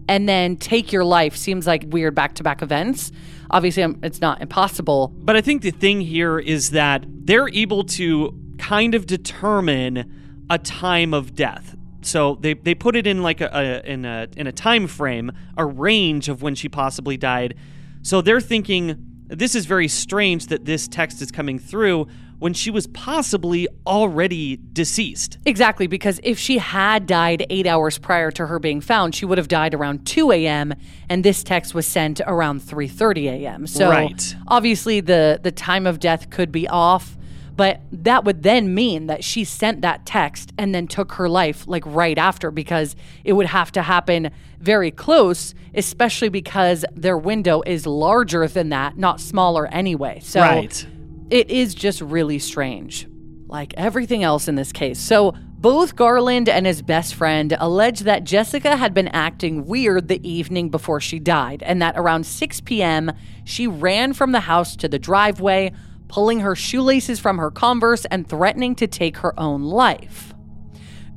and 0.08 0.30
then 0.30 0.58
take 0.58 0.92
your 0.92 1.04
life 1.04 1.36
seems 1.36 1.66
like 1.66 1.84
weird 1.88 2.14
back-to-back 2.14 2.62
events. 2.62 3.12
Obviously, 3.50 3.84
um, 3.84 4.00
it's 4.04 4.22
not 4.22 4.42
impossible. 4.42 5.14
But 5.16 5.36
I 5.36 5.42
think 5.42 5.62
the 5.62 5.72
thing 5.72 6.02
here 6.02 6.40
is 6.40 6.72
that 6.72 7.06
they're 7.08 7.50
able 7.50 7.84
to 7.84 8.40
kind 8.58 8.94
of 8.96 9.06
determine 9.06 10.46
a 10.50 10.58
time 10.58 11.14
of 11.14 11.34
death. 11.34 11.76
So 12.02 12.36
they, 12.40 12.54
they 12.54 12.76
put 12.76 12.96
it 12.96 13.08
in 13.08 13.24
like 13.24 13.42
a, 13.42 13.50
a 13.52 13.92
in 13.92 14.06
a 14.06 14.28
in 14.36 14.48
a 14.48 14.52
time 14.52 14.88
frame, 14.88 15.32
a 15.58 15.66
range 15.66 16.30
of 16.30 16.42
when 16.42 16.56
she 16.56 16.70
possibly 16.70 17.18
died. 17.18 17.56
So 18.02 18.22
they're 18.22 18.42
thinking 18.42 19.15
this 19.28 19.56
is 19.56 19.66
very 19.66 19.88
strange 19.88 20.48
that 20.48 20.66
this 20.66 20.88
text 20.88 21.22
is 21.22 21.32
coming 21.32 21.60
through 21.60 22.08
when 22.40 22.54
she 22.54 22.70
was 22.70 22.86
possibly 22.88 23.68
already 23.88 24.58
deceased. 24.74 25.38
Exactly, 25.46 25.88
because 25.88 26.20
if 26.22 26.38
she 26.38 26.58
had 26.58 27.08
died 27.08 27.46
eight 27.50 27.66
hours 27.66 27.98
prior 27.98 28.30
to 28.32 28.46
her 28.48 28.60
being 28.60 28.82
found, 28.82 29.16
she 29.16 29.26
would 29.26 29.38
have 29.38 29.48
died 29.48 29.74
around 29.74 30.06
2 30.06 30.32
a.m. 30.34 30.74
and 31.08 31.24
this 31.24 31.44
text 31.44 31.74
was 31.74 31.88
sent 31.88 32.20
around 32.28 32.62
3:30 32.62 33.28
a.m. 33.30 33.68
So 33.68 33.90
Right. 33.90 34.36
obviously 34.48 35.00
the 35.00 35.40
the 35.42 35.52
time 35.52 35.88
of 35.88 36.00
death 36.00 36.30
could 36.30 36.52
be 36.52 36.68
off, 36.68 37.18
but 37.56 37.82
that 37.92 38.24
would 38.26 38.44
then 38.44 38.74
mean 38.74 39.08
that 39.08 39.24
she 39.24 39.44
sent 39.44 39.82
that 39.82 40.06
text 40.06 40.52
and 40.58 40.76
then 40.76 40.88
took 40.88 41.14
her 41.14 41.30
life 41.30 41.68
like 41.68 41.84
right 41.86 42.18
after 42.18 42.52
because 42.52 42.96
it 43.24 43.34
would 43.34 43.46
have 43.48 43.72
to 43.74 43.82
happen 43.82 44.32
very 44.60 44.92
close, 44.92 45.54
especially 45.74 46.30
because 46.30 46.84
their 46.94 47.18
window 47.18 47.62
is 47.66 47.86
larger 47.86 48.48
than 48.48 48.70
that, 48.70 48.98
not 48.98 49.20
smaller 49.22 49.68
anyway. 49.68 50.20
So 50.22 50.42
Right. 50.42 50.86
it 51.30 51.50
is 51.50 51.74
just 51.74 52.02
really 52.02 52.40
strange, 52.40 53.08
like 53.48 53.74
everything 53.78 54.24
else 54.24 54.48
in 54.48 54.56
this 54.56 54.72
case. 54.72 55.00
So, 55.00 55.34
both 55.58 55.96
Garland 55.96 56.48
and 56.48 56.68
his 56.68 56.84
best 56.84 57.16
friend 57.16 57.56
allege 57.60 58.02
that 58.02 58.24
Jessica 58.24 58.76
had 58.76 58.94
been 58.94 59.08
acting 59.08 59.66
weird 59.66 60.10
the 60.10 60.22
evening 60.28 60.70
before 60.70 61.00
she 61.00 61.18
died, 61.18 61.64
and 61.64 61.82
that 61.82 61.98
around 61.98 62.28
6 62.28 62.62
p.m., 62.62 63.12
she 63.46 63.66
ran 63.66 64.14
from 64.14 64.32
the 64.32 64.42
house 64.42 64.76
to 64.76 64.88
the 64.88 65.00
driveway, 65.00 65.72
pulling 66.08 66.40
her 66.40 66.56
shoelaces 66.56 67.20
from 67.20 67.38
her 67.38 67.52
Converse 67.52 68.06
and 68.06 68.28
threatening 68.28 68.76
to 68.76 68.88
take 68.88 69.18
her 69.18 69.38
own 69.40 69.64
life. 69.64 70.34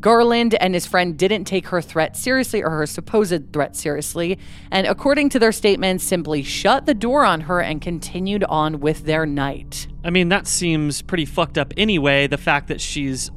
Garland 0.00 0.54
and 0.54 0.74
his 0.74 0.86
friend 0.86 1.18
didn't 1.18 1.44
take 1.44 1.68
her 1.68 1.80
threat 1.80 2.16
seriously 2.16 2.62
or 2.62 2.70
her 2.70 2.86
supposed 2.86 3.52
threat 3.52 3.74
seriously, 3.74 4.38
and 4.70 4.86
according 4.86 5.28
to 5.30 5.38
their 5.38 5.50
statements, 5.50 6.04
simply 6.04 6.42
shut 6.42 6.86
the 6.86 6.94
door 6.94 7.24
on 7.24 7.42
her 7.42 7.60
and 7.60 7.80
continued 7.82 8.44
on 8.44 8.78
with 8.78 9.04
their 9.06 9.26
night. 9.26 9.88
I 10.04 10.10
mean, 10.10 10.28
that 10.28 10.46
seems 10.46 11.02
pretty 11.02 11.24
fucked 11.24 11.58
up 11.58 11.74
anyway. 11.76 12.28
The 12.28 12.38
fact 12.38 12.68
that 12.68 12.80
she's, 12.80 13.30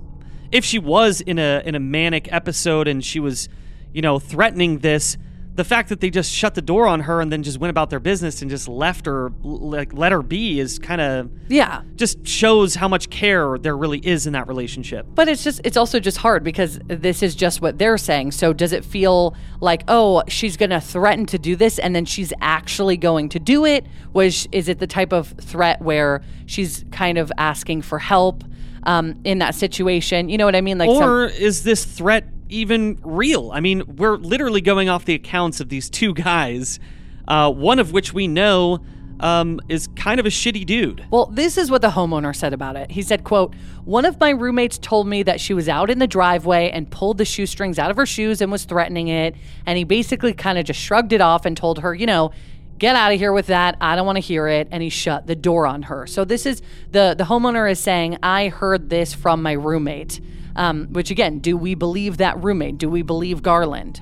if 0.52 0.64
she 0.64 0.78
was 0.78 1.22
in 1.22 1.39
a 1.39 1.64
in 1.66 1.74
a 1.74 1.80
manic 1.80 2.32
episode 2.32 2.88
and 2.88 3.04
she 3.04 3.20
was, 3.20 3.49
you 3.91 4.04
know, 4.04 4.20
threatening 4.20 4.80
this, 4.80 5.18
the 5.54 5.64
fact 5.66 5.89
that 5.89 5.99
they 5.99 6.10
just 6.10 6.32
shut 6.32 6.56
the 6.56 6.62
door 6.62 6.88
on 6.88 7.02
her 7.02 7.20
and 7.20 7.30
then 7.32 7.43
just 7.43 7.60
went 7.60 7.70
about 7.72 7.89
their 7.89 7.99
business 7.99 8.41
and 8.41 8.49
just 8.49 8.68
left 8.70 9.06
her, 9.06 9.32
like 9.43 9.93
let 9.93 10.14
her 10.14 10.22
be, 10.22 10.60
is 10.62 10.80
kind 10.80 11.02
of 11.02 11.30
Yeah, 11.49 11.82
just 11.95 12.26
shows 12.26 12.76
how 12.76 12.88
much 12.88 13.10
care 13.10 13.58
there 13.58 13.76
really 13.76 13.99
is 13.99 14.26
in 14.28 14.34
that 14.34 14.47
relationship. 14.47 15.06
but 15.14 15.28
it's 15.28 15.43
just 15.43 15.60
it's 15.66 15.76
also 15.76 15.99
just 15.99 16.18
hard 16.18 16.43
because 16.43 16.80
this 16.88 17.22
is 17.22 17.36
just 17.36 17.62
what 17.62 17.78
they're 17.78 17.97
saying. 17.97 18.32
So 18.32 18.54
does 18.54 18.72
it 18.72 18.86
feel 18.86 19.36
like 19.60 19.84
oh 19.89 20.24
she's 20.30 20.56
going 20.56 20.70
to 20.70 20.80
threaten 20.80 21.26
to 21.28 21.38
do 21.38 21.56
this 21.58 21.80
and 21.80 21.93
then 21.95 22.06
she's 22.06 22.32
actually 22.41 22.95
going 22.97 23.28
to 23.30 23.39
do 23.39 23.66
it? 23.66 23.86
Was 24.14 24.47
is 24.54 24.70
it 24.70 24.80
the 24.80 24.88
type 24.88 25.12
of 25.12 25.28
threat 25.41 25.82
where 25.82 26.22
she's 26.45 26.86
kind 26.91 27.18
of 27.18 27.30
asking 27.38 27.82
for 27.82 27.99
help 27.99 28.43
um, 28.84 29.20
in 29.26 29.39
that 29.39 29.54
situation? 29.56 30.30
You 30.30 30.38
know 30.38 30.45
what 30.45 30.56
I 30.56 30.62
mean? 30.62 30.78
Like 30.78 30.89
some- 30.89 31.04
Or 31.10 31.26
is 31.26 31.64
this 31.64 31.84
threat 31.84 32.26
even 32.52 32.99
real? 33.04 33.52
I 33.52 33.60
mean, 33.60 33.84
we're 33.97 34.18
literally 34.18 34.62
going 34.62 34.89
off 34.89 35.06
the 35.06 35.16
accounts 35.16 35.60
of 35.60 35.70
these 35.70 35.89
two 35.89 36.14
guys, 36.14 36.80
uh, 37.28 37.52
one 37.52 37.80
of 37.80 37.91
which 37.91 38.14
we 38.14 38.28
know 38.28 38.84
um, 39.22 39.60
is 39.70 39.88
kind 39.95 40.20
of 40.20 40.26
a 40.26 40.30
shitty 40.30 40.66
dude. 40.66 41.06
Well, 41.12 41.28
this 41.28 41.58
is 41.58 41.72
what 41.72 41.82
the 41.82 41.89
homeowner 41.89 42.36
said 42.36 42.54
about 42.54 42.76
it. 42.76 42.91
He 42.91 43.02
said, 43.02 43.24
quote, 43.24 43.54
One 43.86 44.04
of 44.04 44.20
my 44.20 44.32
roommates 44.32 44.78
told 44.78 45.08
me 45.08 45.24
that 45.24 45.39
she 45.39 45.54
was 45.54 45.70
out 45.70 45.89
in 45.89 45.99
the 45.99 46.08
driveway 46.08 46.72
and 46.72 46.89
pulled 46.89 47.18
the 47.18 47.26
shoestrings 47.26 47.80
out 47.80 47.91
of 47.91 47.97
her 47.97 48.06
shoes 48.06 48.41
and 48.41 48.52
was 48.52 48.66
threatening 48.66 49.08
it. 49.08 49.36
And 49.66 49.78
he 49.78 49.84
basically 49.84 50.34
kind 50.34 50.58
of 50.58 50.66
just 50.66 50.80
shrugged 50.80 51.14
it 51.14 51.22
off 51.22 51.45
and 51.45 51.56
told 51.56 51.80
her, 51.80 51.93
you 51.93 52.08
know, 52.08 52.32
get 52.80 52.95
out 52.95 53.14
of 53.14 53.20
here 53.20 53.32
with 53.32 53.47
that. 53.47 53.78
I 53.80 53.95
don't 53.95 54.08
want 54.08 54.18
to 54.18 54.22
hear 54.22 54.47
it. 54.47 54.68
And 54.72 54.82
he 54.82 54.89
shut 54.89 55.28
the 55.28 55.36
door 55.36 55.68
on 55.68 55.84
her. 55.84 56.08
So 56.08 56.26
this 56.26 56.45
is 56.45 56.62
the 56.91 57.16
the 57.16 57.26
homeowner 57.26 57.72
is 57.72 57.80
saying, 57.80 58.18
I 58.24 58.49
heard 58.49 58.89
this 58.89 59.14
from 59.14 59.43
my 59.43 59.54
roommate. 59.54 60.20
Um, 60.56 60.88
which 60.88 61.12
again, 61.12 61.39
do 61.39 61.56
we 61.58 61.76
believe 61.76 62.18
that 62.18 62.41
roommate? 62.43 62.78
Do 62.78 62.89
we 62.89 63.02
believe 63.02 63.41
Garland? 63.41 64.02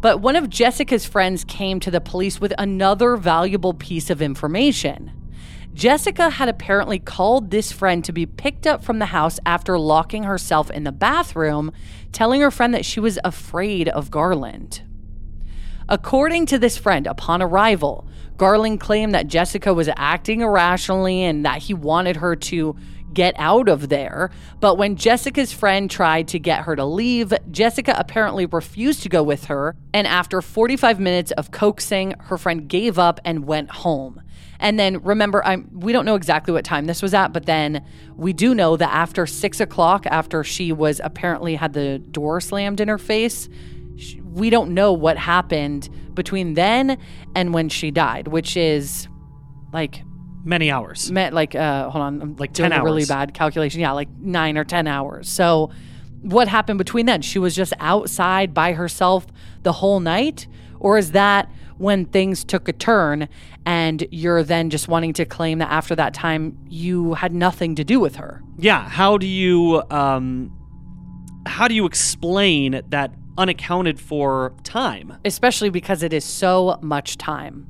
But 0.00 0.20
one 0.20 0.36
of 0.36 0.48
Jessica's 0.48 1.06
friends 1.06 1.44
came 1.44 1.80
to 1.80 1.90
the 1.90 2.00
police 2.00 2.40
with 2.40 2.52
another 2.58 3.16
valuable 3.16 3.74
piece 3.74 4.10
of 4.10 4.22
information. 4.22 5.12
Jessica 5.74 6.30
had 6.30 6.48
apparently 6.48 6.98
called 6.98 7.50
this 7.50 7.70
friend 7.72 8.04
to 8.04 8.12
be 8.12 8.26
picked 8.26 8.66
up 8.66 8.82
from 8.82 8.98
the 8.98 9.06
house 9.06 9.38
after 9.46 9.78
locking 9.78 10.24
herself 10.24 10.70
in 10.70 10.84
the 10.84 10.92
bathroom, 10.92 11.72
telling 12.12 12.40
her 12.40 12.50
friend 12.50 12.74
that 12.74 12.84
she 12.84 13.00
was 13.00 13.18
afraid 13.24 13.88
of 13.88 14.10
Garland. 14.10 14.82
According 15.88 16.46
to 16.46 16.58
this 16.58 16.76
friend, 16.76 17.06
upon 17.06 17.42
arrival, 17.42 18.06
Garland 18.36 18.80
claimed 18.80 19.14
that 19.14 19.26
Jessica 19.26 19.72
was 19.72 19.88
acting 19.96 20.42
irrationally 20.42 21.22
and 21.22 21.44
that 21.44 21.62
he 21.62 21.74
wanted 21.74 22.16
her 22.16 22.36
to 22.36 22.76
get 23.12 23.34
out 23.38 23.68
of 23.68 23.88
there. 23.88 24.30
But 24.60 24.76
when 24.76 24.96
Jessica's 24.96 25.52
friend 25.52 25.90
tried 25.90 26.28
to 26.28 26.38
get 26.38 26.62
her 26.62 26.76
to 26.76 26.84
leave, 26.84 27.32
Jessica 27.50 27.94
apparently 27.96 28.46
refused 28.46 29.02
to 29.02 29.08
go 29.08 29.22
with 29.22 29.46
her. 29.46 29.76
And 29.92 30.06
after 30.06 30.42
45 30.42 31.00
minutes 31.00 31.30
of 31.32 31.50
coaxing, 31.50 32.14
her 32.20 32.38
friend 32.38 32.68
gave 32.68 32.98
up 32.98 33.20
and 33.24 33.46
went 33.46 33.70
home. 33.70 34.22
And 34.60 34.78
then 34.78 35.02
remember, 35.02 35.44
I'm, 35.44 35.68
we 35.72 35.92
don't 35.92 36.04
know 36.04 36.16
exactly 36.16 36.52
what 36.52 36.64
time 36.64 36.86
this 36.86 37.00
was 37.00 37.14
at, 37.14 37.32
but 37.32 37.46
then 37.46 37.84
we 38.16 38.32
do 38.32 38.54
know 38.54 38.76
that 38.76 38.92
after 38.92 39.26
six 39.26 39.60
o'clock, 39.60 40.04
after 40.06 40.42
she 40.42 40.72
was 40.72 41.00
apparently 41.02 41.54
had 41.54 41.74
the 41.74 41.98
door 41.98 42.40
slammed 42.40 42.80
in 42.80 42.88
her 42.88 42.98
face, 42.98 43.48
sh- 43.96 44.16
we 44.24 44.50
don't 44.50 44.74
know 44.74 44.92
what 44.92 45.16
happened 45.16 45.88
between 46.14 46.54
then 46.54 46.98
and 47.36 47.54
when 47.54 47.68
she 47.68 47.92
died, 47.92 48.28
which 48.28 48.56
is 48.56 49.06
like 49.72 50.02
Many 50.44 50.70
hours. 50.70 51.10
met 51.10 51.32
like 51.32 51.54
uh 51.54 51.90
hold 51.90 52.02
on, 52.02 52.22
I'm 52.22 52.36
Like 52.36 52.52
10 52.52 52.72
a 52.72 52.82
really 52.82 53.04
bad 53.04 53.34
calculation. 53.34 53.80
Yeah, 53.80 53.92
like 53.92 54.08
nine 54.18 54.56
or 54.56 54.64
ten 54.64 54.86
hours. 54.86 55.28
So 55.28 55.70
what 56.22 56.48
happened 56.48 56.78
between 56.78 57.06
then? 57.06 57.22
She 57.22 57.38
was 57.38 57.54
just 57.54 57.72
outside 57.78 58.52
by 58.54 58.72
herself 58.72 59.26
the 59.62 59.72
whole 59.72 60.00
night? 60.00 60.46
Or 60.80 60.98
is 60.98 61.12
that 61.12 61.50
when 61.76 62.06
things 62.06 62.44
took 62.44 62.68
a 62.68 62.72
turn 62.72 63.28
and 63.64 64.06
you're 64.10 64.42
then 64.42 64.70
just 64.70 64.88
wanting 64.88 65.12
to 65.14 65.24
claim 65.24 65.58
that 65.58 65.70
after 65.70 65.94
that 65.94 66.14
time 66.14 66.58
you 66.68 67.14
had 67.14 67.32
nothing 67.32 67.74
to 67.76 67.84
do 67.84 68.00
with 68.00 68.16
her? 68.16 68.42
Yeah. 68.58 68.88
How 68.88 69.18
do 69.18 69.26
you 69.26 69.82
um, 69.90 70.52
how 71.46 71.68
do 71.68 71.74
you 71.74 71.86
explain 71.86 72.82
that 72.88 73.12
unaccounted 73.36 74.00
for 74.00 74.54
time? 74.64 75.16
especially 75.24 75.70
because 75.70 76.02
it 76.02 76.12
is 76.12 76.24
so 76.24 76.78
much 76.82 77.16
time. 77.16 77.66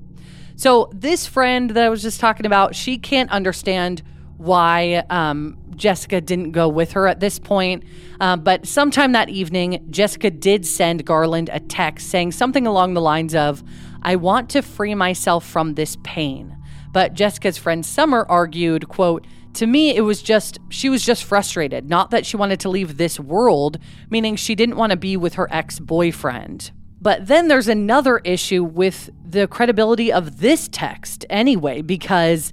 So, 0.58 0.90
this 0.92 1.24
friend 1.24 1.70
that 1.70 1.84
I 1.84 1.88
was 1.88 2.02
just 2.02 2.18
talking 2.18 2.44
about, 2.44 2.74
she 2.74 2.98
can't 2.98 3.30
understand 3.30 4.02
why 4.38 5.04
um, 5.08 5.56
Jessica 5.76 6.20
didn't 6.20 6.50
go 6.50 6.68
with 6.68 6.90
her 6.92 7.06
at 7.06 7.20
this 7.20 7.38
point. 7.38 7.84
Uh, 8.18 8.36
but 8.36 8.66
sometime 8.66 9.12
that 9.12 9.28
evening, 9.28 9.86
Jessica 9.90 10.32
did 10.32 10.66
send 10.66 11.04
Garland 11.04 11.48
a 11.52 11.60
text 11.60 12.08
saying 12.08 12.32
something 12.32 12.66
along 12.66 12.94
the 12.94 13.00
lines 13.00 13.36
of, 13.36 13.62
I 14.02 14.16
want 14.16 14.50
to 14.50 14.62
free 14.62 14.96
myself 14.96 15.46
from 15.46 15.74
this 15.74 15.96
pain. 16.02 16.58
But 16.90 17.14
Jessica's 17.14 17.56
friend 17.56 17.86
Summer 17.86 18.26
argued, 18.28 18.88
quote, 18.88 19.28
to 19.54 19.66
me, 19.68 19.94
it 19.94 20.00
was 20.00 20.20
just, 20.22 20.58
she 20.70 20.88
was 20.88 21.06
just 21.06 21.22
frustrated. 21.22 21.88
Not 21.88 22.10
that 22.10 22.26
she 22.26 22.36
wanted 22.36 22.58
to 22.60 22.68
leave 22.68 22.96
this 22.96 23.20
world, 23.20 23.78
meaning 24.10 24.34
she 24.34 24.56
didn't 24.56 24.76
want 24.76 24.90
to 24.90 24.96
be 24.96 25.16
with 25.16 25.34
her 25.34 25.46
ex 25.52 25.78
boyfriend. 25.78 26.72
But 27.00 27.26
then 27.26 27.48
there's 27.48 27.68
another 27.68 28.18
issue 28.18 28.64
with 28.64 29.10
the 29.24 29.46
credibility 29.46 30.12
of 30.12 30.40
this 30.40 30.68
text 30.70 31.24
anyway, 31.30 31.82
because 31.82 32.52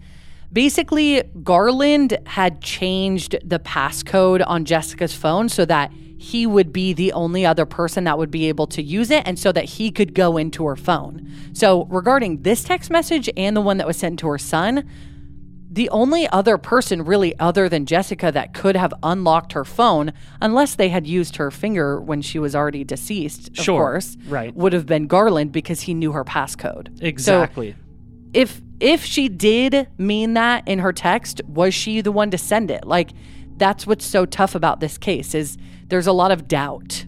basically 0.54 1.24
Garland 1.44 2.18
had 2.28 2.62
changed 2.62 3.36
the 3.44 3.60
passcode 3.60 4.44
on 4.46 4.66
Jessica's 4.66 5.14
phone 5.14 5.50
so 5.50 5.66
that 5.66 5.92
he 6.18 6.46
would 6.48 6.72
be 6.72 6.94
the 6.94 7.12
only 7.12 7.46
other 7.46 7.66
person 7.66 8.06
that 8.06 8.18
would 8.18 8.32
be 8.32 8.48
able 8.48 8.68
to 8.68 8.82
use 8.82 9.12
it 9.12 9.24
and 9.26 9.38
so 9.38 9.52
that 9.52 9.66
he 9.66 9.92
could 9.92 10.14
go 10.14 10.38
into 10.38 10.66
her 10.66 10.76
phone. 10.76 11.30
So, 11.54 11.86
regarding 11.86 12.44
this 12.44 12.64
text 12.64 12.90
message 12.90 13.30
and 13.36 13.56
the 13.56 13.62
one 13.62 13.78
that 13.78 13.88
was 13.88 13.98
sent 13.98 14.20
to 14.20 14.28
her 14.30 14.38
son, 14.38 14.90
the 15.76 15.90
only 15.90 16.26
other 16.30 16.58
person 16.58 17.04
really 17.04 17.38
other 17.38 17.68
than 17.68 17.86
Jessica 17.86 18.32
that 18.32 18.54
could 18.54 18.78
have 18.78 18.94
unlocked 19.04 19.52
her 19.52 19.66
phone, 19.66 20.14
unless 20.42 20.76
they 20.76 20.88
had 20.88 21.06
used 21.06 21.36
her 21.36 21.52
finger 21.52 22.00
when 22.00 22.22
she 22.22 22.40
was 22.40 22.56
already 22.56 22.86
deceased, 22.86 23.50
of 23.50 23.58
Sure, 23.66 23.80
course, 23.80 24.16
right. 24.28 24.56
would 24.56 24.72
have 24.72 24.86
been 24.86 25.06
Garland 25.08 25.52
because 25.52 25.82
he 25.82 25.94
knew 25.94 26.14
her 26.14 26.24
passcode. 26.24 26.98
So 27.00 27.06
Exactly. 27.06 27.76
if 28.34 28.62
if 28.80 29.04
she 29.04 29.28
did 29.30 29.88
mean 29.98 30.34
that 30.34 30.66
in 30.68 30.80
her 30.80 30.94
text, 30.94 31.42
was 31.46 31.74
she 31.74 32.00
the 32.02 32.12
one 32.12 32.32
to 32.32 32.38
send 32.38 32.72
it? 32.72 32.86
Like 32.88 33.10
that's 33.58 33.86
what's 33.86 34.06
so 34.06 34.26
tough 34.26 34.56
about 34.56 34.80
this 34.80 34.98
case 34.98 35.36
is 35.36 35.58
there's 35.88 36.08
a 36.08 36.12
lot 36.14 36.32
of 36.32 36.48
doubt. 36.48 37.06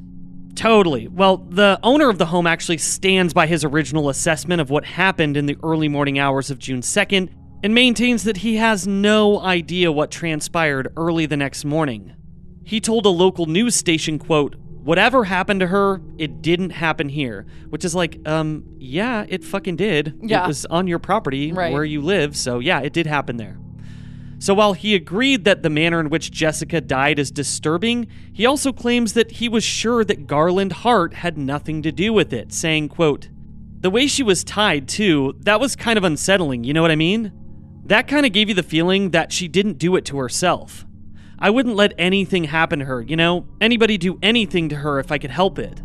Totally. 0.55 1.07
Well, 1.07 1.37
the 1.37 1.79
owner 1.83 2.09
of 2.09 2.17
the 2.17 2.25
home 2.25 2.47
actually 2.47 2.79
stands 2.79 3.33
by 3.33 3.47
his 3.47 3.63
original 3.63 4.09
assessment 4.09 4.59
of 4.59 4.69
what 4.69 4.83
happened 4.85 5.37
in 5.37 5.45
the 5.45 5.57
early 5.63 5.87
morning 5.87 6.19
hours 6.19 6.49
of 6.49 6.57
June 6.59 6.81
2nd 6.81 7.29
and 7.63 7.73
maintains 7.73 8.23
that 8.23 8.37
he 8.37 8.55
has 8.57 8.85
no 8.87 9.39
idea 9.41 9.91
what 9.91 10.11
transpired 10.11 10.91
early 10.95 11.25
the 11.25 11.37
next 11.37 11.65
morning. 11.65 12.13
He 12.63 12.79
told 12.79 13.05
a 13.05 13.09
local 13.09 13.45
news 13.45 13.75
station, 13.75 14.19
quote, 14.19 14.55
Whatever 14.83 15.25
happened 15.25 15.59
to 15.59 15.67
her, 15.67 16.01
it 16.17 16.41
didn't 16.41 16.69
happen 16.69 17.09
here. 17.09 17.45
Which 17.69 17.83
is 17.83 17.93
like, 17.93 18.25
um, 18.25 18.63
yeah, 18.77 19.25
it 19.27 19.43
fucking 19.43 19.75
did. 19.75 20.17
Yeah. 20.21 20.45
It 20.45 20.47
was 20.47 20.65
on 20.67 20.87
your 20.87 20.99
property 20.99 21.51
Right. 21.51 21.73
where 21.73 21.83
you 21.83 22.01
live, 22.01 22.37
so 22.37 22.59
yeah, 22.59 22.79
it 22.79 22.93
did 22.93 23.05
happen 23.05 23.35
there. 23.35 23.57
So 24.39 24.53
while 24.53 24.71
he 24.73 24.95
agreed 24.95 25.43
that 25.45 25.61
the 25.63 25.69
manner 25.69 25.99
in 25.99 26.09
which 26.09 26.31
Jessica 26.31 26.79
died 26.79 27.19
is 27.19 27.31
disturbing, 27.31 28.07
he 28.31 28.45
also 28.45 28.71
claims 28.71 29.11
that 29.13 29.31
he 29.31 29.49
was 29.49 29.63
sure 29.63 30.05
that 30.05 30.25
Garland 30.27 30.71
Hart 30.71 31.15
had 31.15 31.37
nothing 31.37 31.81
to 31.81 31.91
do 31.91 32.13
with 32.13 32.31
it, 32.31 32.53
saying, 32.53 32.87
quote, 32.89 33.27
"The 33.81 33.89
way 33.89 34.07
she 34.07 34.23
was 34.23 34.43
tied 34.45 34.87
too, 34.87 35.35
that 35.41 35.59
was 35.59 35.75
kind 35.75 35.97
of 35.97 36.03
unsettling, 36.05 36.63
you 36.63 36.73
know 36.73 36.81
what 36.83 36.91
I 36.91 36.95
mean? 36.95 37.31
That 37.87 38.09
kind 38.09 38.25
of 38.25 38.33
gave 38.33 38.49
you 38.49 38.55
the 38.55 38.63
feeling 38.63 39.11
that 39.11 39.31
she 39.31 39.47
didn't 39.47 39.77
do 39.77 39.95
it 39.95 40.03
to 40.05 40.17
herself. 40.17 40.85
I 41.39 41.49
wouldn't 41.49 41.75
let 41.75 41.93
anything 41.97 42.45
happen 42.45 42.79
to 42.79 42.85
her, 42.85 43.01
you 43.01 43.15
know? 43.15 43.45
Anybody 43.61 43.97
do 43.97 44.19
anything 44.21 44.67
to 44.69 44.75
her 44.77 44.99
if 44.99 45.09
I 45.11 45.17
could 45.17 45.31
help 45.31 45.57
it." 45.57 45.81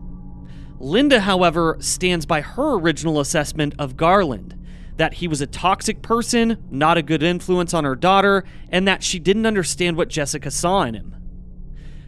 Linda, 0.81 1.21
however, 1.21 1.77
stands 1.79 2.27
by 2.27 2.41
her 2.41 2.75
original 2.75 3.21
assessment 3.21 3.75
of 3.79 3.97
Garland 3.97 4.57
that 4.97 5.15
he 5.15 5.29
was 5.29 5.41
a 5.41 5.47
toxic 5.47 6.03
person, 6.03 6.57
not 6.71 6.99
a 6.99 7.03
good 7.03 7.23
influence 7.23 7.73
on 7.73 7.85
her 7.85 7.95
daughter, 7.95 8.45
and 8.69 8.87
that 8.89 9.05
she 9.05 9.21
didn't 9.21 9.47
understand 9.47 9.97
what 9.97 10.09
Jessica 10.09 10.51
saw 10.51 10.83
in 10.83 10.95
him. 10.95 11.15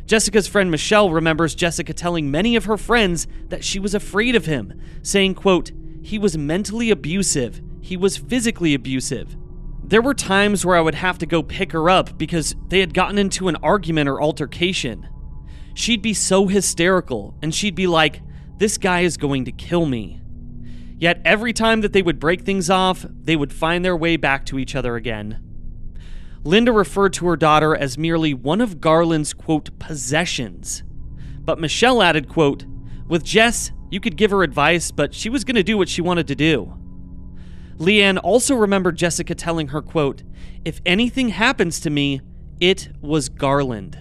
Jessica's 0.06 0.48
friend 0.48 0.70
Michelle 0.72 1.10
remembers 1.10 1.54
Jessica 1.54 1.92
telling 1.92 2.30
many 2.30 2.56
of 2.56 2.64
her 2.64 2.76
friends 2.76 3.28
that 3.48 3.62
she 3.62 3.78
was 3.78 3.94
afraid 3.94 4.34
of 4.34 4.46
him, 4.46 4.72
saying, 5.02 5.34
quote, 5.34 5.70
"He 6.02 6.18
was 6.18 6.36
mentally 6.36 6.90
abusive. 6.90 7.62
He 7.80 7.96
was 7.96 8.16
physically 8.16 8.74
abusive. 8.74 9.36
There 9.86 10.00
were 10.00 10.14
times 10.14 10.64
where 10.64 10.76
I 10.76 10.80
would 10.80 10.94
have 10.94 11.18
to 11.18 11.26
go 11.26 11.42
pick 11.42 11.72
her 11.72 11.90
up 11.90 12.16
because 12.16 12.56
they 12.68 12.80
had 12.80 12.94
gotten 12.94 13.18
into 13.18 13.48
an 13.48 13.56
argument 13.56 14.08
or 14.08 14.20
altercation. 14.20 15.08
She'd 15.74 16.00
be 16.00 16.14
so 16.14 16.46
hysterical, 16.46 17.36
and 17.42 17.54
she'd 17.54 17.74
be 17.74 17.86
like, 17.86 18.22
This 18.56 18.78
guy 18.78 19.00
is 19.00 19.18
going 19.18 19.44
to 19.44 19.52
kill 19.52 19.84
me. 19.84 20.22
Yet 20.96 21.20
every 21.24 21.52
time 21.52 21.82
that 21.82 21.92
they 21.92 22.00
would 22.00 22.18
break 22.18 22.42
things 22.42 22.70
off, 22.70 23.04
they 23.10 23.36
would 23.36 23.52
find 23.52 23.84
their 23.84 23.96
way 23.96 24.16
back 24.16 24.46
to 24.46 24.58
each 24.58 24.74
other 24.74 24.96
again. 24.96 25.40
Linda 26.44 26.72
referred 26.72 27.12
to 27.14 27.26
her 27.26 27.36
daughter 27.36 27.74
as 27.76 27.98
merely 27.98 28.32
one 28.32 28.60
of 28.60 28.80
Garland's, 28.80 29.34
quote, 29.34 29.78
possessions. 29.78 30.82
But 31.40 31.60
Michelle 31.60 32.00
added, 32.00 32.28
quote, 32.28 32.64
With 33.06 33.24
Jess, 33.24 33.70
you 33.90 34.00
could 34.00 34.16
give 34.16 34.30
her 34.30 34.42
advice, 34.42 34.90
but 34.90 35.12
she 35.12 35.28
was 35.28 35.44
going 35.44 35.56
to 35.56 35.62
do 35.62 35.76
what 35.76 35.88
she 35.90 36.00
wanted 36.00 36.26
to 36.28 36.34
do. 36.34 36.78
Leanne 37.78 38.20
also 38.22 38.54
remembered 38.54 38.96
Jessica 38.96 39.34
telling 39.34 39.68
her, 39.68 39.82
quote, 39.82 40.22
If 40.64 40.80
anything 40.86 41.30
happens 41.30 41.80
to 41.80 41.90
me, 41.90 42.20
it 42.60 42.88
was 43.00 43.28
Garland. 43.28 43.98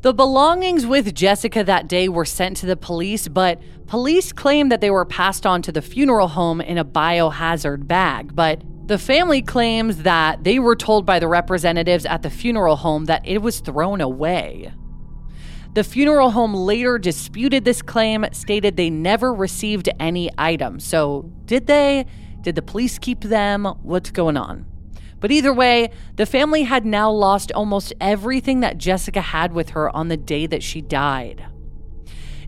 The 0.00 0.12
belongings 0.12 0.84
with 0.84 1.14
Jessica 1.14 1.64
that 1.64 1.88
day 1.88 2.08
were 2.08 2.24
sent 2.26 2.58
to 2.58 2.66
the 2.66 2.76
police, 2.76 3.26
but 3.28 3.58
police 3.86 4.32
claim 4.32 4.68
that 4.68 4.80
they 4.80 4.90
were 4.90 5.06
passed 5.06 5.46
on 5.46 5.62
to 5.62 5.72
the 5.72 5.80
funeral 5.80 6.28
home 6.28 6.60
in 6.60 6.76
a 6.76 6.84
biohazard 6.84 7.86
bag. 7.86 8.34
But 8.34 8.62
the 8.86 8.98
family 8.98 9.40
claims 9.40 10.02
that 10.02 10.44
they 10.44 10.58
were 10.58 10.76
told 10.76 11.06
by 11.06 11.18
the 11.18 11.28
representatives 11.28 12.04
at 12.04 12.22
the 12.22 12.28
funeral 12.28 12.76
home 12.76 13.06
that 13.06 13.26
it 13.26 13.38
was 13.38 13.60
thrown 13.60 14.02
away. 14.02 14.72
The 15.72 15.82
funeral 15.82 16.30
home 16.30 16.54
later 16.54 16.98
disputed 16.98 17.64
this 17.64 17.80
claim, 17.80 18.26
stated 18.32 18.76
they 18.76 18.90
never 18.90 19.32
received 19.32 19.88
any 19.98 20.30
items. 20.36 20.84
So, 20.84 21.32
did 21.46 21.66
they? 21.66 22.04
Did 22.44 22.56
the 22.56 22.62
police 22.62 22.98
keep 22.98 23.22
them? 23.22 23.64
What's 23.82 24.10
going 24.10 24.36
on? 24.36 24.66
But 25.18 25.32
either 25.32 25.52
way, 25.52 25.90
the 26.16 26.26
family 26.26 26.64
had 26.64 26.84
now 26.84 27.10
lost 27.10 27.50
almost 27.52 27.94
everything 28.02 28.60
that 28.60 28.76
Jessica 28.76 29.22
had 29.22 29.54
with 29.54 29.70
her 29.70 29.88
on 29.96 30.08
the 30.08 30.18
day 30.18 30.46
that 30.46 30.62
she 30.62 30.82
died. 30.82 31.46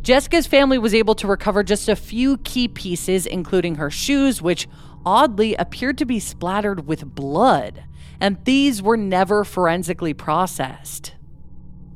Jessica's 0.03 0.47
family 0.47 0.77
was 0.77 0.95
able 0.95 1.15
to 1.15 1.27
recover 1.27 1.63
just 1.63 1.89
a 1.89 1.97
few 1.97 2.37
key 2.39 2.69
pieces, 2.69 3.25
including 3.25 3.77
her 3.77 3.91
shoes, 3.91 4.43
which 4.43 4.69
oddly 5.07 5.55
appeared 5.55 5.97
to 5.97 6.05
be 6.05 6.21
splattered 6.21 6.87
with 6.87 7.15
blood, 7.15 7.83
and 8.21 8.37
these 8.45 8.83
were 8.83 8.99
never 8.99 9.45
forensically 9.45 10.13
processed. 10.13 11.16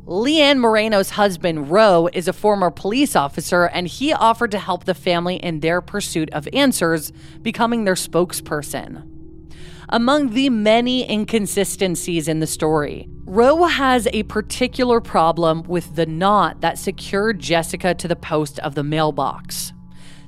Leanne 0.07 0.59
Moreno's 0.59 1.11
husband, 1.11 1.71
Roe, 1.71 2.09
is 2.13 2.27
a 2.27 2.33
former 2.33 2.71
police 2.71 3.15
officer, 3.15 3.65
and 3.67 3.87
he 3.87 4.13
offered 4.13 4.51
to 4.51 4.59
help 4.59 4.85
the 4.85 4.95
family 4.95 5.37
in 5.37 5.61
their 5.61 5.81
pursuit 5.81 6.31
of 6.31 6.49
answers, 6.53 7.13
becoming 7.43 7.85
their 7.85 7.95
spokesperson. 7.95 9.07
Among 9.89 10.31
the 10.31 10.49
many 10.51 11.09
inconsistencies 11.09 12.29
in 12.29 12.41
the 12.41 12.47
story, 12.47 13.09
Roe 13.25 13.65
has 13.65 14.09
a 14.13 14.23
particular 14.25 15.01
problem 15.01 15.65
with 15.65 15.97
the 15.97 16.07
knot 16.07 16.61
that 16.63 16.79
secured 16.79 17.39
Jessica 17.39 17.95
to 17.95 18.09
the 18.09 18.17
post 18.17 18.59
of 18.61 18.75
the 18.75 18.85
mailbox. 18.85 19.73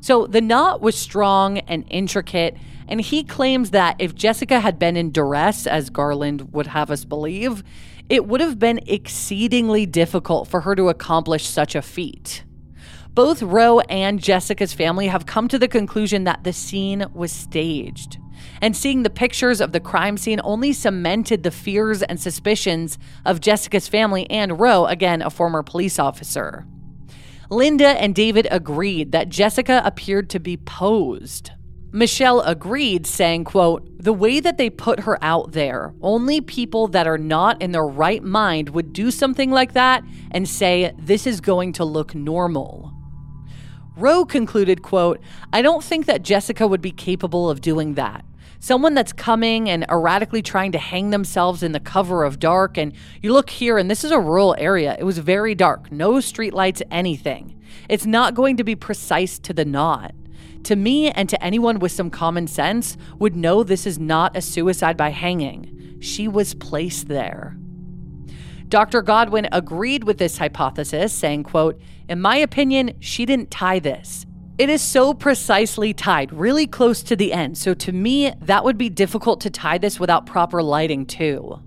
So 0.01 0.27
the 0.27 0.41
knot 0.41 0.81
was 0.81 0.97
strong 0.97 1.59
and 1.59 1.85
intricate, 1.89 2.57
and 2.89 3.01
he 3.01 3.25
claims 3.25 3.70
that 3.70 3.97
if 4.01 4.14
Jessica 4.14 4.61
had 4.61 4.79
been 4.79 4.97
in 4.97 5.12
duress, 5.12 5.66
as 5.66 5.91
Garland 5.91 6.53
would 6.53 6.66
have 6.66 6.91
us 6.91 7.05
believe, 7.05 7.62
it 8.13 8.27
would 8.27 8.43
have 8.43 8.59
been 8.59 8.79
exceedingly 8.87 9.87
difficult 9.87 10.47
for 10.47 10.61
her 10.61 10.77
to 10.77 10.91
accomplish 10.91 11.47
such 11.47 11.75
a 11.75 11.81
feat. 11.81 12.45
Both 13.15 13.41
Roe 13.41 13.81
and 13.81 14.21
Jessica's 14.21 14.75
family 14.75 15.07
have 15.07 15.25
come 15.25 15.49
to 15.49 15.59
the 15.59 15.67
conclusion 15.67 16.25
that 16.25 16.45
the 16.45 16.53
scene 16.53 17.07
was 17.15 17.33
staged. 17.33 18.19
And 18.61 18.77
seeing 18.77 19.03
the 19.03 19.09
pictures 19.09 19.63
of 19.63 19.73
the 19.73 19.81
crime 19.81 20.19
scene 20.19 20.43
only 20.45 20.75
cemented 20.75 21.43
the 21.43 21.51
fears 21.51 22.03
and 22.03 22.21
suspicions 22.21 22.99
of 23.25 23.41
Jessica's 23.41 23.89
family 23.89 24.29
and 24.29 24.61
Roe, 24.61 24.85
again, 24.85 25.23
a 25.23 25.31
former 25.31 25.63
police 25.63 25.99
officer. 25.99 26.67
Linda 27.49 27.89
and 27.89 28.15
David 28.15 28.47
agreed 28.51 29.13
that 29.13 29.31
Jessica 29.31 29.81
appeared 29.87 30.29
to 30.31 30.39
be 30.39 30.59
posed. 30.59 31.53
Michelle 31.95 32.40
agreed, 32.40 33.07
saying, 33.07 33.45
quote, 33.45 33.86
The 33.99 34.14
way 34.14 34.40
that 34.40 34.57
they 34.57 34.70
put 34.70 35.01
her 35.01 35.22
out 35.22 35.53
there, 35.53 35.93
only 36.01 36.40
people 36.40 36.88
that 36.88 37.07
are 37.07 37.18
not 37.18 37.61
in 37.61 37.72
their 37.72 37.86
right 37.86 38.22
mind 38.22 38.70
would 38.70 38.95
do 38.95 39.11
something 39.11 39.51
like 39.51 39.74
that 39.74 40.03
and 40.30 40.49
say, 40.49 40.93
This 40.99 41.26
is 41.26 41.43
going 41.43 41.74
to 41.74 41.84
look 41.84 42.14
normal. 42.14 42.95
Rowe 43.95 44.24
concluded, 44.24 44.80
quote, 44.80 45.20
I 45.53 45.61
don't 45.61 45.84
think 45.84 46.07
that 46.07 46.22
Jessica 46.22 46.66
would 46.66 46.80
be 46.80 46.93
capable 46.93 47.51
of 47.51 47.61
doing 47.61 47.93
that. 47.95 48.24
Someone 48.59 48.95
that's 48.95 49.12
coming 49.12 49.68
and 49.68 49.84
erratically 49.90 50.40
trying 50.40 50.72
to 50.72 50.78
hang 50.78 51.11
themselves 51.11 51.62
in 51.62 51.72
the 51.72 51.80
cover 51.80 52.24
of 52.24 52.38
dark. 52.38 52.78
And 52.78 52.95
you 53.20 53.34
look 53.34 53.51
here, 53.51 53.76
and 53.76 53.90
this 53.90 54.03
is 54.03 54.12
a 54.12 54.20
rural 54.20 54.55
area. 54.57 54.97
It 54.99 55.05
was 55.05 55.18
very 55.18 55.55
dark, 55.55 55.93
no 55.93 56.12
streetlights, 56.12 56.80
anything. 56.90 57.61
It's 57.90 58.07
not 58.07 58.34
going 58.34 58.57
to 58.57 58.64
be 58.64 58.76
precise 58.76 59.38
to 59.40 59.53
the 59.53 59.66
knot. 59.66 60.14
To 60.65 60.77
me 60.77 61.11
and 61.11 61.29
to 61.29 61.43
anyone 61.43 61.79
with 61.79 61.93
some 61.93 62.11
common 62.11 62.47
sense 62.47 62.97
would 63.19 63.35
know 63.35 63.63
this 63.63 63.87
is 63.87 63.99
not 63.99 64.37
a 64.37 64.41
suicide 64.41 64.97
by 64.97 65.11
hanging. 65.11 65.99
She 66.01 66.29
was 66.29 66.55
placed 66.55 67.09
there. 67.09 67.57
Dr. 68.69 69.03
Godwin 69.03 69.49
agreed 69.53 70.05
with 70.05 70.19
this 70.19 70.39
hypothesis, 70.39 71.13
saying, 71.13 71.43
quote, 71.43 71.81
In 72.09 72.21
my 72.21 72.37
opinion, 72.37 72.95
she 73.01 73.27
didn't 73.27 73.51
tie 73.51 73.81
this. 73.81 74.25
It 74.57 74.71
is 74.71 74.81
so 74.81 75.13
precisely 75.13 75.93
tied, 75.93 76.33
really 76.33 76.67
close 76.67 77.03
to 77.05 77.17
the 77.17 77.33
end. 77.33 77.59
So 77.59 77.75
to 77.75 77.93
me, 77.93 78.33
that 78.43 78.65
would 78.65 78.79
be 78.79 78.89
difficult 78.89 79.41
to 79.43 79.51
tie 79.51 79.79
this 79.79 79.99
without 79.99 80.27
proper 80.27 80.63
lighting, 80.63 81.07
too. 81.07 81.61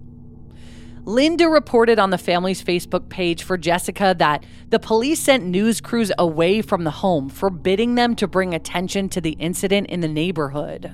Linda 1.08 1.48
reported 1.48 2.00
on 2.00 2.10
the 2.10 2.18
family's 2.18 2.64
Facebook 2.64 3.10
page 3.10 3.44
for 3.44 3.58
Jessica 3.58 4.16
that 4.18 4.44
the 4.70 4.80
police 4.80 5.20
sent 5.20 5.46
news 5.46 5.80
crews 5.80 6.12
away 6.18 6.64
from 6.64 6.84
the 6.84 6.90
home, 6.90 7.30
forbidding 7.30 7.94
them 7.94 8.16
to 8.16 8.28
bring 8.28 8.56
attention 8.56 9.08
to 9.10 9.22
the 9.22 9.34
incident 9.34 9.88
in 9.88 10.00
the 10.00 10.08
neighborhood. 10.08 10.92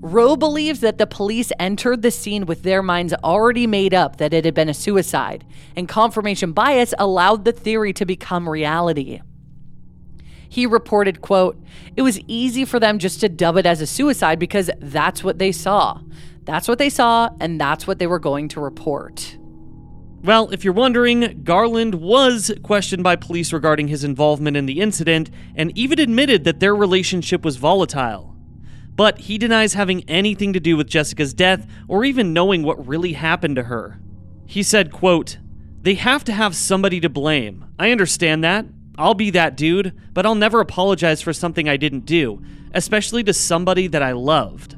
Rowe 0.00 0.36
believes 0.36 0.80
that 0.80 0.96
the 0.96 1.06
police 1.06 1.52
entered 1.58 2.00
the 2.00 2.10
scene 2.10 2.46
with 2.46 2.62
their 2.62 2.82
minds 2.82 3.12
already 3.22 3.66
made 3.66 3.92
up 3.92 4.16
that 4.16 4.32
it 4.32 4.46
had 4.46 4.54
been 4.54 4.70
a 4.70 4.74
suicide, 4.74 5.44
and 5.76 5.86
confirmation 5.86 6.52
bias 6.52 6.94
allowed 6.98 7.44
the 7.44 7.52
theory 7.52 7.92
to 7.92 8.06
become 8.06 8.48
reality. 8.48 9.20
He 10.48 10.64
reported, 10.64 11.20
quote, 11.20 11.62
"It 11.94 12.02
was 12.02 12.18
easy 12.26 12.64
for 12.64 12.80
them 12.80 12.98
just 12.98 13.20
to 13.20 13.28
dub 13.28 13.58
it 13.58 13.66
as 13.66 13.82
a 13.82 13.86
suicide 13.86 14.38
because 14.38 14.70
that's 14.80 15.22
what 15.22 15.38
they 15.38 15.52
saw. 15.52 16.00
That's 16.50 16.66
what 16.66 16.78
they 16.78 16.90
saw 16.90 17.30
and 17.38 17.60
that's 17.60 17.86
what 17.86 18.00
they 18.00 18.08
were 18.08 18.18
going 18.18 18.48
to 18.48 18.60
report." 18.60 19.38
Well, 20.24 20.50
if 20.50 20.64
you're 20.64 20.74
wondering, 20.74 21.42
Garland 21.44 21.94
was 21.94 22.52
questioned 22.64 23.04
by 23.04 23.14
police 23.14 23.52
regarding 23.52 23.86
his 23.86 24.02
involvement 24.02 24.56
in 24.56 24.66
the 24.66 24.80
incident 24.80 25.30
and 25.54 25.70
even 25.78 26.00
admitted 26.00 26.42
that 26.44 26.58
their 26.58 26.74
relationship 26.74 27.44
was 27.44 27.56
volatile. 27.56 28.34
But 28.96 29.20
he 29.20 29.38
denies 29.38 29.74
having 29.74 30.02
anything 30.08 30.52
to 30.52 30.60
do 30.60 30.76
with 30.76 30.88
Jessica's 30.88 31.32
death 31.32 31.66
or 31.86 32.04
even 32.04 32.34
knowing 32.34 32.64
what 32.64 32.86
really 32.86 33.12
happened 33.12 33.56
to 33.56 33.62
her. 33.62 34.00
He 34.44 34.64
said, 34.64 34.90
quote, 34.90 35.38
"They 35.82 35.94
have 35.94 36.24
to 36.24 36.32
have 36.32 36.56
somebody 36.56 36.98
to 37.00 37.08
blame. 37.08 37.64
I 37.78 37.92
understand 37.92 38.42
that. 38.42 38.66
I'll 38.98 39.14
be 39.14 39.30
that 39.30 39.56
dude, 39.56 39.94
but 40.12 40.26
I'll 40.26 40.34
never 40.34 40.60
apologize 40.60 41.22
for 41.22 41.32
something 41.32 41.68
I 41.68 41.78
didn't 41.78 42.04
do, 42.04 42.42
especially 42.74 43.22
to 43.24 43.32
somebody 43.32 43.86
that 43.86 44.02
I 44.02 44.12
loved." 44.12 44.74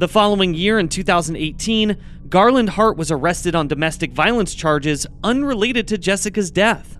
The 0.00 0.08
following 0.08 0.54
year 0.54 0.78
in 0.78 0.88
2018, 0.88 1.94
Garland 2.30 2.70
Hart 2.70 2.96
was 2.96 3.10
arrested 3.10 3.54
on 3.54 3.68
domestic 3.68 4.12
violence 4.12 4.54
charges 4.54 5.06
unrelated 5.22 5.86
to 5.88 5.98
Jessica's 5.98 6.50
death. 6.50 6.98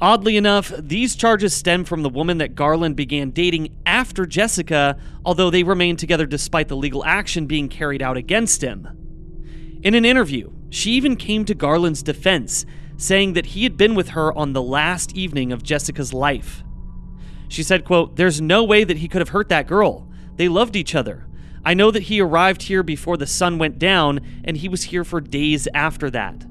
Oddly 0.00 0.36
enough, 0.36 0.72
these 0.76 1.14
charges 1.14 1.54
stem 1.54 1.84
from 1.84 2.02
the 2.02 2.08
woman 2.08 2.38
that 2.38 2.56
Garland 2.56 2.96
began 2.96 3.30
dating 3.30 3.68
after 3.86 4.26
Jessica, 4.26 4.98
although 5.24 5.48
they 5.48 5.62
remained 5.62 6.00
together 6.00 6.26
despite 6.26 6.66
the 6.66 6.76
legal 6.76 7.04
action 7.04 7.46
being 7.46 7.68
carried 7.68 8.02
out 8.02 8.16
against 8.16 8.62
him. 8.62 8.88
In 9.84 9.94
an 9.94 10.04
interview, 10.04 10.50
she 10.70 10.90
even 10.94 11.14
came 11.14 11.44
to 11.44 11.54
Garland's 11.54 12.02
defense, 12.02 12.66
saying 12.96 13.34
that 13.34 13.46
he 13.46 13.62
had 13.62 13.76
been 13.76 13.94
with 13.94 14.08
her 14.08 14.36
on 14.36 14.54
the 14.54 14.62
last 14.62 15.16
evening 15.16 15.52
of 15.52 15.62
Jessica's 15.62 16.12
life. 16.12 16.64
She 17.46 17.62
said, 17.62 17.84
quote, 17.84 18.16
"There's 18.16 18.40
no 18.40 18.64
way 18.64 18.82
that 18.82 18.96
he 18.96 19.06
could 19.06 19.20
have 19.20 19.28
hurt 19.28 19.50
that 19.50 19.68
girl. 19.68 20.08
They 20.34 20.48
loved 20.48 20.74
each 20.74 20.96
other. 20.96 21.28
I 21.66 21.74
know 21.74 21.90
that 21.90 22.04
he 22.04 22.20
arrived 22.20 22.62
here 22.62 22.82
before 22.82 23.16
the 23.16 23.26
sun 23.26 23.58
went 23.58 23.78
down, 23.78 24.20
and 24.44 24.56
he 24.56 24.68
was 24.68 24.84
here 24.84 25.04
for 25.04 25.20
days 25.20 25.66
after 25.72 26.10
that. 26.10 26.44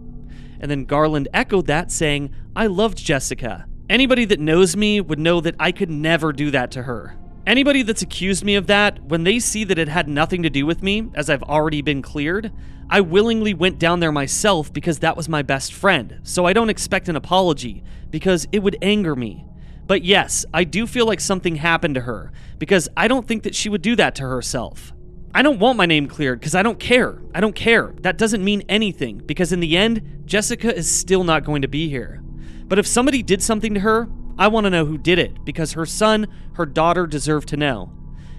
And 0.60 0.72
then 0.72 0.86
Garland 0.86 1.28
echoed 1.34 1.68
that, 1.68 1.92
saying, 1.92 2.34
I 2.56 2.68
loved 2.68 2.98
Jessica. 2.98 3.66
Anybody 3.90 4.26
that 4.26 4.40
knows 4.40 4.76
me 4.76 5.02
would 5.02 5.20
know 5.20 5.42
that 5.42 5.56
I 5.60 5.72
could 5.72 5.90
never 5.90 6.34
do 6.34 6.50
that 6.52 6.72
to 6.72 6.84
her. 6.84 7.18
Anybody 7.46 7.84
that's 7.84 8.02
accused 8.02 8.44
me 8.46 8.56
of 8.56 8.68
that, 8.68 9.04
when 9.04 9.24
they 9.24 9.38
see 9.38 9.66
that 9.66 9.78
it 9.78 9.90
had 9.90 10.08
nothing 10.08 10.42
to 10.44 10.50
do 10.50 10.66
with 10.66 10.82
me, 10.82 11.10
as 11.14 11.30
I've 11.30 11.44
already 11.44 11.82
been 11.82 12.02
cleared, 12.02 12.52
I 12.90 13.02
willingly 13.02 13.54
went 13.54 13.80
down 13.80 14.00
there 14.00 14.12
myself 14.12 14.72
because 14.72 15.00
that 15.00 15.18
was 15.18 15.28
my 15.28 15.42
best 15.42 15.74
friend, 15.74 16.22
so 16.24 16.46
I 16.46 16.54
don't 16.54 16.70
expect 16.70 17.10
an 17.10 17.18
apology, 17.18 17.84
because 18.10 18.48
it 18.52 18.60
would 18.60 18.78
anger 18.82 19.16
me. 19.16 19.46
But 19.86 20.04
yes, 20.04 20.46
I 20.54 20.64
do 20.64 20.88
feel 20.88 21.06
like 21.06 21.20
something 21.20 21.58
happened 21.58 21.96
to 21.96 22.02
her, 22.02 22.32
because 22.58 22.88
I 22.96 23.10
don't 23.10 23.28
think 23.28 23.44
that 23.44 23.56
she 23.56 23.68
would 23.68 23.82
do 23.82 23.98
that 23.98 24.16
to 24.16 24.24
herself. 24.24 24.94
I 25.36 25.42
don't 25.42 25.60
want 25.60 25.78
my 25.78 25.88
name 25.88 26.08
cleared 26.08 26.40
because 26.40 26.54
I 26.54 26.62
don't 26.62 26.80
care. 26.80 27.20
I 27.34 27.42
don't 27.42 27.56
care. 27.56 27.96
That 28.02 28.20
doesn't 28.20 28.44
mean 28.44 28.64
anything 28.70 29.18
because 29.18 29.52
in 29.52 29.62
the 29.62 29.76
end, 29.76 30.24
Jessica 30.26 30.76
is 30.76 30.90
still 30.90 31.24
not 31.24 31.44
going 31.44 31.64
to 31.64 31.68
be 31.68 31.90
here. 31.90 32.22
But 32.66 32.78
if 32.78 32.86
somebody 32.86 33.24
did 33.24 33.42
something 33.42 33.74
to 33.74 33.80
her, 33.80 34.08
I 34.38 34.48
want 34.48 34.66
to 34.66 34.70
know 34.70 34.86
who 34.86 34.98
did 34.98 35.18
it 35.18 35.44
because 35.44 35.74
her 35.74 35.88
son, 35.88 36.28
her 36.54 36.68
daughter 36.68 37.08
deserve 37.08 37.48
to 37.48 37.58
know. 37.58 37.92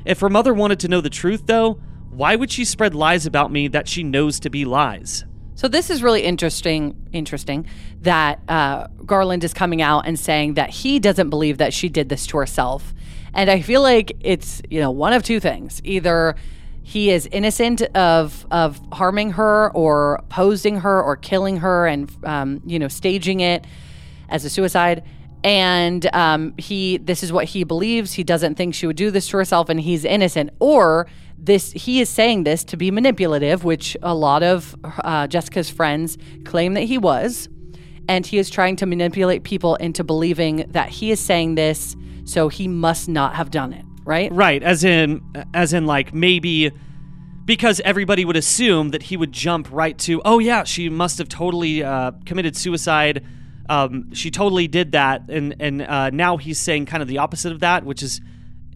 If 0.05 0.21
her 0.21 0.31
mother 0.31 0.55
wanted 0.55 0.79
to 0.81 0.89
know 0.89 1.01
the 1.01 1.11
truth, 1.11 1.47
though, 1.47 1.81
why 2.11 2.37
would 2.37 2.53
she 2.53 2.65
spread 2.65 2.95
lies 2.95 3.27
about 3.27 3.51
me 3.51 3.67
that 3.69 3.89
she 3.89 4.05
knows 4.05 4.39
to 4.41 4.51
be 4.51 4.65
lies? 4.65 5.25
So 5.57 5.67
this 5.69 5.91
is 5.91 6.03
really 6.03 6.23
interesting. 6.23 6.97
Interesting 7.13 7.67
that 8.03 8.41
uh, 8.49 8.89
Garland 9.05 9.45
is 9.45 9.55
coming 9.55 9.83
out 9.83 10.07
and 10.07 10.19
saying 10.19 10.55
that 10.55 10.71
he 10.71 10.99
doesn't 10.99 11.31
believe 11.31 11.59
that 11.59 11.73
she 11.73 11.89
did 11.89 12.09
this 12.09 12.27
to 12.29 12.39
herself, 12.39 12.93
and 13.33 13.49
I 13.49 13.61
feel 13.61 13.81
like 13.81 14.17
it's 14.21 14.61
you 14.69 14.81
know 14.81 14.91
one 14.91 15.13
of 15.13 15.23
two 15.23 15.39
things: 15.39 15.81
either 15.85 16.35
he 16.87 17.11
is 17.11 17.27
innocent 17.33 17.81
of 17.97 18.47
of 18.51 18.79
harming 18.93 19.33
her 19.33 19.73
or 19.73 20.23
posing 20.29 20.81
her 20.81 21.03
or 21.03 21.17
killing 21.17 21.57
her 21.57 21.87
and 21.87 22.13
um, 22.25 22.61
you 22.65 22.79
know 22.79 22.89
staging 22.89 23.41
it 23.41 23.67
as 24.29 24.45
a 24.45 24.51
suicide. 24.51 25.03
And 25.43 26.09
um, 26.15 26.55
he 26.59 26.99
this 26.99 27.23
is 27.23 27.33
what 27.33 27.47
he 27.47 27.65
believes. 27.65 28.13
He 28.13 28.23
doesn't 28.23 28.57
think 28.57 28.75
she 28.75 28.87
would 28.87 28.97
do 28.97 29.11
this 29.11 29.29
to 29.29 29.39
herself 29.39 29.71
and 29.71 29.81
he's 29.81 30.05
innocent. 30.05 30.51
Or 30.61 31.07
this 31.39 31.73
he 31.73 32.01
is 32.01 32.11
saying 32.11 32.45
this 32.45 32.63
to 32.65 32.77
be 32.77 32.91
manipulative 32.91 33.65
which 33.65 33.97
a 34.03 34.15
lot 34.15 34.43
of 34.43 34.77
uh, 34.85 35.27
jessica's 35.27 35.71
friends 35.71 36.19
claim 36.45 36.75
that 36.75 36.83
he 36.83 36.99
was. 36.99 37.49
And 38.07 38.27
he 38.27 38.37
is 38.37 38.51
trying 38.51 38.77
to 38.77 38.87
manipulate 38.87 39.43
people 39.43 39.77
into 39.77 40.05
believing 40.05 40.67
that 40.69 40.91
he 40.91 41.11
is 41.11 41.19
saying 41.19 41.55
this 41.55 41.97
so 42.27 42.51
he 42.51 42.69
must 42.69 43.09
not 43.09 43.35
have 43.37 43.51
done 43.51 43.73
it 43.73 43.87
right? 44.05 44.33
Right, 44.33 44.63
as 44.63 44.85
in 44.85 45.23
as 45.53 45.73
in 45.73 45.87
like 45.87 46.15
maybe 46.15 46.73
because 47.45 47.81
everybody 47.85 48.25
would 48.25 48.37
assume 48.37 48.91
that 48.91 49.03
he 49.05 49.17
would 49.17 49.33
jump 49.33 49.69
right 49.71 49.99
to, 49.99 50.23
oh 50.25 50.39
yeah, 50.39 50.65
she 50.65 50.89
must 50.89 51.19
have 51.19 51.29
totally 51.29 51.83
uh, 51.83 52.13
committed 52.25 52.57
suicide. 52.57 53.25
Um, 53.69 54.13
she 54.13 54.31
totally 54.31 54.69
did 54.69 54.93
that, 54.93 55.23
and 55.29 55.55
and 55.61 55.83
uh, 55.83 56.11
now 56.11 56.37
he's 56.37 56.59
saying 56.59 56.87
kind 56.87 57.03
of 57.03 57.09
the 57.09 57.19
opposite 57.19 57.53
of 57.53 57.61
that, 57.61 57.85
which 57.85 58.03
is, 58.03 58.21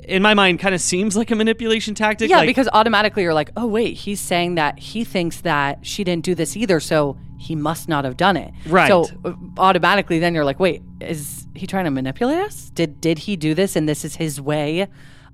in 0.03 0.23
my 0.23 0.33
mind, 0.33 0.61
kind 0.61 0.75
of 0.75 0.81
seems 0.81 1.17
like 1.17 1.31
a 1.31 1.35
manipulation 1.35 1.95
tactic. 1.95 2.31
Yeah, 2.31 2.39
like, 2.39 2.47
because 2.47 2.69
automatically 2.73 3.23
you're 3.23 3.35
like, 3.35 3.51
oh 3.57 3.67
wait, 3.67 3.95
he's 3.99 4.21
saying 4.21 4.55
that 4.55 4.79
he 4.79 5.05
thinks 5.05 5.43
that 5.43 5.85
she 5.85 6.05
didn't 6.05 6.25
do 6.25 6.35
this 6.35 6.57
either, 6.57 6.81
so 6.81 7.19
he 7.39 7.55
must 7.55 7.89
not 7.89 8.05
have 8.05 8.17
done 8.17 8.37
it. 8.37 8.53
Right. 8.67 8.89
So 8.89 9.07
uh, 9.25 9.35
automatically, 9.59 10.19
then 10.19 10.35
you're 10.35 10.45
like, 10.45 10.59
wait, 10.59 10.83
is 11.01 11.47
he 11.55 11.67
trying 11.67 11.85
to 11.85 11.91
manipulate 11.91 12.39
us? 12.39 12.71
Did 12.71 12.99
did 13.01 13.19
he 13.19 13.37
do 13.37 13.55
this, 13.55 13.77
and 13.77 13.87
this 13.87 14.07
is 14.07 14.17
his 14.17 14.41
way 14.41 14.89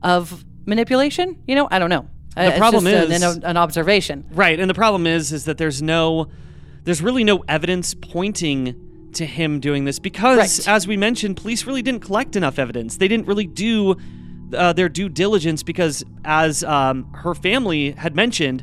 of 0.05 0.45
manipulation? 0.67 1.37
You 1.49 1.57
know, 1.57 1.67
I 1.71 1.79
don't 1.81 1.91
know. 1.91 2.07
The 2.37 2.49
It's 2.49 2.59
problem 2.59 2.85
just 2.85 3.11
is- 3.11 3.23
an, 3.37 3.45
an 3.45 3.57
observation. 3.57 4.25
Right, 4.33 4.59
and 4.61 4.69
the 4.71 4.75
problem 4.75 5.07
is 5.07 5.33
is 5.33 5.45
that 5.47 5.59
there's 5.59 5.83
no 5.83 6.29
there's 6.85 7.01
really 7.01 7.25
no 7.25 7.43
evidence 7.49 7.95
pointing 7.95 9.11
to 9.15 9.25
him 9.25 9.59
doing 9.61 9.85
this 9.87 9.99
because 9.99 10.39
Right. 10.39 10.69
as 10.69 10.87
we 10.87 10.97
mentioned, 10.97 11.37
police 11.39 11.67
really 11.67 11.81
didn't 11.83 12.01
collect 12.03 12.37
enough 12.37 12.59
evidence. 12.59 12.97
They 12.99 13.09
didn't 13.09 13.27
really 13.27 13.47
do 13.47 13.97
uh, 14.53 14.73
their 14.75 14.89
due 14.89 15.09
diligence 15.09 15.63
because 15.63 16.05
as 16.25 16.63
um, 16.65 17.11
her 17.15 17.35
family 17.35 17.93
had 17.93 18.15
mentioned, 18.15 18.63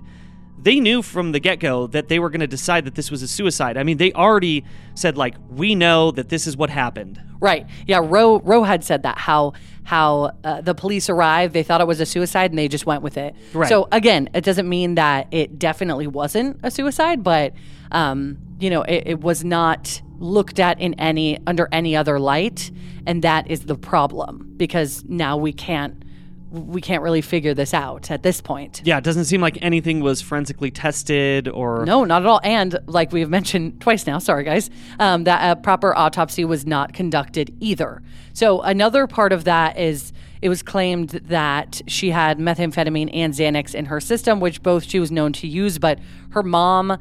they 0.63 0.79
knew 0.79 1.01
from 1.01 1.31
the 1.31 1.39
get-go 1.39 1.87
that 1.87 2.07
they 2.07 2.19
were 2.19 2.29
going 2.29 2.41
to 2.41 2.47
decide 2.47 2.85
that 2.85 2.95
this 2.95 3.09
was 3.09 3.21
a 3.21 3.27
suicide. 3.27 3.77
I 3.77 3.83
mean, 3.83 3.97
they 3.97 4.11
already 4.13 4.63
said 4.93 5.17
like, 5.17 5.35
"We 5.49 5.75
know 5.75 6.11
that 6.11 6.29
this 6.29 6.47
is 6.47 6.55
what 6.55 6.69
happened." 6.69 7.21
Right. 7.39 7.65
Yeah. 7.87 8.01
Roe 8.03 8.39
Roe 8.39 8.63
had 8.63 8.83
said 8.83 9.03
that 9.03 9.17
how 9.17 9.53
how 9.83 10.31
uh, 10.43 10.61
the 10.61 10.75
police 10.75 11.09
arrived, 11.09 11.53
they 11.53 11.63
thought 11.63 11.81
it 11.81 11.87
was 11.87 11.99
a 11.99 12.05
suicide, 12.05 12.51
and 12.51 12.57
they 12.59 12.67
just 12.67 12.85
went 12.85 13.01
with 13.01 13.17
it. 13.17 13.35
Right. 13.53 13.67
So 13.67 13.87
again, 13.91 14.29
it 14.33 14.43
doesn't 14.43 14.69
mean 14.69 14.95
that 14.95 15.27
it 15.31 15.57
definitely 15.57 16.07
wasn't 16.07 16.59
a 16.63 16.69
suicide, 16.69 17.23
but 17.23 17.53
um, 17.91 18.37
you 18.59 18.69
know, 18.69 18.83
it, 18.83 19.03
it 19.05 19.21
was 19.21 19.43
not 19.43 20.01
looked 20.19 20.59
at 20.59 20.79
in 20.79 20.93
any 20.95 21.39
under 21.47 21.67
any 21.71 21.95
other 21.95 22.19
light, 22.19 22.71
and 23.07 23.23
that 23.23 23.49
is 23.49 23.61
the 23.61 23.75
problem 23.75 24.53
because 24.57 25.03
now 25.07 25.35
we 25.35 25.51
can't 25.51 26.03
we 26.51 26.81
can't 26.81 27.01
really 27.01 27.21
figure 27.21 27.53
this 27.53 27.73
out 27.73 28.11
at 28.11 28.23
this 28.23 28.41
point. 28.41 28.81
Yeah, 28.83 28.97
it 28.97 29.03
doesn't 29.03 29.25
seem 29.25 29.41
like 29.41 29.57
anything 29.61 30.01
was 30.01 30.21
forensically 30.21 30.69
tested 30.69 31.47
or 31.47 31.85
No, 31.85 32.03
not 32.03 32.21
at 32.21 32.25
all. 32.25 32.41
And 32.43 32.77
like 32.87 33.11
we've 33.11 33.29
mentioned 33.29 33.79
twice 33.79 34.05
now, 34.05 34.19
sorry 34.19 34.43
guys, 34.43 34.69
um, 34.99 35.23
that 35.23 35.57
a 35.57 35.59
proper 35.59 35.95
autopsy 35.97 36.43
was 36.43 36.65
not 36.65 36.93
conducted 36.93 37.55
either. 37.59 38.01
So 38.33 38.61
another 38.61 39.07
part 39.07 39.31
of 39.31 39.45
that 39.45 39.79
is 39.79 40.11
it 40.41 40.49
was 40.49 40.61
claimed 40.61 41.09
that 41.09 41.81
she 41.87 42.09
had 42.11 42.39
methamphetamine 42.39 43.09
and 43.13 43.33
Xanax 43.33 43.73
in 43.73 43.85
her 43.85 43.99
system, 43.99 44.39
which 44.39 44.61
both 44.61 44.83
she 44.83 44.99
was 44.99 45.11
known 45.11 45.33
to 45.33 45.47
use, 45.47 45.77
but 45.79 45.99
her 46.31 46.43
mom. 46.43 46.97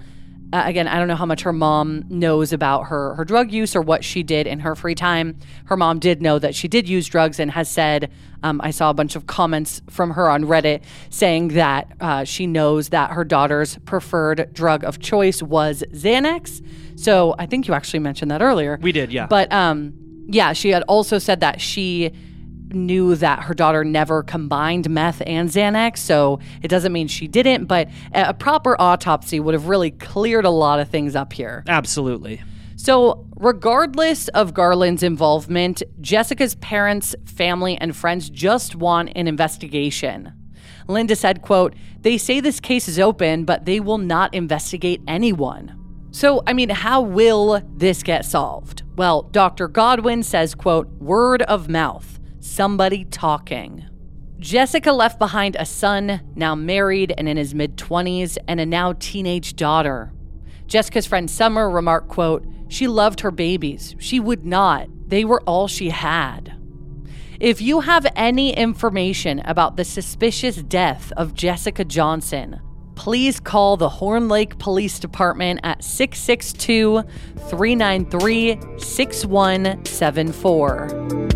Uh, 0.52 0.62
again, 0.64 0.88
I 0.88 0.98
don't 0.98 1.06
know 1.06 1.16
how 1.16 1.26
much 1.26 1.42
her 1.42 1.52
mom 1.52 2.04
knows 2.08 2.52
about 2.52 2.84
her 2.84 3.14
her 3.14 3.24
drug 3.24 3.52
use 3.52 3.76
or 3.76 3.82
what 3.82 4.04
she 4.04 4.22
did 4.22 4.46
in 4.46 4.60
her 4.60 4.74
free 4.74 4.94
time. 4.96 5.38
Her 5.66 5.76
mom 5.76 5.98
did 6.00 6.20
know 6.20 6.38
that 6.38 6.54
she 6.54 6.66
did 6.66 6.88
use 6.88 7.06
drugs 7.06 7.38
and 7.38 7.52
has 7.52 7.68
said, 7.68 8.10
um, 8.42 8.60
I 8.64 8.70
saw 8.70 8.90
a 8.90 8.94
bunch 8.94 9.14
of 9.14 9.26
comments 9.26 9.80
from 9.88 10.10
her 10.12 10.28
on 10.28 10.44
Reddit 10.44 10.82
saying 11.10 11.48
that 11.48 11.92
uh, 12.00 12.24
she 12.24 12.46
knows 12.46 12.88
that 12.88 13.10
her 13.12 13.24
daughter's 13.24 13.78
preferred 13.78 14.52
drug 14.52 14.82
of 14.82 14.98
choice 14.98 15.42
was 15.42 15.84
Xanax. 15.92 16.66
So 16.98 17.34
I 17.38 17.46
think 17.46 17.68
you 17.68 17.74
actually 17.74 18.00
mentioned 18.00 18.30
that 18.30 18.42
earlier. 18.42 18.78
we 18.82 18.92
did, 18.92 19.12
yeah. 19.12 19.26
But 19.26 19.52
um, 19.52 19.94
yeah, 20.26 20.52
she 20.52 20.70
had 20.70 20.82
also 20.84 21.18
said 21.18 21.40
that 21.40 21.60
she 21.60 22.12
knew 22.72 23.14
that 23.16 23.44
her 23.44 23.54
daughter 23.54 23.84
never 23.84 24.22
combined 24.22 24.88
meth 24.90 25.22
and 25.26 25.48
Xanax, 25.48 25.98
so 25.98 26.38
it 26.62 26.68
doesn't 26.68 26.92
mean 26.92 27.08
she 27.08 27.28
didn't, 27.28 27.66
but 27.66 27.88
a 28.14 28.34
proper 28.34 28.76
autopsy 28.80 29.40
would 29.40 29.54
have 29.54 29.68
really 29.68 29.90
cleared 29.90 30.44
a 30.44 30.50
lot 30.50 30.80
of 30.80 30.88
things 30.88 31.14
up 31.16 31.32
here. 31.32 31.64
Absolutely. 31.66 32.42
So, 32.76 33.26
regardless 33.36 34.28
of 34.28 34.54
Garland's 34.54 35.02
involvement, 35.02 35.82
Jessica's 36.00 36.54
parents, 36.54 37.14
family, 37.26 37.76
and 37.76 37.94
friends 37.94 38.30
just 38.30 38.74
want 38.74 39.12
an 39.14 39.28
investigation. 39.28 40.32
Linda 40.88 41.14
said, 41.14 41.42
quote, 41.42 41.74
"They 42.00 42.16
say 42.16 42.40
this 42.40 42.58
case 42.58 42.88
is 42.88 42.98
open, 42.98 43.44
but 43.44 43.66
they 43.66 43.80
will 43.80 43.98
not 43.98 44.32
investigate 44.32 45.02
anyone." 45.06 45.76
So, 46.10 46.42
I 46.46 46.54
mean, 46.54 46.70
how 46.70 47.02
will 47.02 47.60
this 47.76 48.02
get 48.02 48.24
solved? 48.24 48.82
Well, 48.96 49.28
Dr. 49.30 49.68
Godwin 49.68 50.22
says, 50.22 50.54
quote, 50.54 50.88
"Word 50.98 51.42
of 51.42 51.68
mouth, 51.68 52.09
somebody 52.40 53.04
talking." 53.04 53.84
Jessica 54.40 54.92
left 54.92 55.18
behind 55.18 55.56
a 55.58 55.66
son, 55.66 56.20
now 56.34 56.54
married 56.54 57.12
and 57.16 57.28
in 57.28 57.36
his 57.36 57.54
mid 57.54 57.76
20s, 57.76 58.38
and 58.48 58.58
a 58.58 58.66
now 58.66 58.94
teenage 58.98 59.54
daughter. 59.54 60.12
Jessica's 60.66 61.06
friend 61.06 61.30
Summer 61.30 61.68
remarked, 61.68 62.08
quote, 62.08 62.44
she 62.70 62.86
loved 62.86 63.20
her 63.20 63.30
babies. 63.32 63.96
She 63.98 64.20
would 64.20 64.46
not. 64.46 64.86
They 65.08 65.24
were 65.24 65.42
all 65.42 65.66
she 65.66 65.90
had. 65.90 66.54
If 67.40 67.60
you 67.60 67.80
have 67.80 68.06
any 68.14 68.56
information 68.56 69.40
about 69.40 69.76
the 69.76 69.84
suspicious 69.84 70.62
death 70.62 71.12
of 71.16 71.34
Jessica 71.34 71.84
Johnson, 71.84 72.60
please 72.94 73.40
call 73.40 73.76
the 73.76 73.88
Horn 73.88 74.28
Lake 74.28 74.56
Police 74.58 75.00
Department 75.00 75.58
at 75.64 75.82
662 75.82 77.02
393 77.48 78.60
6174. 78.78 81.29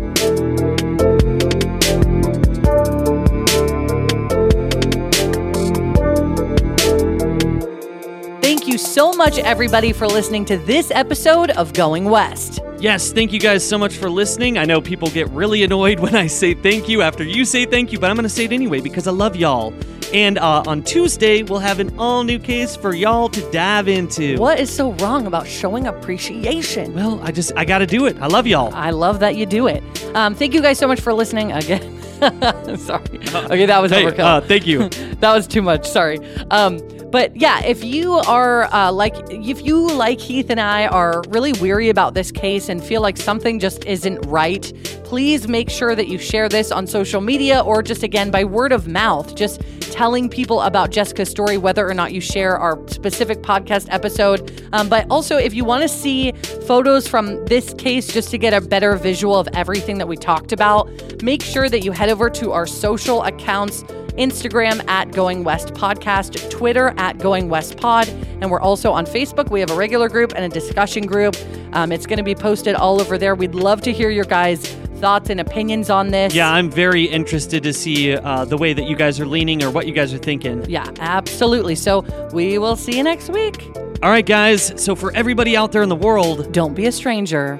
You 8.75 8.79
so 8.79 9.13
much, 9.13 9.37
everybody, 9.37 9.93
for 9.93 10.05
listening 10.05 10.43
to 10.43 10.57
this 10.57 10.91
episode 10.91 11.49
of 11.51 11.71
Going 11.71 12.03
West. 12.03 12.59
Yes, 12.77 13.13
thank 13.13 13.31
you 13.31 13.39
guys 13.39 13.65
so 13.65 13.77
much 13.77 13.95
for 13.95 14.09
listening. 14.09 14.57
I 14.57 14.65
know 14.65 14.81
people 14.81 15.09
get 15.09 15.29
really 15.29 15.63
annoyed 15.63 15.97
when 16.01 16.13
I 16.13 16.27
say 16.27 16.53
thank 16.53 16.89
you 16.89 17.01
after 17.01 17.23
you 17.23 17.45
say 17.45 17.65
thank 17.65 17.93
you, 17.93 17.99
but 17.99 18.09
I'm 18.09 18.17
going 18.17 18.23
to 18.23 18.29
say 18.29 18.43
it 18.43 18.51
anyway 18.51 18.81
because 18.81 19.07
I 19.07 19.11
love 19.11 19.37
y'all. 19.37 19.73
And 20.13 20.37
uh, 20.37 20.63
on 20.67 20.83
Tuesday, 20.83 21.41
we'll 21.41 21.59
have 21.59 21.79
an 21.79 21.97
all 21.97 22.25
new 22.25 22.37
case 22.37 22.75
for 22.75 22.93
y'all 22.93 23.29
to 23.29 23.49
dive 23.49 23.87
into. 23.87 24.35
What 24.39 24.59
is 24.59 24.69
so 24.69 24.91
wrong 24.95 25.25
about 25.25 25.47
showing 25.47 25.87
appreciation? 25.87 26.93
Well, 26.93 27.21
I 27.23 27.31
just, 27.31 27.53
I 27.55 27.63
got 27.63 27.77
to 27.77 27.87
do 27.87 28.05
it. 28.07 28.19
I 28.19 28.27
love 28.27 28.45
y'all. 28.45 28.73
I 28.73 28.89
love 28.89 29.21
that 29.21 29.37
you 29.37 29.45
do 29.45 29.67
it. 29.67 29.81
Um, 30.13 30.35
thank 30.35 30.53
you 30.53 30.61
guys 30.61 30.77
so 30.77 30.87
much 30.87 30.99
for 30.99 31.13
listening 31.13 31.53
again. 31.53 32.01
Sorry. 32.77 33.03
Okay, 33.33 33.65
that 33.67 33.79
was 33.81 33.91
Hey, 33.93 34.03
overkill. 34.03 34.19
uh, 34.19 34.41
thank 34.41 34.67
you. 34.67 34.89
that 35.21 35.33
was 35.33 35.47
too 35.47 35.61
much. 35.61 35.87
Sorry. 35.87 36.19
Um, 36.51 36.79
but 37.11 37.35
yeah, 37.35 37.63
if 37.63 37.83
you 37.83 38.13
are 38.13 38.65
uh, 38.73 38.91
like, 38.91 39.15
if 39.29 39.65
you 39.65 39.87
like 39.87 40.19
Heath 40.19 40.49
and 40.49 40.59
I 40.59 40.87
are 40.87 41.23
really 41.29 41.53
weary 41.53 41.89
about 41.89 42.13
this 42.13 42.31
case 42.31 42.69
and 42.69 42.83
feel 42.83 43.01
like 43.01 43.17
something 43.17 43.59
just 43.59 43.85
isn't 43.85 44.19
right, 44.25 44.71
please 45.05 45.47
make 45.47 45.69
sure 45.69 45.95
that 45.95 46.07
you 46.07 46.17
share 46.17 46.49
this 46.49 46.71
on 46.71 46.87
social 46.87 47.21
media 47.21 47.61
or 47.61 47.83
just 47.83 48.01
again 48.01 48.31
by 48.31 48.43
word 48.43 48.71
of 48.71 48.87
mouth. 48.87 49.35
Just 49.35 49.61
telling 49.91 50.27
people 50.27 50.61
about 50.61 50.89
Jessica's 50.89 51.29
story, 51.29 51.57
whether 51.57 51.87
or 51.87 51.93
not 51.93 52.11
you 52.11 52.19
share 52.19 52.57
our 52.57 52.85
specific 52.87 53.41
podcast 53.43 53.87
episode. 53.91 54.67
Um, 54.73 54.89
but 54.89 55.05
also, 55.09 55.37
if 55.37 55.53
you 55.53 55.63
want 55.63 55.83
to 55.83 55.87
see 55.87 56.31
photos 56.67 57.07
from 57.07 57.45
this 57.45 57.73
case 57.75 58.07
just 58.07 58.31
to 58.31 58.39
get 58.39 58.53
a 58.53 58.59
better 58.59 58.95
visual 58.95 59.37
of 59.37 59.47
everything 59.53 59.99
that 59.99 60.07
we 60.07 60.17
talked 60.17 60.51
about, 60.51 60.89
make 61.21 61.43
sure 61.43 61.69
that 61.69 61.85
you 61.85 61.91
head 61.91 62.09
over 62.09 62.29
to 62.31 62.51
our 62.51 62.65
social 62.65 63.23
accounts. 63.23 63.83
Instagram 64.15 64.81
at 64.87 65.11
Going 65.11 65.43
West 65.43 65.73
Podcast, 65.73 66.49
Twitter 66.49 66.93
at 66.95 67.17
Going 67.17 67.49
West 67.49 67.75
Pod, 67.75 68.07
and 68.39 68.49
we're 68.49 68.61
also 68.61 68.93
on 68.93 69.05
Facebook. 69.05 69.51
We 69.51 69.59
have 69.59 69.69
a 69.71 69.75
regular 69.75 70.07
group 70.07 70.31
and 70.33 70.45
a 70.45 70.47
discussion 70.47 71.05
group. 71.05 71.35
Um, 71.73 71.91
it's 71.91 72.05
going 72.05 72.19
to 72.19 72.23
be 72.23 72.33
posted 72.33 72.75
all 72.75 73.01
over 73.01 73.17
there. 73.17 73.35
We'd 73.35 73.55
love 73.55 73.81
to 73.81 73.91
hear 73.91 74.09
your 74.09 74.23
guys' 74.23 74.73
thoughts 75.05 75.29
and 75.29 75.39
opinions 75.39 75.91
on 75.91 76.09
this. 76.09 76.33
Yeah, 76.33 76.51
I'm 76.51 76.71
very 76.71 77.03
interested 77.03 77.61
to 77.61 77.73
see 77.73 78.15
uh, 78.15 78.43
the 78.45 78.57
way 78.57 78.73
that 78.73 78.85
you 78.85 78.95
guys 78.95 79.19
are 79.19 79.27
leaning 79.27 79.61
or 79.61 79.69
what 79.69 79.85
you 79.85 79.93
guys 79.93 80.11
are 80.15 80.17
thinking. 80.17 80.67
Yeah, 80.67 80.91
absolutely. 80.99 81.75
So 81.75 82.01
we 82.33 82.57
will 82.57 82.75
see 82.75 82.97
you 82.97 83.03
next 83.03 83.29
week. 83.29 83.69
All 84.01 84.09
right, 84.09 84.25
guys. 84.25 84.73
So, 84.83 84.95
for 84.95 85.15
everybody 85.15 85.55
out 85.55 85.71
there 85.71 85.83
in 85.83 85.89
the 85.89 85.95
world, 85.95 86.51
Don't 86.51 86.73
be 86.73 86.87
a 86.87 86.91
stranger. 86.91 87.59